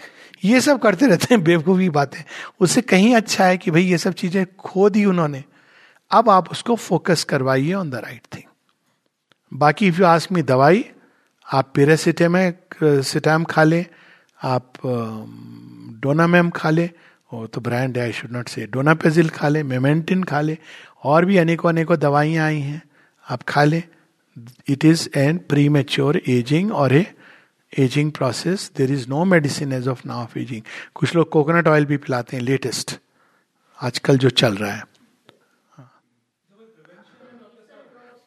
ये 0.44 0.60
सब 0.60 0.80
करते 0.82 1.06
रहते 1.06 1.34
हैं, 1.34 1.42
बेवकूफ़ी 1.44 1.88
बातें। 1.90 2.22
उससे 2.60 2.80
कहीं 2.82 3.14
अच्छा 3.16 3.44
है 3.44 3.56
कि 3.58 3.70
भाई 3.70 3.82
ये 3.82 3.98
सब 3.98 4.12
चीज़ें 4.14 4.44
खो 4.58 4.88
दी 4.90 5.04
उन्होंने। 5.04 5.42
अब 6.10 6.30
आप 6.30 6.50
उसको 6.50 6.74
फोकस 6.76 7.24
करवाइए 7.24 7.72
ऑन 7.74 7.90
द 7.90 7.94
राइट 7.96 8.22
थिंग 8.34 8.48
बाकी 9.52 9.86
इफ़ 9.88 9.98
यू 10.00 10.06
आस्क 10.06 10.32
मी 10.32 10.42
दवाई, 10.44 10.84
आप 11.46 11.72
पेरासिटेम 11.74 12.36
सिटाम 12.82 13.44
खा 13.44 13.62
लें, 13.64 13.84
आप 14.40 14.72
डोनामेम 16.02 16.50
खा 16.50 16.70
लें 16.70 16.88
वो 17.32 17.46
तो 17.46 17.60
ब्रांड 17.60 17.98
है 17.98 18.04
आई 18.04 18.12
शुड 18.12 18.30
नॉट 18.32 18.48
से 18.48 18.66
डोनापेजिल 18.66 19.28
खा 19.28 19.48
लें 19.48 19.62
मेमेंटिन 19.62 20.22
खा 20.22 20.40
लें 20.40 20.56
और 21.02 21.24
भी 21.24 21.36
अनेकों 21.36 21.68
अनेकों 21.68 21.98
दवाइयाँ 21.98 22.46
आई 22.46 22.60
हैं। 22.60 22.82
आप 23.26 23.42
खा 23.42 23.64
लें। 23.64 23.82
It 24.68 24.84
is 24.84 25.08
an 25.16 25.38
premature 25.68 26.20
ageing 26.28 26.72
और 26.72 26.92
a 26.92 27.04
ageing 27.72 28.12
process 28.12 28.70
there 28.76 28.92
is 28.92 29.08
no 29.08 29.24
medicine 29.24 29.72
as 29.72 29.88
of 29.88 30.02
now 30.06 30.22
of 30.22 30.38
ageing 30.38 30.62
कुछ 30.94 31.14
लोग 31.14 31.28
कोकोनट 31.30 31.68
ऑयल 31.68 31.84
भी 31.84 31.96
पिलाते 31.96 32.36
हैं 32.36 32.44
लेटेस्ट 32.44 32.98
आजकल 33.78 34.18
जो 34.18 34.30
चल 34.30 34.56
रहा 34.56 34.72
है। 34.72 34.84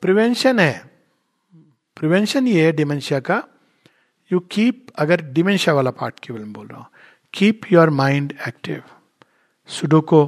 प्रिवेंशन 0.01 0.59
है। 0.59 0.91
प्रिवेंशन 1.97 2.47
ये 2.47 2.65
है 2.65 2.71
डिमेंशिया 2.71 3.19
का। 3.19 3.43
यू 4.31 4.39
कीप 4.51 4.87
अगर 4.95 5.21
डिमेंशिया 5.33 5.75
वाला 5.75 5.91
पार्ट 5.91 6.19
केवल 6.19 6.43
बोल 6.43 6.67
रहा 6.67 6.79
हूँ 6.79 6.87
keep 7.33 7.61
your 7.71 7.89
mind 7.89 8.33
active 8.47 8.83
sudoku 9.69 10.25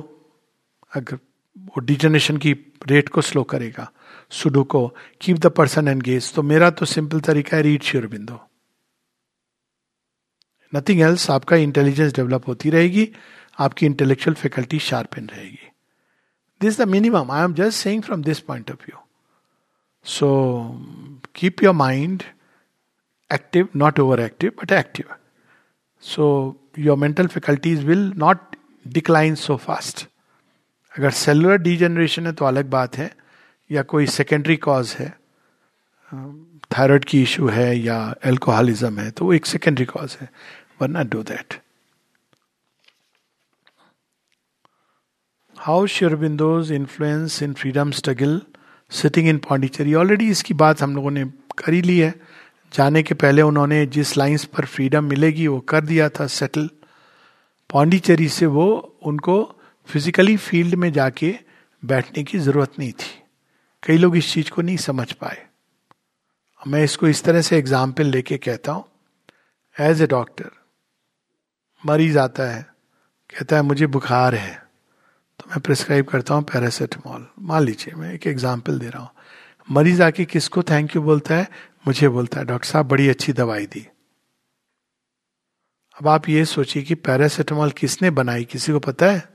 अगर 0.91 1.17
वो 1.55 1.81
डिजनरेशन 1.81 2.37
की 2.37 2.51
रेट 2.87 3.09
को 3.09 3.21
स्लो 3.21 3.43
करेगा। 3.43 3.89
सुडो 4.31 4.63
को 4.63 4.87
कीप 5.21 5.37
द 5.37 5.47
पर्सन 5.57 5.87
एंगेज 5.87 6.33
तो 6.33 6.43
मेरा 6.43 6.69
तो 6.71 6.85
सिंपल 6.85 7.19
तरीका 7.19 7.57
है 7.57 7.63
read 7.63 7.83
Sri 7.83 8.07
Aurobindo 8.07 8.39
nothing 10.73 11.01
else 11.01 11.29
आपका 11.31 11.55
इंटेलिजेंस 11.55 12.13
डेवलप 12.13 12.47
होती 12.47 12.69
रहेगी, 12.69 13.07
आपकी 13.59 13.85
इंटेलेक्चुअल 13.85 14.35
फैकल्टी 14.35 14.79
शार्पन 14.79 15.27
रहेगी। 15.27 15.69
This 16.61 16.79
the 16.81 16.87
minimum 16.87 17.31
I 17.31 17.43
am 17.43 17.53
just 17.53 17.77
saying 17.77 18.01
from 18.03 18.23
this 18.23 18.39
point 18.39 18.71
of 18.71 18.83
view 18.83 18.99
so 20.05 20.27
keep 21.35 21.63
your 21.63 21.73
mind 21.73 22.23
active 23.29 23.67
not 23.75 23.99
over 23.99 24.19
active 24.19 24.51
but 24.61 24.71
active 24.71 25.15
so 26.03 26.25
your 26.80 26.97
mental 26.97 27.27
faculties 27.27 27.84
will 27.84 28.11
not 28.17 28.55
decline 28.88 29.36
so 29.36 29.55
fast 29.57 30.07
अगर 30.95 31.11
cellular 31.11 31.57
degeneration 31.57 32.25
है 32.27 32.33
तो 32.33 32.45
अलग 32.45 32.69
बात 32.69 32.97
है, 32.97 33.11
या 33.69 33.81
कोई 33.83 34.07
secondary 34.07 34.55
cause 34.57 34.95
है 34.99 35.09
thyroid 36.71 37.05
की 37.05 37.21
इशू 37.23 37.47
है 37.47 37.77
या 37.77 38.15
एल्कोहलिज्म 38.25 38.99
है 38.99 39.11
तो 39.11 39.25
वो 39.25 39.33
एक 39.33 39.45
सेकेंडरी 39.45 39.85
कॉज 39.85 40.17
है, 40.21 40.29
वरना 40.81 41.03
do 41.03 41.23
that 41.23 41.59
how 45.57 45.85
Sri Aurobindo's 45.87 46.71
influence 46.71 47.41
in 47.43 47.53
freedom 47.53 47.91
struggle 47.91 48.41
sitting 48.91 49.27
in 49.27 49.37
Pondicherry 49.37 49.93
already 49.93 50.29
इसकी 50.29 50.53
बात 50.53 50.81
हम 50.81 50.95
लोगों 50.95 51.11
ने 51.11 51.23
कर 51.57 51.73
ली 51.73 51.97
है। 51.99 52.13
जाने 52.73 53.01
के 53.03 53.13
पहले 53.13 53.41
उन्होंने 53.41 53.85
जिस 53.85 54.15
लाइंस 54.17 54.45
पर 54.45 54.65
फ्रीडम 54.65 55.03
मिलेगी 55.03 55.47
वो 55.47 55.59
कर 55.59 55.85
दिया 55.85 56.09
था 56.09 56.27
सेटल 56.27 56.69
पौंडीचेरी 57.69 58.27
से 58.29 58.45
वो 58.45 58.67
उनको 59.01 59.55
फिजिकली 59.88 60.38
फ़ील्ड 60.38 60.75
में 60.75 60.91
जाके 60.93 61.38
बैठने 61.83 62.23
की 62.23 62.39
ज़रूरत 62.39 62.79
नहीं 62.79 62.91
थी। 62.91 63.23
कई 63.83 63.97
लोग 63.97 64.17
इस 64.17 64.33
चीज़ 64.33 64.49
को 64.51 64.61
नहीं 64.61 64.77
समझ 64.77 65.11
पाए। 65.11 65.45
मैं 66.67 66.83
इसको 66.83 67.07
इस 67.07 67.23
तरह 67.23 67.41
से 67.41 67.57
एग्ज़ाम्पल 67.57 68.05
लेके 68.05 68.38
कहता 68.38 68.71
हूँ। 68.71 68.86
एज 69.79 70.01
ए 70.01 70.07
डॉक्टर 70.07 70.49
मरीज़ 71.86 72.19
आता 72.19 72.43
है, 72.43 72.61
कहता 73.29 73.55
है, 73.55 73.61
मुझे 73.61 73.88
बुखार 73.88 74.36
है। 74.36 74.55
तो 75.39 75.49
मैं 75.49 75.59
प्रिस्क्राइब 75.59 76.05
करता 76.05 76.33
हूँ 76.33 76.43
पैरासीटामॉल 76.43 77.27
मान 77.39 77.63
लीजिए, 77.63 77.95
मैं 77.95 78.13
एक 78.13 78.27
एग्ज़ाम्पल 78.27 78.79
दे 78.79 78.89
रहा 78.89 79.01
हूँ। 79.01 79.09
मरीज़ 79.71 80.01
आके 80.03 80.25
किसको 80.25 80.63
थैंक 80.63 80.95
यू 80.95 81.01
बोलता 81.01 81.36
है? 81.36 81.47
मुझे 81.88 82.09
बोलता 82.09 82.39
है, 82.39 82.45
डॉक्टर 82.45 82.67
साहब, 82.67 82.88
बड़ी 82.88 83.09
अच्छी 83.09 83.33
दवाई 83.33 83.65
दी। 83.65 83.88
अब 85.99 86.07
आप 86.07 86.29
ये 86.29 86.45
सोचिए 86.45 86.83
कि 86.83 86.95
पैरासीटामॉल 86.95 87.71
किसने 87.71 88.09
बनाई? 88.09 88.45
किसी 88.45 88.71
को 88.71 88.79
पता 88.79 89.05
है? 89.05 89.34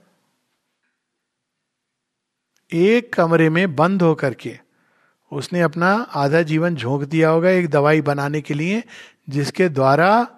एक 2.72 3.12
कमरे 3.12 3.48
में 3.50 3.76
बंद 3.76 4.02
होकर 4.02 4.34
के 4.34 4.58
उसने 5.32 5.60
अपना 5.60 5.92
आधा 6.14 6.42
जीवन 6.42 6.76
झोंक 6.76 7.02
दिया 7.02 7.28
होगा 7.28 7.50
एक 7.50 7.68
दवाई 7.68 8.00
बनाने 8.00 8.40
के 8.40 8.54
लिए, 8.54 8.82
जिसके 9.28 9.68
द्वारा 9.68 10.28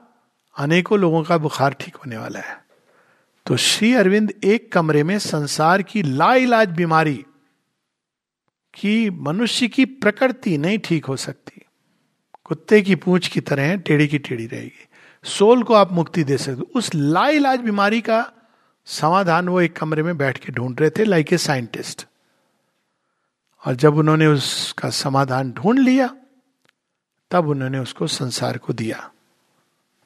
अनेकों 0.56 0.98
लोगों 0.98 1.22
का 1.22 1.38
बुखार 1.38 1.72
ठीक 1.72 1.96
होने 1.96 2.16
वाला 2.16 2.40
है। 2.40 2.64
तो 3.46 3.56
श्री 3.56 3.94
अरविंद 3.94 4.32
एक 4.44 4.72
कमरे 4.72 5.02
में 5.04 5.18
संसार 5.18 5.82
की 5.82 6.02
लाइलाज 6.02 6.68
बीमारी 6.68 7.24
की, 8.74 9.10
मनुष्य 9.10 9.68
की 9.68 9.84
प्रकृति 9.84 10.58
नहीं 10.58 10.78
ठीक 10.78 11.04
हो 11.04 11.16
सकती। 11.16 11.62
कुत्ते 12.44 12.82
की 12.82 12.94
पूंछ 12.94 13.28
की 13.28 13.40
तरह 13.40 13.62
है, 13.62 13.78
टेढ़ी 13.78 14.08
की 14.08 14.18
टेढ़ी 14.18 14.46
रहेगी। 14.46 14.88
सोल 15.24 15.62
को 15.62 15.74
आप 15.74 15.92
मुक्ति 15.92 16.24
दे 16.24 16.38
सकते 16.38 16.60
उस 16.60 16.94
लाइलाज 16.94 17.60
बीमारी 17.60 18.00
का 18.00 18.32
समाधान 18.84 19.48
वो 19.48 19.60
एक 19.60 19.76
कमरे 19.76 20.02
में 20.02 20.16
बैठ 20.18 20.38
के 20.38 20.52
ढूंढ 20.52 20.80
रहे 20.80 20.90
थे 20.90 21.04
लाइक 21.04 21.32
ए 21.32 21.38
साइंटिस्ट 21.38 22.06
और 23.66 23.74
जब 23.74 23.96
उन्होंने 23.96 24.26
उसका 24.26 24.90
समाधान 24.90 25.52
ढूंढ 25.52 25.78
लिया, 25.78 26.16
तब 27.30 27.48
उन्होंने 27.48 27.78
उसको 27.78 28.06
संसार 28.06 28.58
को 28.58 28.72
दिया, 28.72 29.10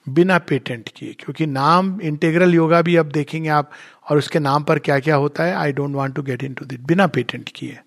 बिना 0.08 0.38
पेटेंट 0.38 0.88
किए। 0.88 1.12
क्योंकि 1.12 1.46
नाम, 1.46 2.00
इंटेग्रल 2.00 2.54
योगा 2.54 2.82
भी 2.82 2.96
अब 2.96 3.06
देखेंगे 3.06 3.48
आप, 3.48 3.70
और 4.10 4.18
उसके 4.18 4.38
नाम 4.38 4.64
पर 4.64 4.78
क्या 4.78 5.00
क्या 5.00 5.16
होता 5.16 5.44
है 5.44 5.54
I 5.54 5.72
don't 5.72 5.94
want 5.94 6.14
to 6.14 6.22
get 6.22 6.42
into 6.54 6.64
it 6.64 6.80
बिना 6.80 7.06
पेटेंट 7.06 7.50
किए। 7.54 7.80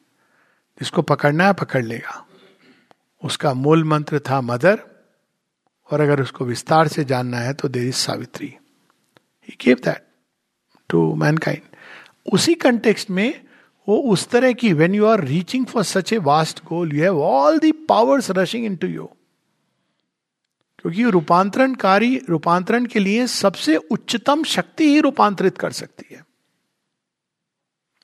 जिसको 0.80 1.01
पकड़ना 1.01 1.45
है, 1.45 1.53
पकड़ 1.53 1.86
लेगा। 1.86 2.26
उसका 3.24 3.53
मूल 3.53 3.84
मंत्र 3.84 4.20
था 4.20 4.41
मदर, 4.41 4.80
और 5.91 6.01
अगर 6.01 6.22
उसको 6.22 6.45
विस्तार 6.45 6.88
से 6.88 7.03
जानना 7.03 7.38
है 7.38 7.53
तो 7.53 7.67
there 7.67 7.88
is 7.88 7.95
Savitri. 7.95 8.55
He 9.49 9.57
gave 9.61 9.78
that 9.86 10.07
to 10.89 11.15
mankind 11.15 11.61
उसी 12.34 12.53
कंटेक्स्ट 12.53 13.09
में 13.09 13.49
वो 13.90 13.98
उस 13.98 14.28
तरह 14.28 14.54
की 14.54 14.74
when 14.74 14.96
you 14.96 15.06
are 15.06 15.24
reaching 15.24 15.66
for 15.66 15.84
such 15.84 16.14
a 16.14 16.18
vast 16.18 16.64
goal 16.66 16.96
you 16.96 17.04
have 17.04 17.22
all 17.22 17.60
the 17.60 17.72
powers 17.72 18.32
rushing 18.32 18.66
into 18.76 18.88
you 18.88 19.10
क्योंकि 20.80 21.04
रूपांतरणकारी, 21.04 22.22
रूपांतरण 22.30 22.86
के 22.86 23.00
लिए 23.00 23.28
सबसे 23.28 23.76
उच्चतम 23.76 24.44
शक्ति 24.44 24.90
ही 24.90 25.00
रूपांतरित 25.00 25.58
कर 25.58 25.72
सकती 25.72 26.16
है। 26.16 26.24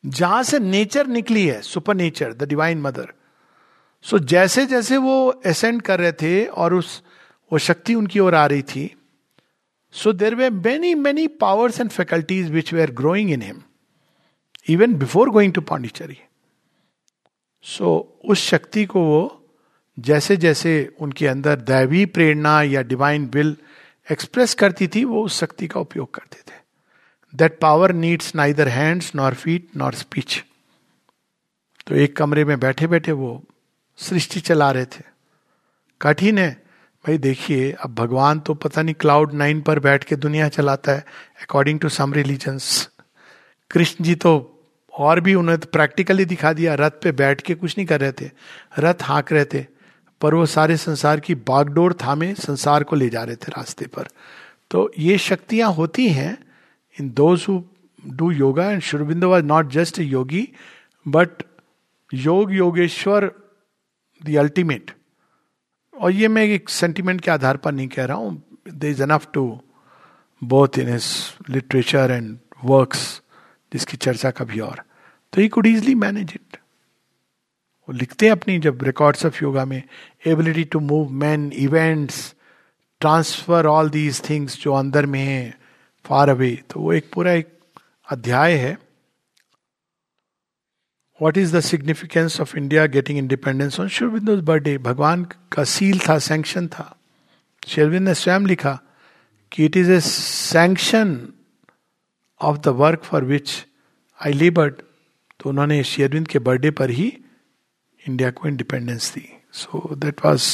जहाँ 0.03 0.43
से 0.43 0.59
नेचर 0.59 1.07
निकली 1.07 1.45
है 1.47 1.61
super 1.61 1.95
nature 1.95 2.33
the 2.33 2.43
divine 2.43 2.81
mother 2.81 3.13
so 4.01 4.19
जैसे 4.19 4.65
जैसे 4.65 4.97
वो 4.97 5.41
एसेंड 5.45 5.81
कर 5.81 5.99
रहे 5.99 6.11
थे 6.11 6.45
और 6.45 6.73
उस, 6.73 7.03
वो 7.51 7.57
शक्ति 7.57 7.95
उनकी 7.95 8.19
ओर 8.19 8.35
आ 8.35 8.45
रही 8.45 8.61
थी 8.61 8.95
so 9.91 10.13
there 10.13 10.35
were 10.35 10.49
many 10.49 10.95
many 10.95 11.27
powers 11.27 11.79
and 11.79 11.89
faculties 11.89 12.51
which 12.51 12.73
were 12.73 12.81
are 12.81 12.91
growing 12.91 13.31
in 13.31 13.41
him 13.41 13.61
even 14.67 14.93
before 14.93 15.29
going 15.29 15.53
to 15.53 15.61
Pondicherry 15.61 16.17
so 17.65 18.19
उस 18.25 18.43
शक्ति 18.49 18.85
को 18.85 19.01
वो 19.01 19.41
जैसे 19.97 20.37
जैसे 20.37 20.93
उनके 20.99 21.27
अंदर 21.27 21.55
दैवी 21.55 22.05
प्रेरणा 22.05 22.61
या 22.61 22.81
डिवाइन 22.81 23.25
विल 23.33 23.55
एक्सप्रेस 24.11 24.53
करती 24.53 24.87
थी, 24.87 25.03
वो 25.03 25.23
उस 25.23 25.39
शक्ति 25.39 25.67
का 25.67 25.79
उपयोग 25.79 26.13
करते 26.13 26.37
थे। 26.37 26.57
That 27.33 27.57
power 27.59 27.91
needs 27.93 28.35
neither 28.35 28.67
hands 28.67 29.11
nor 29.15 29.33
feet 29.33 29.69
nor 29.77 29.93
speech 29.93 30.43
तो 31.87 31.95
एक 31.95 32.15
कमरे 32.17 32.45
में 32.45 32.59
बैठे 32.59 32.87
बैठे 32.87 33.11
वो 33.11 33.41
सृष्टि 33.99 34.39
चला 34.39 34.71
रहे 34.71 34.85
थे। 34.85 35.03
कठिन 36.01 36.37
है 36.37 36.51
भाई 37.05 37.17
देखिए, 37.17 37.71
अब 37.71 37.93
भगवान 37.95 38.39
तो 38.39 38.53
पता 38.53 38.81
नहीं 38.81 38.95
क्लाउड 38.95 39.33
नाइन 39.33 39.61
पर 39.61 39.79
बैठ 39.79 40.03
के 40.03 40.15
दुनिया 40.15 40.49
चलाता 40.49 40.91
है 40.91 41.05
according 41.41 41.79
to 41.79 41.89
some 41.89 42.13
religions 42.13 42.89
Krishna 43.71 44.05
ji 44.05 44.15
तो 44.15 44.51
और 44.95 45.19
भी 45.19 45.33
उन्हें 45.35 45.57
तो 45.59 45.67
प्रैक्टिकली 45.71 46.25
दिखा 46.25 46.51
दिया, 46.53 46.75
रथ 46.75 46.91
पे 47.03 47.11
बैठ 47.13 47.41
के 47.41 47.55
कुछ 47.55 47.77
नहीं 47.77 47.87
कर 47.87 47.99
रहे 48.01 48.11
थे। 48.11 48.29
रथ 48.79 49.03
हाँक 49.03 49.31
रहे 49.33 49.45
थे, 49.45 49.65
पर 50.21 50.33
वो 50.35 50.45
सारे 50.45 50.77
संसार 50.77 51.19
की 51.19 51.35
बागडोर 51.35 51.93
थामे 52.03 52.33
संसार 52.35 52.83
को 52.83 52.95
ले 52.95 53.09
जा 53.09 53.23
रहे 53.23 53.35
थे 53.35 53.51
रास्ते 53.51 53.85
पर। 53.87 54.07
तो 54.71 54.91
ये 54.99 55.17
शक्तियाँ 55.17 55.71
होती 55.73 56.07
हैं 56.09 56.37
in 56.97 57.09
those 57.13 57.45
who 57.49 57.61
do 57.99 58.29
yoga 58.31 58.69
and 58.71 58.81
Sri Aurobindo 58.81 59.29
was 59.29 59.43
not 59.45 59.71
just 59.71 59.99
Yogi 59.99 60.47
but 61.05 61.43
yog 62.11 62.53
Yogeshwar 62.53 63.31
the 64.21 64.35
ultimate 64.37 64.91
और 65.93 66.11
ये 66.11 66.27
मैं 66.27 66.43
एक 66.43 66.69
सेंटिमेंट 66.69 67.21
के 67.21 67.31
आधार 67.31 67.57
पर 67.57 67.71
नहीं 67.71 67.87
कह 67.87 68.05
रहा 68.05 68.17
हूँ। 68.17 68.41
There 68.69 68.89
is 68.89 69.03
enough 69.03 69.27
to 69.33 69.47
both 70.41 70.79
in 70.79 70.89
his 70.89 71.07
literature 71.49 72.11
and 72.11 72.37
works 72.65 73.21
जिसकी 73.71 73.97
चर्चा 73.97 74.31
कभी 74.31 74.59
और। 74.59 74.81
तो 75.33 75.41
he 75.41 75.47
could 75.47 75.65
easily 75.67 75.95
manage 75.95 76.31
it 76.35 76.57
वो 77.89 77.93
लिखते 77.93 78.25
हैं 78.25 78.31
अपनी 78.31 78.57
जब 78.59 78.83
रिकॉर्ड्स 78.83 79.25
ऑफ़ 79.25 79.43
योगा 79.43 79.65
में 79.65 79.81
ability 80.27 80.63
to 80.63 80.79
move 80.79 81.09
man 81.13 81.51
events 81.53 82.33
transfer 83.01 83.65
all 83.65 83.89
these 83.89 84.21
things 84.29 84.59
जो 84.61 84.73
अंदर 84.73 85.05
में 85.05 85.21
है 85.21 85.57
फार 86.05 86.29
अवे 86.29 86.51
तो 86.69 86.79
वो 86.79 86.93
एक 86.93 87.09
पूरा 87.13 87.31
एक 87.31 87.47
अध्याय 88.07 88.53
है। 88.53 88.77
What 91.19 91.37
is 91.37 91.55
the 91.57 91.59
significance 91.59 92.39
of 92.41 92.55
India 92.57 92.85
getting 92.85 93.17
independence 93.19 93.79
on 93.79 93.87
शिवबिंदो 93.87 94.35
birthday 94.41 94.77
भगवान 94.77 95.23
का 95.51 95.63
सील 95.63 95.99
था 95.99 96.17
सैंक्शन 96.19 96.67
था। 96.67 96.95
शेरविंद 97.67 98.07
ने 98.07 98.13
स्वयं 98.13 98.47
लिखा 98.47 98.79
कि 99.51 99.65
it 99.65 99.77
is 99.77 99.91
a 99.91 99.99
sanction 100.01 101.17
of 102.41 102.57
the 102.57 102.67
work 102.77 103.03
for 103.03 103.23
which 103.23 103.51
I 104.19 104.33
laboured 104.33 104.81
तो 105.39 105.49
उन्होंने 105.49 105.83
शेरविंद 105.83 106.27
के 106.27 106.39
बर्थडे 106.39 106.71
पर 106.71 106.89
ही 106.89 107.07
इंडिया 108.01 108.31
को 108.31 108.47
इंडिपेंडेंस 108.47 109.13
दी। 109.15 109.27
सो 109.51 109.95
दैट 109.95 110.25
वॉज़ 110.25 110.47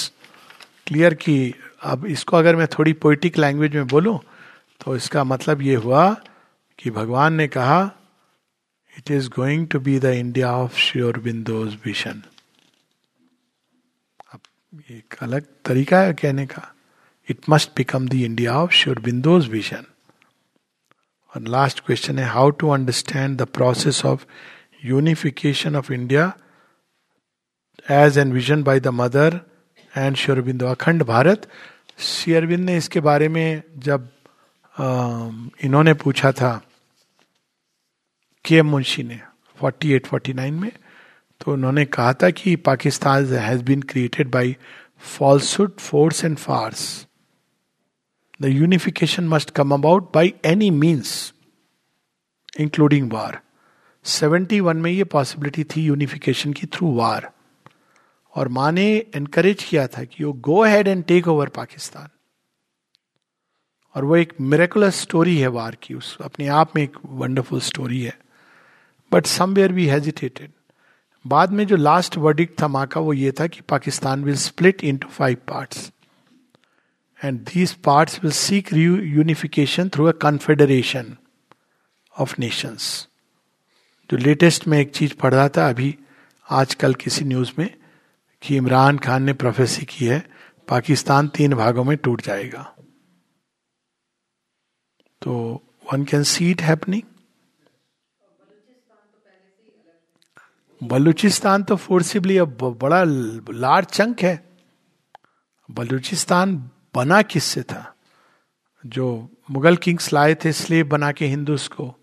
क्लियर 0.88 1.14
कि 1.14 1.54
अब 1.84 2.06
इसको 2.06 2.38
अगर 2.38 2.56
मैं 2.56 2.68
थोड़ी 2.68 2.94
पोइटिक 2.94 3.38
लैंग्वेज 3.38 3.76
में 3.76 3.88
बोलूँ 3.88 4.20
तो 4.82 4.96
इसका 4.96 5.24
मतलब 5.24 5.62
ये 5.62 5.76
हुआ 5.76 6.10
कि 6.80 6.90
भगवान 6.92 7.34
ने 7.34 7.48
कहा 7.48 7.82
it 8.94 9.12
is 9.12 9.30
going 9.30 9.68
to 9.68 9.80
be 9.80 10.00
the 10.00 10.06
India 10.16 10.52
of 10.54 10.78
sure 10.80 11.20
Aurobindo's 11.20 11.78
vision 11.86 12.22
अब 14.34 14.82
एक 14.92 15.16
अलग 15.22 15.46
तरीका 15.66 16.00
है 16.00 16.14
कहने 16.14 16.46
का। 16.46 16.68
It 17.30 17.50
must 17.50 17.72
become 17.78 18.08
the 18.08 18.14
India 18.14 18.54
of 18.54 18.72
sure 18.74 19.00
Aurobindo's 19.00 19.48
vision 19.50 19.86
और 21.34 21.48
लास्ट 21.48 21.80
क्वेश्चन 21.80 22.20
है 22.20 22.26
how 22.28 22.50
to 22.60 22.70
understand 22.70 23.38
the 23.38 23.46
process 23.54 24.06
of 24.06 24.26
unification 24.86 25.76
of 25.76 25.92
India 25.94 26.32
as 27.92 28.18
an 28.18 28.32
vision 28.34 28.64
by 28.64 28.80
the 28.80 28.88
mother 28.96 29.40
and 29.94 30.16
Sri Aurobindo 30.16 30.68
अखंड 30.68 31.04
भारत 31.04 31.48
शेयरबिंद 32.00 32.66
ने 32.66 32.78
इसके 32.78 33.00
बारे 33.00 33.28
में 33.30 33.62
जब 33.80 34.10
इन्होंने 35.64 35.94
पूछा 35.94 36.32
था 36.32 36.60
के 38.46 38.56
एम 38.56 38.68
मुंशी 38.68 39.04
ने 39.04 39.20
48 39.58 40.08
49 40.08 40.52
में 40.52 40.72
तो 41.42 41.54
उन्होंने 41.54 41.86
कहा 41.88 42.14
था 42.14 42.30
कि 42.32 42.56
Pakistan 42.66 43.26
has 43.36 43.64
been 43.64 43.82
created 43.82 44.32
by 44.32 44.56
falsehood 45.10 45.78
force 45.80 46.24
and 46.26 46.38
farce 46.38 46.84
the 48.42 48.46
unification 48.46 49.28
must 49.28 49.50
come 49.50 49.72
about 49.72 50.14
by 50.14 50.34
any 50.46 50.70
means 50.70 51.34
including 52.60 53.12
war 53.12 53.42
71 54.06 54.74
में 54.74 54.92
ये 54.92 55.04
पॉसिबिलिटी 55.04 55.64
थी 55.64 55.84
यूनिफिकेशन 55.84 56.54
की 56.54 56.68
थ्रू 56.68 56.96
वार 56.96 57.32
और 58.36 58.48
माँ 58.48 58.72
ने 58.72 59.06
एनकरेज 59.16 59.64
किया 59.64 59.88
था 59.88 60.04
कि 60.04 60.24
वो 60.24 60.34
go 60.34 60.64
ahead 60.64 60.88
and 60.88 61.04
take 61.04 61.28
over 61.28 61.50
Pakistan. 61.50 62.10
और 63.96 64.06
वो 64.06 64.16
एक 64.16 64.34
मेरेकुलस 64.42 64.96
स्टोरी 64.96 65.38
है 65.38 65.48
वार 65.48 65.78
की। 65.84 65.94
उस 65.94 66.18
अपने 66.22 66.48
आप 66.48 66.76
में 66.76 66.84
एक 66.84 66.98
वंडरफुल 67.06 67.60
स्टोरी 67.60 68.02
है। 68.02 68.20
बट 69.12 69.26
समवेयर 69.26 69.74
वी 69.74 69.86
हेजिटेटेड 69.86 70.52
बाद 71.28 71.52
में 71.52 71.68
जो 71.68 71.76
लास्ट 71.76 72.18
वर्डिक 72.18 72.56
था 72.62 72.68
माँ 72.68 72.88
का 72.88 73.00
वो 73.00 73.14
ये 73.14 73.32
था 73.32 73.48
कि 73.48 73.62
Pakistan 73.62 74.24
will 74.24 74.36
split 74.36 74.84
into 74.98 75.08
five 75.08 75.38
parts 75.48 75.92
and 77.24 77.40
these 77.40 77.74
parts 77.74 78.24
will 78.24 78.32
seek 78.32 78.74
unification 78.74 79.90
through 79.90 80.06
a 80.06 80.12
confederation 80.12 81.18
of 82.20 82.36
nations 82.40 83.08
जो 84.10 84.18
लेटेस्ट 84.18 84.68
में 84.68 84.80
एक 84.80 84.92
चीज़ 84.92 85.14
पढ़ 85.14 85.34
रहा 85.34 85.50
था, 85.50 85.70
अभी 85.70 85.98
आजकल 86.50 86.94
किसी 86.94 87.26
न्यूज़ 87.26 87.52
में, 87.60 87.70
कि 88.42 88.56
इमरान 88.56 88.98
खान 88.98 89.24
ने 89.24 89.34
प्रोफेसी 89.34 89.86
की 89.86 90.06
है, 90.06 90.20
पाकिस्तान 90.68 91.28
तीन 91.28 91.54
भागों 91.54 91.84
में 91.84 91.98
टूट 91.98 92.22
जाएगा। 92.22 92.64
तो 95.22 95.62
one 95.94 96.04
can 96.06 96.24
see 96.24 96.50
it 96.52 96.62
happening 96.62 97.02
Balochistan 100.82 101.64
तो 101.64 101.76
फोर्सिबली 101.76 102.38
अब 102.38 102.78
बड़ा 102.82 103.04
लार्ज 103.04 103.88
चंक 103.88 104.22
है। 104.22 104.36
बलूचिस्तान 105.70 106.58
बना 106.96 107.22
किससे 107.22 107.64
था? 107.64 107.96
जो 108.84 109.30
मुगल 109.52 109.76
किंग्स 109.78 110.12
लाए 110.14 110.36
थे 110.36 110.52
स्लेब 110.52 110.90
बना 110.90 111.12
के 111.12 111.26
हिंदूस 111.26 111.68
को। 111.68 111.94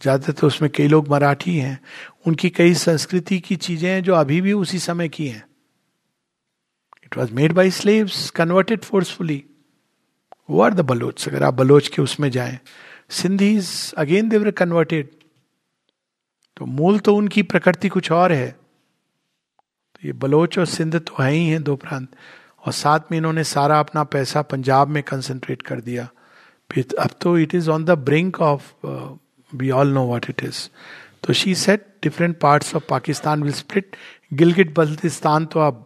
ज़्यादातर 0.00 0.32
तो 0.32 0.46
उसमें 0.46 0.70
कई 0.70 0.88
लोग 0.88 1.08
मराठी 1.08 1.56
हैं। 1.56 1.78
उनकी 2.26 2.50
कई 2.50 2.74
संस्कृति 2.76 3.38
की 3.40 3.56
चीज़ें 3.56 3.88
हैं 3.90 4.02
जो 4.02 4.14
अभी 4.14 4.40
भी 4.40 4.52
उसी 4.52 4.78
समय 4.78 5.08
की 5.08 5.26
हैं। 5.28 5.44
It 7.04 7.16
was 7.16 7.32
made 7.32 7.52
by 7.52 7.70
slaves 7.70 8.28
converted 8.30 8.84
forcefully 8.84 9.44
वो 10.48 10.60
आर 10.62 10.74
द 10.74 10.80
बलोच 10.80 11.28
अगर 11.28 11.42
आप 11.42 11.54
बलोच 11.54 11.88
के 11.88 12.02
उसमें 12.02 12.30
जाए। 12.30 12.58
सिंधीज 13.12 13.70
अगेन 13.98 14.28
देवर 14.28 14.50
कन्वर्टेड 14.52 15.10
तो 16.56 16.66
मूल 16.66 16.98
तो 16.98 17.14
उनकी 17.16 17.42
प्रकृति 17.44 17.88
कुछ 17.88 18.10
और 18.12 18.32
है। 18.32 18.50
तो 18.50 20.06
ये 20.06 20.12
बलोच 20.14 20.58
और 20.58 20.66
सिंध 20.66 20.96
तो 20.96 21.22
है 21.22 21.30
ही 21.32 21.46
हैं 21.48 21.62
दो 21.62 21.76
प्रांत। 21.76 22.08
और 22.68 22.72
साथ 22.74 23.10
में 23.10 23.18
इन्होंने 23.18 23.44
सारा 23.46 23.78
अपना 23.80 24.04
पैसा 24.12 24.42
पंजाब 24.44 24.88
में 24.88 25.02
कंसंट्रेट 25.02 25.62
कर 25.62 25.80
दिया। 25.80 26.08
फिर 26.70 26.94
अब 27.00 27.10
तो 27.20 27.36
it 27.38 27.54
is 27.54 27.70
on 27.70 27.84
the 27.84 27.98
brink 28.06 28.40
of 28.42 28.72
we 29.52 29.70
all 29.70 29.92
know 29.92 30.06
what 30.06 30.26
it 30.30 30.42
is 30.44 30.68
तो 31.24 31.32
she 31.32 31.54
said 31.54 31.86
different 32.02 32.38
parts 32.40 32.74
of 32.76 32.84
Pakistan 32.90 33.42
will 33.42 33.52
split 33.52 33.96
Gilgit 34.34 34.74
Baltistan 34.74 35.46
तो 35.46 35.60
अब 35.60 35.84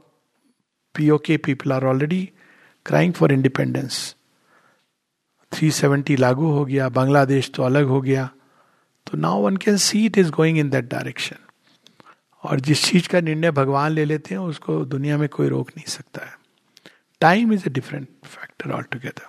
PoK 0.95 1.37
people 1.37 1.73
are 1.73 1.85
already 1.85 2.25
crying 2.87 3.13
for 3.13 3.33
independence 3.33 4.15
370 5.53 6.19
लागू 6.19 6.51
हो 6.51 6.65
गया, 6.65 6.89
बांग्लादेश 6.89 7.51
तो 7.55 7.63
अलग 7.63 7.87
हो 7.87 8.01
गया। 8.01 8.29
तो 9.07 9.19
now 9.19 9.41
one 9.43 9.57
can 9.57 9.77
see 9.77 10.05
it 10.07 10.19
is 10.19 10.31
going 10.31 10.59
in 10.59 10.71
that 10.71 10.91
direction 10.91 11.37
और 12.43 12.61
जिस 12.61 12.85
चीज़ 12.85 13.09
का 13.09 13.21
निर्णय 13.21 13.51
भगवान 13.51 13.91
ले 13.93 14.05
लेते 14.05 14.35
हैं, 14.35 14.43
उसको 14.43 14.85
दुनिया 14.85 15.19
में 15.19 15.29
कोई 15.29 15.49
रोक 15.49 15.71
नहीं 15.71 15.91
सकता 15.91 16.25
है। 16.27 16.42
Time 17.23 17.53
is 17.53 17.65
a 17.65 17.71
different 17.71 18.09
factor 18.27 18.73
altogether. 18.73 19.23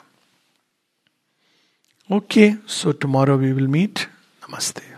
Okay, 2.09 2.55
so 2.65 2.91
tomorrow 2.91 3.37
we 3.37 3.53
will 3.53 3.67
meet. 3.67 4.07
Namaste. 4.41 4.92